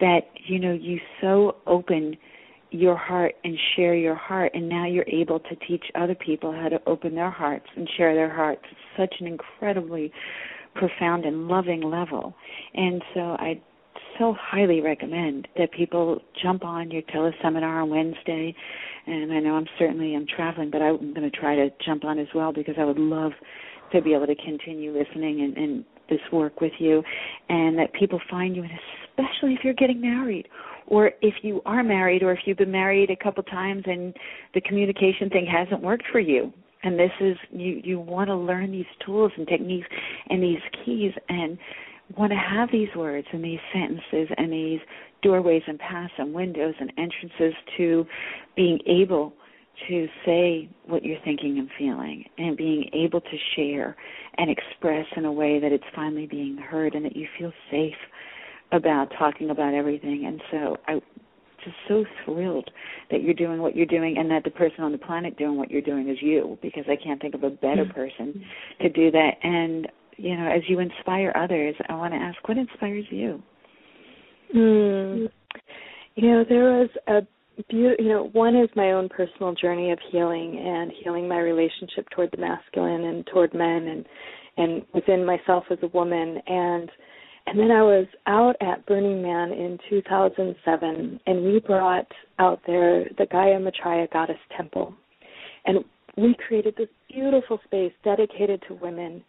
that 0.00 0.20
you 0.46 0.58
know 0.58 0.72
you 0.72 0.98
so 1.20 1.56
open 1.66 2.16
your 2.70 2.96
heart 2.96 3.34
and 3.44 3.56
share 3.76 3.94
your 3.94 4.14
heart 4.14 4.52
and 4.54 4.68
now 4.68 4.86
you're 4.86 5.08
able 5.08 5.38
to 5.38 5.56
teach 5.66 5.84
other 5.94 6.14
people 6.14 6.52
how 6.52 6.68
to 6.68 6.80
open 6.86 7.14
their 7.14 7.30
hearts 7.30 7.66
and 7.76 7.88
share 7.96 8.14
their 8.14 8.32
hearts 8.32 8.62
it's 8.70 8.80
such 8.96 9.20
an 9.20 9.26
incredibly 9.26 10.12
profound 10.74 11.24
and 11.24 11.48
loving 11.48 11.82
level. 11.82 12.34
And 12.74 13.02
so 13.14 13.20
I 13.20 13.60
so 14.18 14.34
highly 14.38 14.80
recommend 14.80 15.48
that 15.58 15.72
people 15.72 16.20
jump 16.42 16.64
on 16.64 16.90
your 16.90 17.02
teleseminar 17.02 17.82
on 17.82 17.90
Wednesday. 17.90 18.54
And 19.06 19.32
I 19.32 19.40
know 19.40 19.54
I'm 19.54 19.66
certainly 19.78 20.14
I'm 20.14 20.26
traveling, 20.26 20.70
but 20.70 20.82
I'm 20.82 21.14
going 21.14 21.30
to 21.30 21.36
try 21.36 21.54
to 21.54 21.70
jump 21.84 22.04
on 22.04 22.18
as 22.18 22.28
well 22.34 22.52
because 22.52 22.74
I 22.78 22.84
would 22.84 22.98
love 22.98 23.32
to 23.92 24.00
be 24.02 24.14
able 24.14 24.26
to 24.26 24.34
continue 24.34 24.96
listening 24.96 25.42
and, 25.42 25.56
and 25.56 25.84
this 26.08 26.20
work 26.32 26.60
with 26.60 26.72
you, 26.78 27.02
and 27.48 27.78
that 27.78 27.92
people 27.94 28.20
find 28.30 28.54
you, 28.54 28.62
and 28.62 28.72
especially 29.08 29.54
if 29.54 29.60
you're 29.64 29.72
getting 29.72 30.02
married, 30.02 30.46
or 30.86 31.12
if 31.22 31.34
you 31.42 31.62
are 31.64 31.82
married, 31.82 32.22
or 32.22 32.32
if 32.32 32.40
you've 32.44 32.58
been 32.58 32.70
married 32.70 33.08
a 33.10 33.16
couple 33.16 33.42
times 33.44 33.82
and 33.86 34.14
the 34.52 34.60
communication 34.60 35.30
thing 35.30 35.46
hasn't 35.46 35.82
worked 35.82 36.04
for 36.12 36.20
you 36.20 36.52
and 36.84 36.98
this 36.98 37.10
is 37.20 37.36
you 37.50 37.80
you 37.82 37.98
want 37.98 38.28
to 38.28 38.36
learn 38.36 38.70
these 38.70 38.84
tools 39.04 39.32
and 39.36 39.48
techniques 39.48 39.88
and 40.28 40.42
these 40.42 40.58
keys 40.84 41.12
and 41.28 41.58
want 42.16 42.32
to 42.32 42.38
have 42.38 42.70
these 42.70 42.88
words 42.96 43.26
and 43.32 43.44
these 43.44 43.58
sentences 43.72 44.34
and 44.36 44.52
these 44.52 44.80
doorways 45.22 45.62
and 45.66 45.78
paths 45.78 46.12
and 46.18 46.32
windows 46.32 46.74
and 46.80 46.92
entrances 46.98 47.54
to 47.76 48.06
being 48.56 48.78
able 48.86 49.32
to 49.88 50.06
say 50.24 50.68
what 50.86 51.04
you're 51.04 51.20
thinking 51.24 51.58
and 51.58 51.68
feeling 51.76 52.24
and 52.38 52.56
being 52.56 52.88
able 52.92 53.20
to 53.20 53.36
share 53.56 53.96
and 54.38 54.50
express 54.50 55.06
in 55.16 55.24
a 55.24 55.32
way 55.32 55.58
that 55.58 55.72
it's 55.72 55.84
finally 55.94 56.26
being 56.26 56.56
heard 56.56 56.94
and 56.94 57.04
that 57.04 57.16
you 57.16 57.26
feel 57.38 57.52
safe 57.70 57.94
about 58.72 59.08
talking 59.18 59.50
about 59.50 59.74
everything 59.74 60.26
and 60.26 60.40
so 60.50 60.76
I 60.86 61.00
just 61.64 61.76
so 61.88 62.04
thrilled 62.24 62.70
that 63.10 63.22
you're 63.22 63.34
doing 63.34 63.60
what 63.60 63.74
you're 63.74 63.86
doing 63.86 64.16
and 64.18 64.30
that 64.30 64.44
the 64.44 64.50
person 64.50 64.84
on 64.84 64.92
the 64.92 64.98
planet 64.98 65.36
doing 65.36 65.56
what 65.56 65.70
you're 65.70 65.82
doing 65.82 66.08
is 66.08 66.18
you 66.20 66.58
because 66.62 66.84
I 66.88 66.96
can't 67.02 67.20
think 67.20 67.34
of 67.34 67.42
a 67.42 67.50
better 67.50 67.84
mm-hmm. 67.84 67.92
person 67.92 68.44
to 68.80 68.88
do 68.88 69.10
that. 69.10 69.30
And, 69.42 69.88
you 70.16 70.36
know, 70.36 70.46
as 70.46 70.62
you 70.68 70.80
inspire 70.80 71.32
others, 71.34 71.74
I 71.88 71.94
want 71.94 72.12
to 72.14 72.18
ask 72.18 72.36
what 72.48 72.58
inspires 72.58 73.04
you? 73.10 73.42
Mm. 74.54 75.28
You 76.14 76.30
know, 76.30 76.44
there 76.48 76.64
was 76.64 76.90
a 77.08 77.20
beautiful, 77.68 78.04
you 78.04 78.10
know, 78.10 78.30
one 78.32 78.56
is 78.56 78.68
my 78.76 78.92
own 78.92 79.08
personal 79.08 79.54
journey 79.54 79.90
of 79.90 79.98
healing 80.10 80.62
and 80.64 80.92
healing 81.02 81.28
my 81.28 81.38
relationship 81.38 82.08
toward 82.10 82.30
the 82.30 82.38
masculine 82.38 83.04
and 83.04 83.26
toward 83.26 83.54
men 83.54 83.88
and 83.88 84.06
and 84.56 84.82
within 84.94 85.26
myself 85.26 85.64
as 85.70 85.78
a 85.82 85.88
woman 85.88 86.38
and 86.46 86.88
and 87.46 87.58
then 87.58 87.70
I 87.70 87.82
was 87.82 88.06
out 88.26 88.56
at 88.62 88.86
Burning 88.86 89.22
Man 89.22 89.52
in 89.52 89.78
2007, 89.90 91.20
and 91.26 91.44
we 91.44 91.60
brought 91.60 92.06
out 92.38 92.60
there 92.66 93.04
the 93.18 93.26
Gaia 93.30 93.60
Maitreya 93.60 94.08
Goddess 94.12 94.38
Temple. 94.56 94.94
And 95.66 95.84
we 96.16 96.34
created 96.46 96.74
this 96.76 96.88
beautiful 97.12 97.60
space 97.64 97.92
dedicated 98.02 98.62
to 98.68 98.74
women. 98.74 99.22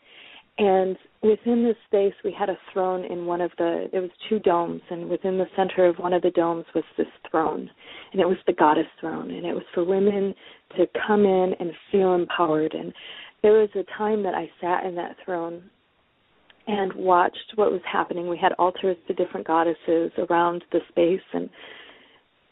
And 0.57 0.95
within 1.21 1.65
this 1.65 1.75
space, 1.85 2.13
we 2.23 2.31
had 2.37 2.49
a 2.49 2.57
throne 2.71 3.03
in 3.05 3.25
one 3.25 3.41
of 3.41 3.51
the, 3.57 3.87
there 3.91 4.01
was 4.01 4.11
two 4.29 4.39
domes, 4.39 4.81
and 4.89 5.09
within 5.09 5.37
the 5.37 5.47
center 5.55 5.85
of 5.85 5.97
one 5.97 6.13
of 6.13 6.21
the 6.21 6.31
domes 6.31 6.65
was 6.73 6.85
this 6.97 7.07
throne. 7.29 7.69
And 8.13 8.21
it 8.21 8.27
was 8.27 8.37
the 8.47 8.53
goddess 8.53 8.87
throne. 9.01 9.31
And 9.31 9.45
it 9.45 9.53
was 9.53 9.65
for 9.73 9.83
women 9.83 10.33
to 10.77 10.85
come 11.05 11.25
in 11.25 11.53
and 11.59 11.71
feel 11.91 12.13
empowered. 12.13 12.73
And 12.73 12.93
there 13.41 13.53
was 13.53 13.69
a 13.75 13.83
time 13.97 14.23
that 14.23 14.33
I 14.33 14.49
sat 14.61 14.85
in 14.85 14.95
that 14.95 15.17
throne 15.25 15.63
and 16.67 16.93
watched 16.93 17.53
what 17.55 17.71
was 17.71 17.81
happening. 17.91 18.29
We 18.29 18.37
had 18.37 18.53
altars 18.53 18.97
to 19.07 19.13
different 19.13 19.45
goddesses 19.45 20.11
around 20.17 20.63
the 20.71 20.79
space 20.89 21.21
and 21.33 21.49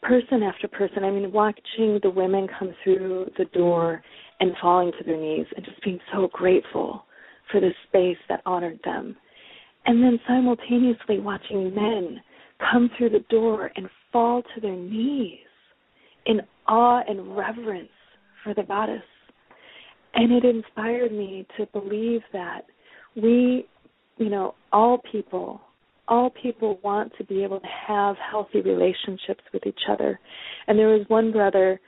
person 0.01 0.43
after 0.43 0.67
person. 0.67 1.03
I 1.03 1.09
mean, 1.09 1.31
watching 1.31 1.99
the 2.03 2.09
women 2.09 2.47
come 2.59 2.75
through 2.83 3.31
the 3.37 3.45
door 3.45 4.03
and 4.39 4.51
falling 4.61 4.91
to 4.99 5.03
their 5.05 5.17
knees 5.17 5.45
and 5.55 5.65
just 5.65 5.81
being 5.83 5.99
so 6.11 6.29
grateful 6.33 7.05
for 7.51 7.59
the 7.59 7.71
space 7.87 8.17
that 8.29 8.41
honored 8.45 8.79
them. 8.83 9.15
And 9.85 10.01
then 10.01 10.19
simultaneously 10.27 11.19
watching 11.19 11.75
men 11.75 12.21
come 12.71 12.89
through 12.97 13.09
the 13.09 13.25
door 13.29 13.71
and 13.75 13.89
fall 14.11 14.41
to 14.41 14.61
their 14.61 14.75
knees 14.75 15.39
in 16.25 16.41
awe 16.67 17.01
and 17.07 17.35
reverence 17.35 17.89
for 18.43 18.53
the 18.53 18.63
goddess. 18.63 19.01
And 20.13 20.31
it 20.31 20.45
inspired 20.45 21.11
me 21.11 21.45
to 21.57 21.65
believe 21.73 22.21
that 22.31 22.61
we 23.15 23.67
you 24.17 24.29
know, 24.29 24.55
all 24.71 25.01
people, 25.11 25.61
all 26.07 26.29
people 26.29 26.79
want 26.83 27.11
to 27.17 27.23
be 27.23 27.43
able 27.43 27.59
to 27.59 27.67
have 27.87 28.15
healthy 28.31 28.61
relationships 28.61 29.43
with 29.53 29.65
each 29.65 29.79
other. 29.89 30.19
And 30.67 30.77
there 30.77 30.89
was 30.89 31.05
one 31.07 31.31
brother 31.31 31.79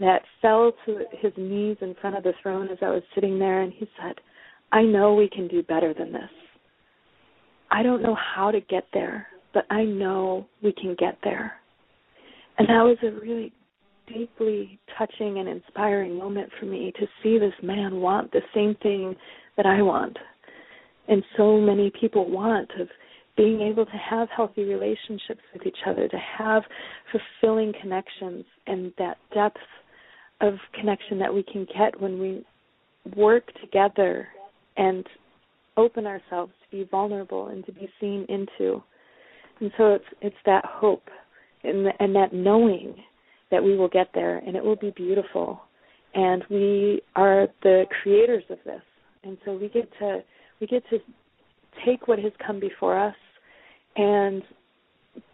that 0.00 0.22
fell 0.40 0.72
to 0.86 1.04
his 1.20 1.32
knees 1.36 1.76
in 1.80 1.94
front 2.00 2.16
of 2.16 2.22
the 2.22 2.32
throne 2.42 2.68
as 2.70 2.78
I 2.82 2.90
was 2.90 3.02
sitting 3.14 3.38
there, 3.38 3.62
and 3.62 3.72
he 3.72 3.88
said, 4.00 4.14
I 4.72 4.82
know 4.82 5.14
we 5.14 5.28
can 5.28 5.48
do 5.48 5.62
better 5.62 5.94
than 5.94 6.12
this. 6.12 6.30
I 7.70 7.82
don't 7.82 8.02
know 8.02 8.16
how 8.16 8.50
to 8.50 8.60
get 8.60 8.84
there, 8.92 9.26
but 9.54 9.64
I 9.70 9.84
know 9.84 10.46
we 10.62 10.72
can 10.72 10.96
get 10.98 11.18
there. 11.22 11.52
And 12.58 12.68
that 12.68 12.82
was 12.82 12.96
a 13.02 13.10
really 13.20 13.52
deeply 14.06 14.78
touching 14.98 15.38
and 15.38 15.48
inspiring 15.48 16.18
moment 16.18 16.50
for 16.58 16.66
me 16.66 16.92
to 16.98 17.06
see 17.22 17.38
this 17.38 17.54
man 17.62 18.00
want 18.00 18.32
the 18.32 18.42
same 18.54 18.74
thing 18.82 19.14
that 19.56 19.66
I 19.66 19.82
want 19.82 20.16
and 21.08 21.22
so 21.36 21.60
many 21.60 21.92
people 22.00 22.30
want 22.30 22.70
of 22.80 22.88
being 23.36 23.60
able 23.60 23.86
to 23.86 23.92
have 23.92 24.28
healthy 24.34 24.64
relationships 24.64 25.40
with 25.52 25.66
each 25.66 25.78
other, 25.86 26.06
to 26.08 26.18
have 26.38 26.62
fulfilling 27.10 27.72
connections 27.80 28.44
and 28.66 28.92
that 28.98 29.16
depth 29.34 29.56
of 30.40 30.54
connection 30.78 31.18
that 31.18 31.32
we 31.32 31.42
can 31.42 31.66
get 31.74 31.98
when 32.00 32.18
we 32.18 32.44
work 33.16 33.44
together 33.60 34.28
and 34.76 35.06
open 35.76 36.06
ourselves 36.06 36.52
to 36.62 36.76
be 36.76 36.88
vulnerable 36.90 37.48
and 37.48 37.64
to 37.66 37.72
be 37.72 37.88
seen 38.00 38.26
into. 38.28 38.82
And 39.60 39.70
so 39.76 39.94
it's 39.94 40.04
it's 40.20 40.36
that 40.46 40.64
hope 40.66 41.08
and, 41.64 41.86
and 42.00 42.14
that 42.14 42.32
knowing 42.32 42.94
that 43.50 43.62
we 43.62 43.76
will 43.76 43.88
get 43.88 44.08
there 44.14 44.38
and 44.38 44.56
it 44.56 44.64
will 44.64 44.76
be 44.76 44.90
beautiful. 44.90 45.60
And 46.14 46.44
we 46.50 47.00
are 47.16 47.48
the 47.62 47.84
creators 48.02 48.44
of 48.50 48.58
this. 48.64 48.82
And 49.24 49.38
so 49.44 49.54
we 49.54 49.68
get 49.68 49.88
to 50.00 50.20
we 50.60 50.66
get 50.66 50.82
to 50.90 50.98
take 51.86 52.08
what 52.08 52.18
has 52.18 52.32
come 52.44 52.60
before 52.60 52.98
us 52.98 53.14
and 53.96 54.42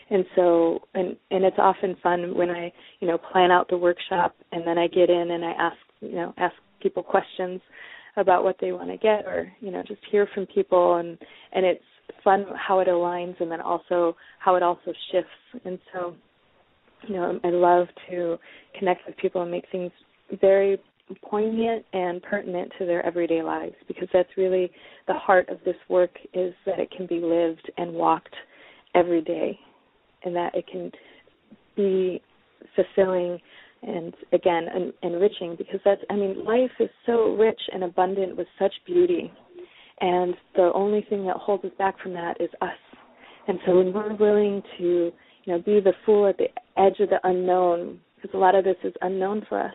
And 0.09 0.25
so 0.35 0.79
and 0.93 1.15
and 1.29 1.45
it's 1.45 1.57
often 1.57 1.95
fun 2.03 2.35
when 2.35 2.49
I, 2.49 2.71
you 2.99 3.07
know, 3.07 3.17
plan 3.17 3.49
out 3.49 3.69
the 3.69 3.77
workshop 3.77 4.35
and 4.51 4.67
then 4.67 4.77
I 4.77 4.87
get 4.87 5.09
in 5.09 5.31
and 5.31 5.45
I 5.45 5.51
ask, 5.51 5.77
you 6.01 6.15
know, 6.15 6.33
ask 6.37 6.53
people 6.81 7.01
questions 7.01 7.61
about 8.17 8.43
what 8.43 8.57
they 8.59 8.73
want 8.73 8.89
to 8.89 8.97
get 8.97 9.25
or, 9.25 9.51
you 9.61 9.71
know, 9.71 9.83
just 9.87 10.01
hear 10.11 10.27
from 10.33 10.45
people 10.47 10.95
and 10.95 11.17
and 11.53 11.65
it's 11.65 11.83
fun 12.23 12.45
how 12.55 12.79
it 12.79 12.87
aligns 12.87 13.39
and 13.39 13.51
then 13.51 13.61
also 13.61 14.15
how 14.39 14.55
it 14.55 14.63
also 14.63 14.93
shifts. 15.11 15.65
And 15.65 15.79
so 15.93 16.15
you 17.07 17.15
know, 17.15 17.39
I 17.43 17.49
love 17.49 17.87
to 18.09 18.37
connect 18.77 19.01
with 19.07 19.17
people 19.17 19.41
and 19.41 19.51
make 19.51 19.65
things 19.71 19.91
very 20.39 20.79
poignant 21.23 21.85
and 21.93 22.21
pertinent 22.21 22.71
to 22.79 22.85
their 22.85 23.05
everyday 23.05 23.41
lives 23.41 23.75
because 23.87 24.07
that's 24.13 24.29
really 24.37 24.71
the 25.07 25.13
heart 25.13 25.49
of 25.49 25.57
this 25.65 25.75
work 25.89 26.11
is 26.33 26.53
that 26.65 26.79
it 26.79 26.89
can 26.95 27.05
be 27.05 27.19
lived 27.19 27.69
and 27.77 27.91
walked 27.91 28.33
every 28.95 29.21
day 29.21 29.59
and 30.23 30.35
that 30.35 30.55
it 30.55 30.65
can 30.71 30.91
be 31.75 32.21
fulfilling 32.75 33.37
and 33.83 34.13
again 34.31 34.67
en- 34.73 34.93
enriching 35.03 35.55
because 35.57 35.79
that's 35.83 36.01
i 36.09 36.15
mean 36.15 36.45
life 36.45 36.71
is 36.79 36.89
so 37.05 37.35
rich 37.35 37.59
and 37.73 37.83
abundant 37.83 38.37
with 38.37 38.47
such 38.59 38.73
beauty 38.85 39.33
and 40.01 40.35
the 40.55 40.71
only 40.73 41.05
thing 41.09 41.25
that 41.25 41.37
holds 41.37 41.63
us 41.63 41.71
back 41.77 41.99
from 42.01 42.13
that 42.13 42.39
is 42.41 42.49
us. 42.61 42.69
And 43.47 43.59
so 43.65 43.77
when 43.77 43.93
we're 43.93 44.15
willing 44.15 44.61
to 44.77 45.11
you 45.43 45.53
know 45.53 45.59
be 45.59 45.79
the 45.79 45.93
fool 46.05 46.27
at 46.27 46.37
the 46.37 46.47
edge 46.77 46.99
of 46.99 47.09
the 47.09 47.19
unknown 47.23 47.99
because 48.15 48.35
a 48.35 48.37
lot 48.37 48.55
of 48.55 48.63
this 48.63 48.77
is 48.83 48.93
unknown 49.01 49.45
for 49.49 49.59
us 49.59 49.73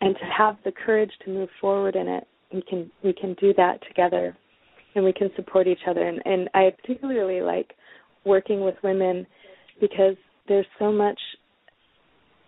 and 0.00 0.14
to 0.14 0.24
have 0.24 0.56
the 0.64 0.72
courage 0.72 1.10
to 1.24 1.30
move 1.30 1.48
forward 1.60 1.96
in 1.96 2.06
it 2.06 2.26
we 2.52 2.62
can 2.62 2.90
we 3.02 3.12
can 3.12 3.34
do 3.34 3.52
that 3.54 3.78
together 3.88 4.36
and 4.94 5.04
we 5.04 5.12
can 5.12 5.30
support 5.36 5.66
each 5.66 5.86
other. 5.88 6.06
And 6.06 6.20
and 6.24 6.48
i 6.54 6.70
particularly 6.80 7.42
like 7.42 7.74
working 8.24 8.60
with 8.60 8.74
women 8.82 9.26
because 9.80 10.16
there's 10.48 10.66
so 10.78 10.92
much 10.92 11.18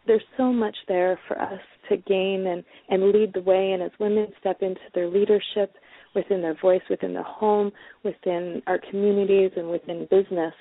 there's 0.06 0.22
so 0.36 0.52
much 0.52 0.76
there 0.88 1.18
for 1.28 1.40
us 1.40 1.60
to 1.88 1.96
gain 1.96 2.46
and 2.48 2.64
and 2.88 3.12
lead 3.12 3.32
the 3.34 3.42
way. 3.42 3.72
And 3.72 3.82
as 3.82 3.92
women 4.00 4.28
step 4.40 4.62
into 4.62 4.80
their 4.94 5.08
leadership 5.08 5.74
within 6.14 6.42
their 6.42 6.56
voice 6.60 6.82
within 6.90 7.14
the 7.14 7.22
home 7.22 7.70
within 8.04 8.62
our 8.66 8.78
communities 8.90 9.50
and 9.56 9.68
within 9.68 10.06
business 10.10 10.54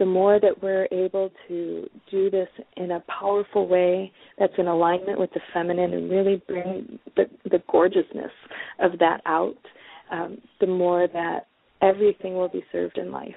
the 0.00 0.06
more 0.06 0.40
that 0.40 0.62
we're 0.62 0.88
able 0.90 1.30
to 1.46 1.86
do 2.10 2.30
this 2.30 2.48
in 2.78 2.92
a 2.92 3.04
powerful 3.20 3.68
way 3.68 4.10
that's 4.38 4.52
in 4.56 4.66
alignment 4.66 5.20
with 5.20 5.30
the 5.34 5.40
feminine 5.52 5.92
and 5.92 6.10
really 6.10 6.42
bring 6.48 6.98
the, 7.16 7.24
the 7.50 7.62
gorgeousness 7.70 8.32
of 8.80 8.98
that 8.98 9.20
out, 9.26 9.58
um, 10.10 10.38
the 10.58 10.66
more 10.66 11.06
that 11.12 11.48
everything 11.82 12.34
will 12.34 12.48
be 12.48 12.64
served 12.72 12.96
in 12.96 13.12
life. 13.12 13.34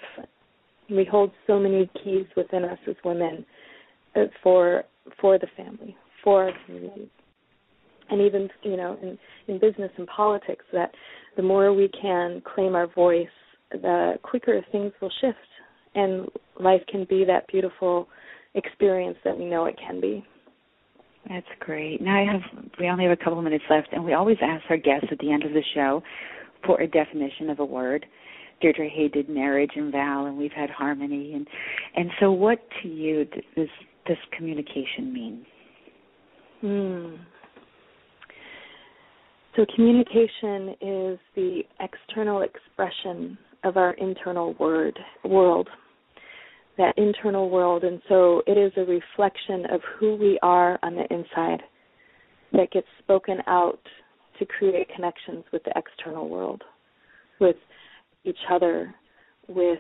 We 0.90 1.04
hold 1.04 1.32
so 1.48 1.60
many 1.60 1.92
keys 2.02 2.26
within 2.38 2.64
us 2.64 2.80
as 2.90 2.96
women 3.04 3.46
uh, 4.16 4.22
for 4.42 4.84
for 5.20 5.38
the 5.38 5.48
family, 5.58 5.98
for 6.24 6.46
our 6.46 6.52
communities, 6.66 7.10
and 8.10 8.22
even 8.22 8.50
you 8.62 8.78
know 8.78 8.98
in 9.02 9.18
in 9.48 9.60
business 9.60 9.92
and 9.98 10.08
politics. 10.08 10.64
That 10.72 10.92
the 11.36 11.44
more 11.44 11.74
we 11.74 11.90
can 12.02 12.42
claim 12.56 12.76
our 12.76 12.88
voice, 12.88 13.28
the 13.72 14.14
quicker 14.22 14.62
things 14.72 14.92
will 15.02 15.12
shift 15.22 15.38
and 15.96 16.28
life 16.60 16.82
can 16.90 17.06
be 17.10 17.24
that 17.26 17.48
beautiful 17.48 18.08
experience 18.56 19.18
that 19.24 19.38
we 19.38 19.46
know 19.46 19.66
it 19.66 19.76
can 19.86 20.00
be. 20.00 20.24
That's 21.30 21.48
great. 21.60 22.02
Now 22.02 22.22
I 22.22 22.32
have 22.32 22.42
we 22.80 22.90
only 22.90 23.06
have 23.06 23.14
a 23.14 23.24
couple 23.24 23.38
of 23.38 23.44
minutes 23.44 23.64
left 23.70 23.90
and 23.94 24.04
we 24.04 24.14
always 24.14 24.38
ask 24.42 24.64
our 24.70 24.78
guests 24.78 25.08
at 25.12 25.20
the 25.20 25.32
end 25.32 25.44
of 25.44 25.54
the 25.54 25.64
show 25.74 26.04
for 26.66 26.82
a 26.82 26.88
definition 26.88 27.50
of 27.50 27.60
a 27.60 27.66
word. 27.66 28.06
Deirdre 28.62 28.90
Hay 28.90 29.08
did 29.08 29.30
marriage 29.30 29.72
and 29.76 29.92
vow 29.92 30.26
and 30.26 30.38
we've 30.38 30.52
had 30.52 30.70
harmony 30.70 31.34
and 31.34 31.48
and 31.96 32.10
so 32.20 32.32
what 32.32 32.60
to 32.82 32.90
you 32.90 33.26
does 33.56 33.68
this 34.08 34.18
communication 34.38 35.14
mean? 35.14 35.46
Hmm. 36.62 37.16
So 39.56 39.66
communication 39.76 40.70
is 40.82 41.20
the 41.36 41.62
external 41.80 42.42
expression 42.42 43.38
of 43.64 43.78
our 43.78 43.94
internal 43.94 44.54
word 44.60 44.98
world 45.24 45.70
that 46.78 46.98
internal 46.98 47.50
world. 47.50 47.84
And 47.84 48.02
so 48.10 48.42
it 48.48 48.58
is 48.58 48.72
a 48.78 48.82
reflection 48.82 49.66
of 49.72 49.82
who 50.00 50.16
we 50.16 50.40
are 50.42 50.80
on 50.84 50.96
the 50.96 51.06
inside 51.14 51.62
that 52.54 52.72
gets 52.72 52.88
spoken 53.00 53.38
out 53.48 53.80
to 54.40 54.46
create 54.46 54.88
connections 54.96 55.44
with 55.52 55.64
the 55.64 55.74
external 55.76 56.30
world, 56.30 56.64
with 57.40 57.56
each 58.24 58.38
other, 58.52 58.94
with 59.48 59.80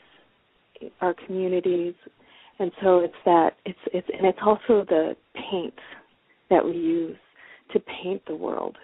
our 1.01 1.15
communities. 1.25 1.93
And 2.59 2.71
so 2.81 2.99
it's 2.99 3.13
that 3.25 3.51
it's 3.65 3.79
it's 3.93 4.07
and 4.15 4.27
it's 4.27 4.39
also 4.45 4.85
the 4.87 5.15
paint 5.33 5.73
that 6.49 6.63
we 6.63 6.73
use 6.73 7.17
to 7.73 7.79
paint 8.03 8.21
the 8.27 8.35
world. 8.35 8.77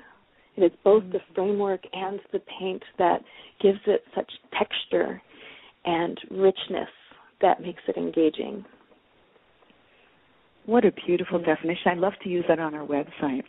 It 0.60 0.66
is 0.66 0.72
both 0.84 1.04
the 1.12 1.20
mm-hmm. 1.20 1.34
framework 1.36 1.82
and 1.94 2.20
the 2.34 2.40
paint 2.60 2.84
that 2.98 3.22
gives 3.62 3.80
it 3.88 4.04
such 4.16 4.30
texture 4.58 5.22
and 5.86 6.20
richness 6.32 6.90
that 7.42 7.62
makes 7.62 7.82
it 7.88 7.98
engaging. 7.98 8.66
What 10.66 10.86
a 10.86 10.92
beautiful 10.92 11.40
mm-hmm. 11.40 11.50
definition. 11.50 11.92
I'd 11.92 11.98
love 11.98 12.14
to 12.24 12.30
use 12.30 12.46
that 12.50 12.60
on 12.60 12.76
our 12.76 12.86
website. 12.86 13.44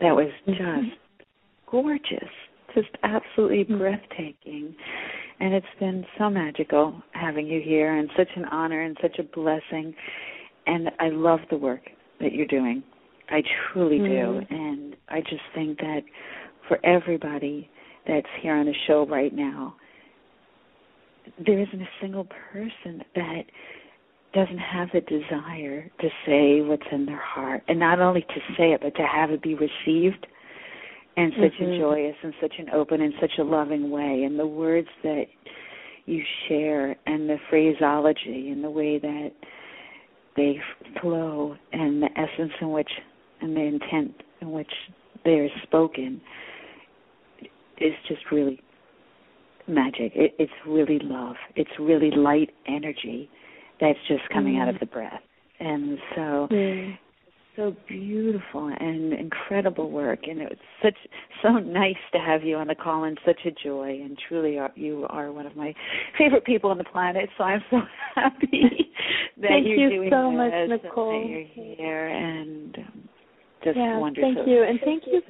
That 0.00 0.14
was 0.14 0.30
mm-hmm. 0.46 0.52
just 0.52 0.62
mm-hmm. 0.62 1.70
gorgeous, 1.70 2.30
just 2.74 2.88
absolutely 3.02 3.64
mm-hmm. 3.64 3.78
breathtaking. 3.78 4.74
And 5.38 5.54
it's 5.54 5.66
been 5.78 6.04
so 6.18 6.28
magical 6.28 7.00
having 7.12 7.46
you 7.46 7.62
here 7.64 7.96
and 7.96 8.10
such 8.16 8.28
an 8.36 8.44
honor 8.46 8.82
and 8.82 8.96
such 9.00 9.18
a 9.18 9.22
blessing. 9.22 9.94
And 10.66 10.90
I 10.98 11.08
love 11.10 11.40
the 11.50 11.56
work 11.56 11.82
that 12.20 12.32
you're 12.32 12.46
doing. 12.46 12.82
I 13.30 13.42
truly 13.72 13.98
do. 13.98 14.04
Mm-hmm. 14.04 14.54
And 14.54 14.96
I 15.08 15.20
just 15.20 15.42
think 15.54 15.78
that 15.78 16.00
for 16.70 16.78
everybody 16.86 17.68
that's 18.06 18.28
here 18.40 18.54
on 18.54 18.66
the 18.66 18.74
show 18.86 19.04
right 19.06 19.34
now, 19.34 19.74
there 21.44 21.58
isn't 21.58 21.82
a 21.82 21.88
single 22.00 22.28
person 22.52 23.02
that 23.16 23.42
doesn't 24.32 24.58
have 24.58 24.88
the 24.94 25.00
desire 25.00 25.90
to 26.00 26.08
say 26.24 26.60
what's 26.60 26.86
in 26.92 27.06
their 27.06 27.20
heart 27.20 27.62
and 27.66 27.80
not 27.80 27.98
only 28.00 28.20
to 28.20 28.40
say 28.56 28.70
it 28.70 28.80
but 28.80 28.94
to 28.94 29.02
have 29.02 29.32
it 29.32 29.42
be 29.42 29.54
received 29.54 30.24
in 31.16 31.32
such 31.32 31.52
mm-hmm. 31.60 31.72
a 31.72 31.78
joyous 31.78 32.14
and 32.22 32.32
such 32.40 32.54
an 32.58 32.70
open 32.70 33.00
and 33.00 33.12
such 33.20 33.32
a 33.40 33.42
loving 33.42 33.90
way 33.90 34.22
and 34.24 34.38
the 34.38 34.46
words 34.46 34.86
that 35.02 35.24
you 36.06 36.22
share 36.48 36.96
and 37.06 37.28
the 37.28 37.38
phraseology 37.50 38.50
and 38.50 38.62
the 38.62 38.70
way 38.70 39.00
that 39.00 39.30
they 40.36 40.60
flow 41.00 41.56
and 41.72 42.00
the 42.00 42.08
essence 42.16 42.52
in 42.60 42.70
which 42.70 42.90
and 43.40 43.56
the 43.56 43.60
intent 43.60 44.14
in 44.40 44.52
which 44.52 44.72
they 45.24 45.40
are 45.40 45.48
spoken 45.64 46.20
is 47.80 47.94
just 48.08 48.22
really 48.30 48.60
magic. 49.66 50.12
It, 50.14 50.34
it's 50.38 50.52
really 50.66 50.98
love. 51.02 51.36
It's 51.56 51.70
really 51.78 52.10
light 52.10 52.50
energy 52.66 53.30
that's 53.80 53.98
just 54.08 54.22
coming 54.32 54.54
mm. 54.54 54.62
out 54.62 54.68
of 54.68 54.76
mm. 54.76 54.80
the 54.80 54.86
breath. 54.86 55.22
And 55.58 55.98
so 56.14 56.48
mm. 56.50 56.98
so 57.56 57.74
beautiful 57.88 58.72
and 58.78 59.12
incredible 59.12 59.90
work 59.90 60.20
and 60.22 60.40
it's 60.40 60.60
such 60.82 60.96
so 61.42 61.50
nice 61.50 61.96
to 62.12 62.18
have 62.18 62.42
you 62.42 62.56
on 62.56 62.68
the 62.68 62.74
call 62.74 63.04
and 63.04 63.18
such 63.26 63.40
a 63.44 63.50
joy 63.50 64.00
and 64.02 64.18
truly 64.28 64.58
are, 64.58 64.70
you 64.76 65.06
are 65.10 65.32
one 65.32 65.46
of 65.46 65.56
my 65.56 65.74
favorite 66.16 66.44
people 66.44 66.70
on 66.70 66.78
the 66.78 66.84
planet 66.84 67.28
so 67.36 67.44
I'm 67.44 67.62
so 67.70 67.80
happy 68.14 68.90
that 69.36 69.48
Thank 69.48 69.66
you're 69.66 69.76
you 69.76 69.90
doing 69.90 70.10
so 70.10 70.30
this 70.30 70.70
much, 70.70 70.82
Nicole. 70.84 71.10
and 71.10 71.24
that 71.24 71.30
you're 71.30 71.76
here 71.76 72.08
and 72.08 72.78
um, 72.78 73.08
just 73.62 73.76
yeah, 73.76 73.98
wonderful. 73.98 74.34
Thank 74.34 74.48
you, 74.48 74.62
and 74.62 74.80
thank 74.84 75.04
you 75.06 75.20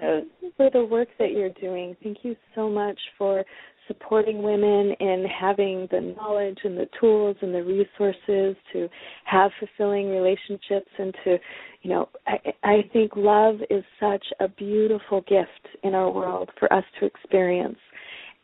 for 0.57 0.71
the 0.71 0.85
work 0.85 1.09
that 1.19 1.33
you're 1.33 1.51
doing. 1.61 1.97
Thank 2.03 2.19
you 2.23 2.37
so 2.55 2.69
much 2.69 2.99
for 3.19 3.45
supporting 3.91 4.43
women 4.43 4.95
in 5.01 5.25
having 5.41 5.89
the 5.91 6.15
knowledge 6.17 6.59
and 6.63 6.79
the 6.79 6.89
tools 7.01 7.37
and 7.43 7.53
the 7.53 7.63
resources 7.63 8.57
to 8.73 8.89
have 9.25 9.51
fulfilling 9.59 10.11
relationships 10.11 10.91
and 10.97 11.13
to 11.25 11.39
you 11.83 11.91
know 11.91 12.09
I, 12.25 12.39
I 12.63 12.77
think 12.93 13.13
love 13.17 13.57
is 13.69 13.83
such 13.99 14.25
a 14.39 14.47
beautiful 14.47 15.23
gift 15.23 15.77
in 15.83 15.95
our 15.95 16.09
world 16.09 16.51
for 16.59 16.73
us 16.73 16.85
to 17.01 17.07
experience 17.07 17.79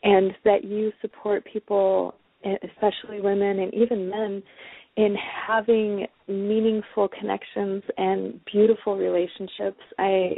and 0.02 0.32
that 0.44 0.64
you 0.64 0.90
support 1.00 1.46
people 1.50 2.14
especially 2.44 3.20
women 3.20 3.60
and 3.60 3.72
even 3.74 4.10
men 4.10 4.42
in 4.96 5.14
having 5.46 6.06
meaningful 6.28 7.08
connections 7.08 7.82
and 7.96 8.40
beautiful 8.50 8.96
relationships 8.96 9.80
i 9.98 10.30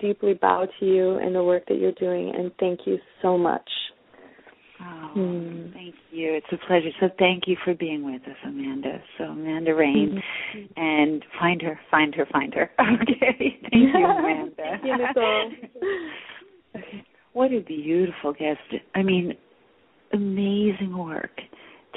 deeply 0.00 0.34
bow 0.34 0.66
to 0.80 0.86
you 0.86 1.18
and 1.18 1.34
the 1.34 1.42
work 1.42 1.64
that 1.68 1.78
you're 1.78 1.92
doing 1.92 2.34
and 2.34 2.50
thank 2.58 2.80
you 2.86 2.98
so 3.22 3.38
much 3.38 3.68
Oh, 4.80 5.10
mm. 5.16 5.72
thank 5.72 5.94
you. 6.10 6.34
It's 6.34 6.46
a 6.52 6.66
pleasure. 6.66 6.90
So 7.00 7.08
thank 7.18 7.44
you 7.46 7.56
for 7.64 7.74
being 7.74 8.04
with 8.04 8.22
us, 8.22 8.36
Amanda. 8.44 9.02
So 9.16 9.24
Amanda 9.24 9.74
Rain, 9.74 10.22
mm-hmm. 10.54 10.80
and 10.80 11.24
find 11.40 11.60
her, 11.62 11.80
find 11.90 12.14
her, 12.14 12.26
find 12.30 12.54
her. 12.54 12.70
Okay. 12.80 13.58
Thank 13.70 13.94
you, 13.94 14.04
Amanda. 14.04 14.54
thank 14.56 14.84
you, 14.84 14.96
Nicole. 14.96 15.52
okay. 16.76 17.04
What 17.32 17.52
a 17.52 17.60
beautiful 17.60 18.32
guest. 18.32 18.60
I 18.94 19.02
mean, 19.02 19.34
amazing 20.12 20.96
work. 20.96 21.40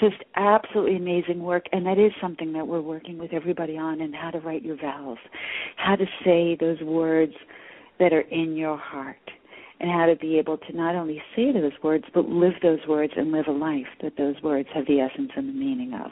Just 0.02 0.24
absolutely 0.36 0.98
amazing 0.98 1.44
work. 1.44 1.66
And 1.72 1.86
that 1.86 2.00
is 2.00 2.12
something 2.20 2.52
that 2.54 2.68
we're 2.68 2.82
working 2.82 3.18
with 3.18 3.34
everybody 3.34 3.78
on 3.78 4.02
and 4.02 4.14
how 4.16 4.32
to 4.32 4.40
write 4.40 4.64
your 4.64 4.76
vows, 4.76 5.20
how 5.78 5.96
to 5.96 6.06
say 6.26 6.58
those 6.60 6.82
words 6.82 7.34
that 8.00 8.12
are 8.12 8.22
in 8.22 8.58
your 8.58 8.78
heart 8.78 9.18
and 9.80 9.90
how 9.92 10.08
to 10.08 10.16
be 10.16 10.38
able 10.38 10.58
to 10.58 10.76
not 10.76 10.96
only 10.96 11.22
say 11.36 11.52
those 11.52 11.72
words, 11.84 12.06
but 12.14 12.28
live 12.28 12.54
those 12.62 12.80
words 12.88 13.14
and 13.16 13.32
live 13.32 13.46
a 13.48 13.52
life 13.52 13.88
that 14.02 14.18
those 14.18 14.36
words 14.44 14.70
have 14.74 14.86
the 14.88 15.00
essence 15.00 15.32
and 15.36 15.50
the 15.50 15.54
meaning 15.54 15.94
of. 15.94 16.12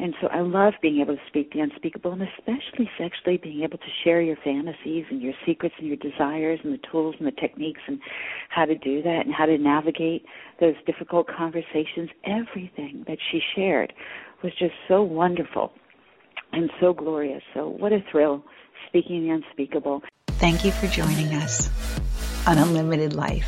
And 0.00 0.14
so 0.20 0.28
I 0.28 0.40
love 0.40 0.72
being 0.80 1.00
able 1.02 1.14
to 1.14 1.22
speak 1.28 1.52
the 1.52 1.60
unspeakable 1.60 2.12
and 2.12 2.22
especially 2.22 2.90
sexually 2.98 3.36
being 3.36 3.62
able 3.62 3.76
to 3.76 3.90
share 4.02 4.22
your 4.22 4.36
fantasies 4.42 5.04
and 5.10 5.20
your 5.20 5.34
secrets 5.44 5.74
and 5.78 5.86
your 5.86 5.98
desires 5.98 6.58
and 6.64 6.72
the 6.72 6.80
tools 6.90 7.16
and 7.18 7.26
the 7.26 7.38
techniques 7.38 7.82
and 7.86 8.00
how 8.48 8.64
to 8.64 8.76
do 8.78 9.02
that 9.02 9.26
and 9.26 9.34
how 9.34 9.44
to 9.44 9.58
navigate 9.58 10.24
those 10.58 10.74
difficult 10.86 11.26
conversations. 11.28 12.08
Everything 12.24 13.04
that 13.08 13.18
she 13.30 13.40
shared 13.54 13.92
was 14.42 14.52
just 14.58 14.72
so 14.88 15.02
wonderful 15.02 15.70
and 16.52 16.70
so 16.80 16.94
glorious. 16.94 17.42
So 17.52 17.68
what 17.68 17.92
a 17.92 18.02
thrill 18.10 18.42
speaking 18.88 19.24
the 19.24 19.34
unspeakable. 19.34 20.02
Thank 20.28 20.64
you 20.64 20.72
for 20.72 20.86
joining 20.86 21.34
us 21.34 21.68
on 22.46 22.56
Unlimited 22.56 23.12
Life. 23.12 23.46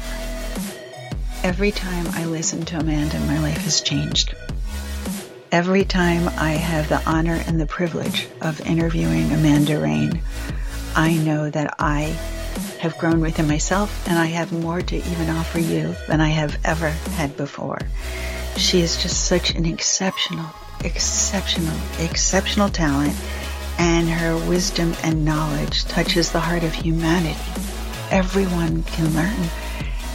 Every 1.42 1.70
time 1.70 2.06
I 2.08 2.26
listen 2.26 2.66
to 2.66 2.78
Amanda, 2.78 3.18
my 3.20 3.40
life 3.40 3.64
has 3.64 3.80
changed. 3.80 4.34
Every 5.52 5.84
time 5.84 6.28
I 6.38 6.52
have 6.52 6.88
the 6.88 7.02
honor 7.08 7.40
and 7.46 7.60
the 7.60 7.66
privilege 7.66 8.26
of 8.40 8.60
interviewing 8.62 9.30
Amanda 9.30 9.78
Rain, 9.78 10.22
I 10.96 11.14
know 11.14 11.50
that 11.50 11.74
I 11.78 12.16
have 12.80 12.98
grown 12.98 13.20
within 13.20 13.46
myself 13.46 14.08
and 14.08 14.18
I 14.18 14.26
have 14.26 14.50
more 14.50 14.80
to 14.80 14.96
even 14.96 15.28
offer 15.28 15.60
you 15.60 15.94
than 16.08 16.20
I 16.20 16.28
have 16.28 16.58
ever 16.64 16.88
had 16.88 17.36
before. 17.36 17.78
She 18.56 18.80
is 18.80 19.00
just 19.00 19.26
such 19.26 19.54
an 19.54 19.66
exceptional, 19.66 20.46
exceptional, 20.84 21.76
exceptional 22.00 22.70
talent 22.70 23.14
and 23.78 24.08
her 24.08 24.36
wisdom 24.48 24.94
and 25.04 25.24
knowledge 25.24 25.84
touches 25.84 26.32
the 26.32 26.40
heart 26.40 26.64
of 26.64 26.72
humanity 26.72 27.38
everyone 28.12 28.82
can 28.82 29.14
learn 29.14 29.48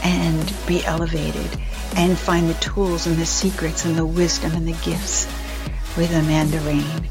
and 0.04 0.54
be 0.68 0.84
elevated 0.84 1.58
and 1.96 2.18
find 2.18 2.48
the 2.48 2.54
tools 2.54 3.06
and 3.06 3.16
the 3.16 3.26
secrets 3.26 3.84
and 3.84 3.96
the 3.96 4.06
wisdom 4.06 4.52
and 4.52 4.66
the 4.66 4.72
gifts 4.84 5.26
with 5.96 6.12
Amanda 6.14 6.60
Rain. 6.60 7.08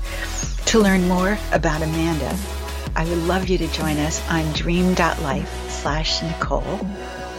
To 0.68 0.80
learn 0.80 1.08
more 1.08 1.38
about 1.52 1.82
Amanda, 1.82 2.38
I 2.96 3.06
would 3.06 3.20
love 3.20 3.48
you 3.48 3.58
to 3.60 3.68
join 3.68 3.98
us 3.98 4.28
on 4.30 4.52
dream.life 4.54 5.70
slash 5.70 6.24
Nicole, 6.24 6.80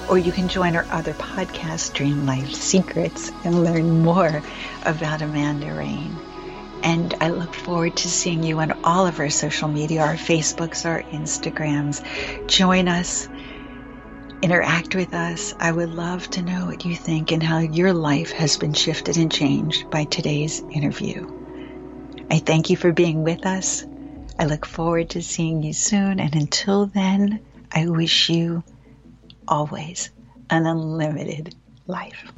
or 0.08 0.18
you 0.18 0.32
can 0.32 0.48
join 0.48 0.76
our 0.76 0.86
other 0.90 1.14
podcast, 1.14 1.94
Dream 1.94 2.26
Life 2.26 2.52
Secrets, 2.54 3.30
and 3.44 3.64
learn 3.64 4.02
more 4.02 4.42
about 4.84 5.20
Amanda 5.20 5.72
Rain. 5.74 6.16
And 6.82 7.14
I 7.20 7.30
look 7.30 7.54
forward 7.54 7.96
to 7.96 8.08
seeing 8.08 8.42
you 8.42 8.60
on 8.60 8.72
all 8.84 9.06
of 9.06 9.18
our 9.18 9.30
social 9.30 9.68
media, 9.68 10.00
our 10.02 10.14
Facebooks, 10.14 10.86
our 10.86 11.02
Instagrams. 11.02 12.02
Join 12.46 12.86
us 12.88 13.28
interact 14.42 14.94
with 14.94 15.14
us. 15.14 15.54
I 15.58 15.72
would 15.72 15.90
love 15.90 16.28
to 16.30 16.42
know 16.42 16.66
what 16.66 16.84
you 16.84 16.94
think 16.94 17.32
and 17.32 17.42
how 17.42 17.58
your 17.58 17.92
life 17.92 18.32
has 18.32 18.56
been 18.56 18.72
shifted 18.72 19.16
and 19.16 19.32
changed 19.32 19.90
by 19.90 20.04
today's 20.04 20.60
interview. 20.70 21.26
I 22.30 22.38
thank 22.38 22.70
you 22.70 22.76
for 22.76 22.92
being 22.92 23.24
with 23.24 23.46
us. 23.46 23.84
I 24.38 24.44
look 24.44 24.66
forward 24.66 25.10
to 25.10 25.22
seeing 25.22 25.62
you 25.62 25.72
soon. 25.72 26.20
And 26.20 26.34
until 26.34 26.86
then, 26.86 27.40
I 27.72 27.88
wish 27.88 28.30
you 28.30 28.62
always 29.48 30.10
an 30.50 30.66
unlimited 30.66 31.54
life. 31.86 32.32